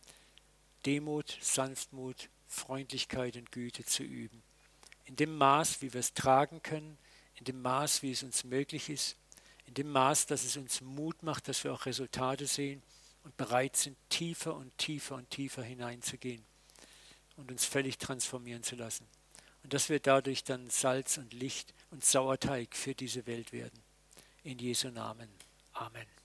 Demut, 0.87 1.39
Sanftmut, 1.41 2.29
Freundlichkeit 2.47 3.37
und 3.37 3.53
Güte 3.53 3.85
zu 3.85 4.03
üben. 4.03 4.43
in 5.05 5.17
dem 5.17 5.37
Maß, 5.37 5.83
wie 5.83 5.93
wir 5.93 6.01
es 6.01 6.15
tragen 6.15 6.63
können, 6.63 6.97
in 7.35 7.45
dem 7.45 7.61
Maß, 7.61 8.03
wie 8.03 8.13
es 8.13 8.23
uns 8.23 8.45
möglich 8.45 8.89
ist, 8.89 9.17
in 9.67 9.75
dem 9.75 9.91
Maß, 9.91 10.27
dass 10.27 10.45
es 10.45 10.57
uns 10.57 10.81
Mut 10.81 11.23
macht, 11.23 11.49
dass 11.49 11.65
wir 11.65 11.73
auch 11.73 11.87
Resultate 11.87 12.47
sehen 12.47 12.83
und 13.25 13.37
bereit 13.37 13.77
sind, 13.77 13.97
tiefer 14.09 14.55
und 14.55 14.77
tiefer 14.79 15.17
und 15.17 15.29
tiefer 15.31 15.63
hineinzugehen 15.63 16.45
und 17.37 17.51
uns 17.51 17.65
völlig 17.65 17.99
transformieren 17.99 18.63
zu 18.63 18.77
lassen. 18.77 19.07
Und 19.63 19.73
dass 19.73 19.89
wir 19.89 20.01
dadurch 20.01 20.45
dann 20.45 20.71
Salz 20.71 21.19
und 21.19 21.33
Licht 21.33 21.75
und 21.91 22.05
Sauerteig 22.05 22.75
für 22.75 22.95
diese 22.95 23.27
Welt 23.27 23.53
werden. 23.53 23.81
In 24.45 24.59
Jesu 24.59 24.89
Namen. 24.91 25.29
Amen. 25.73 26.22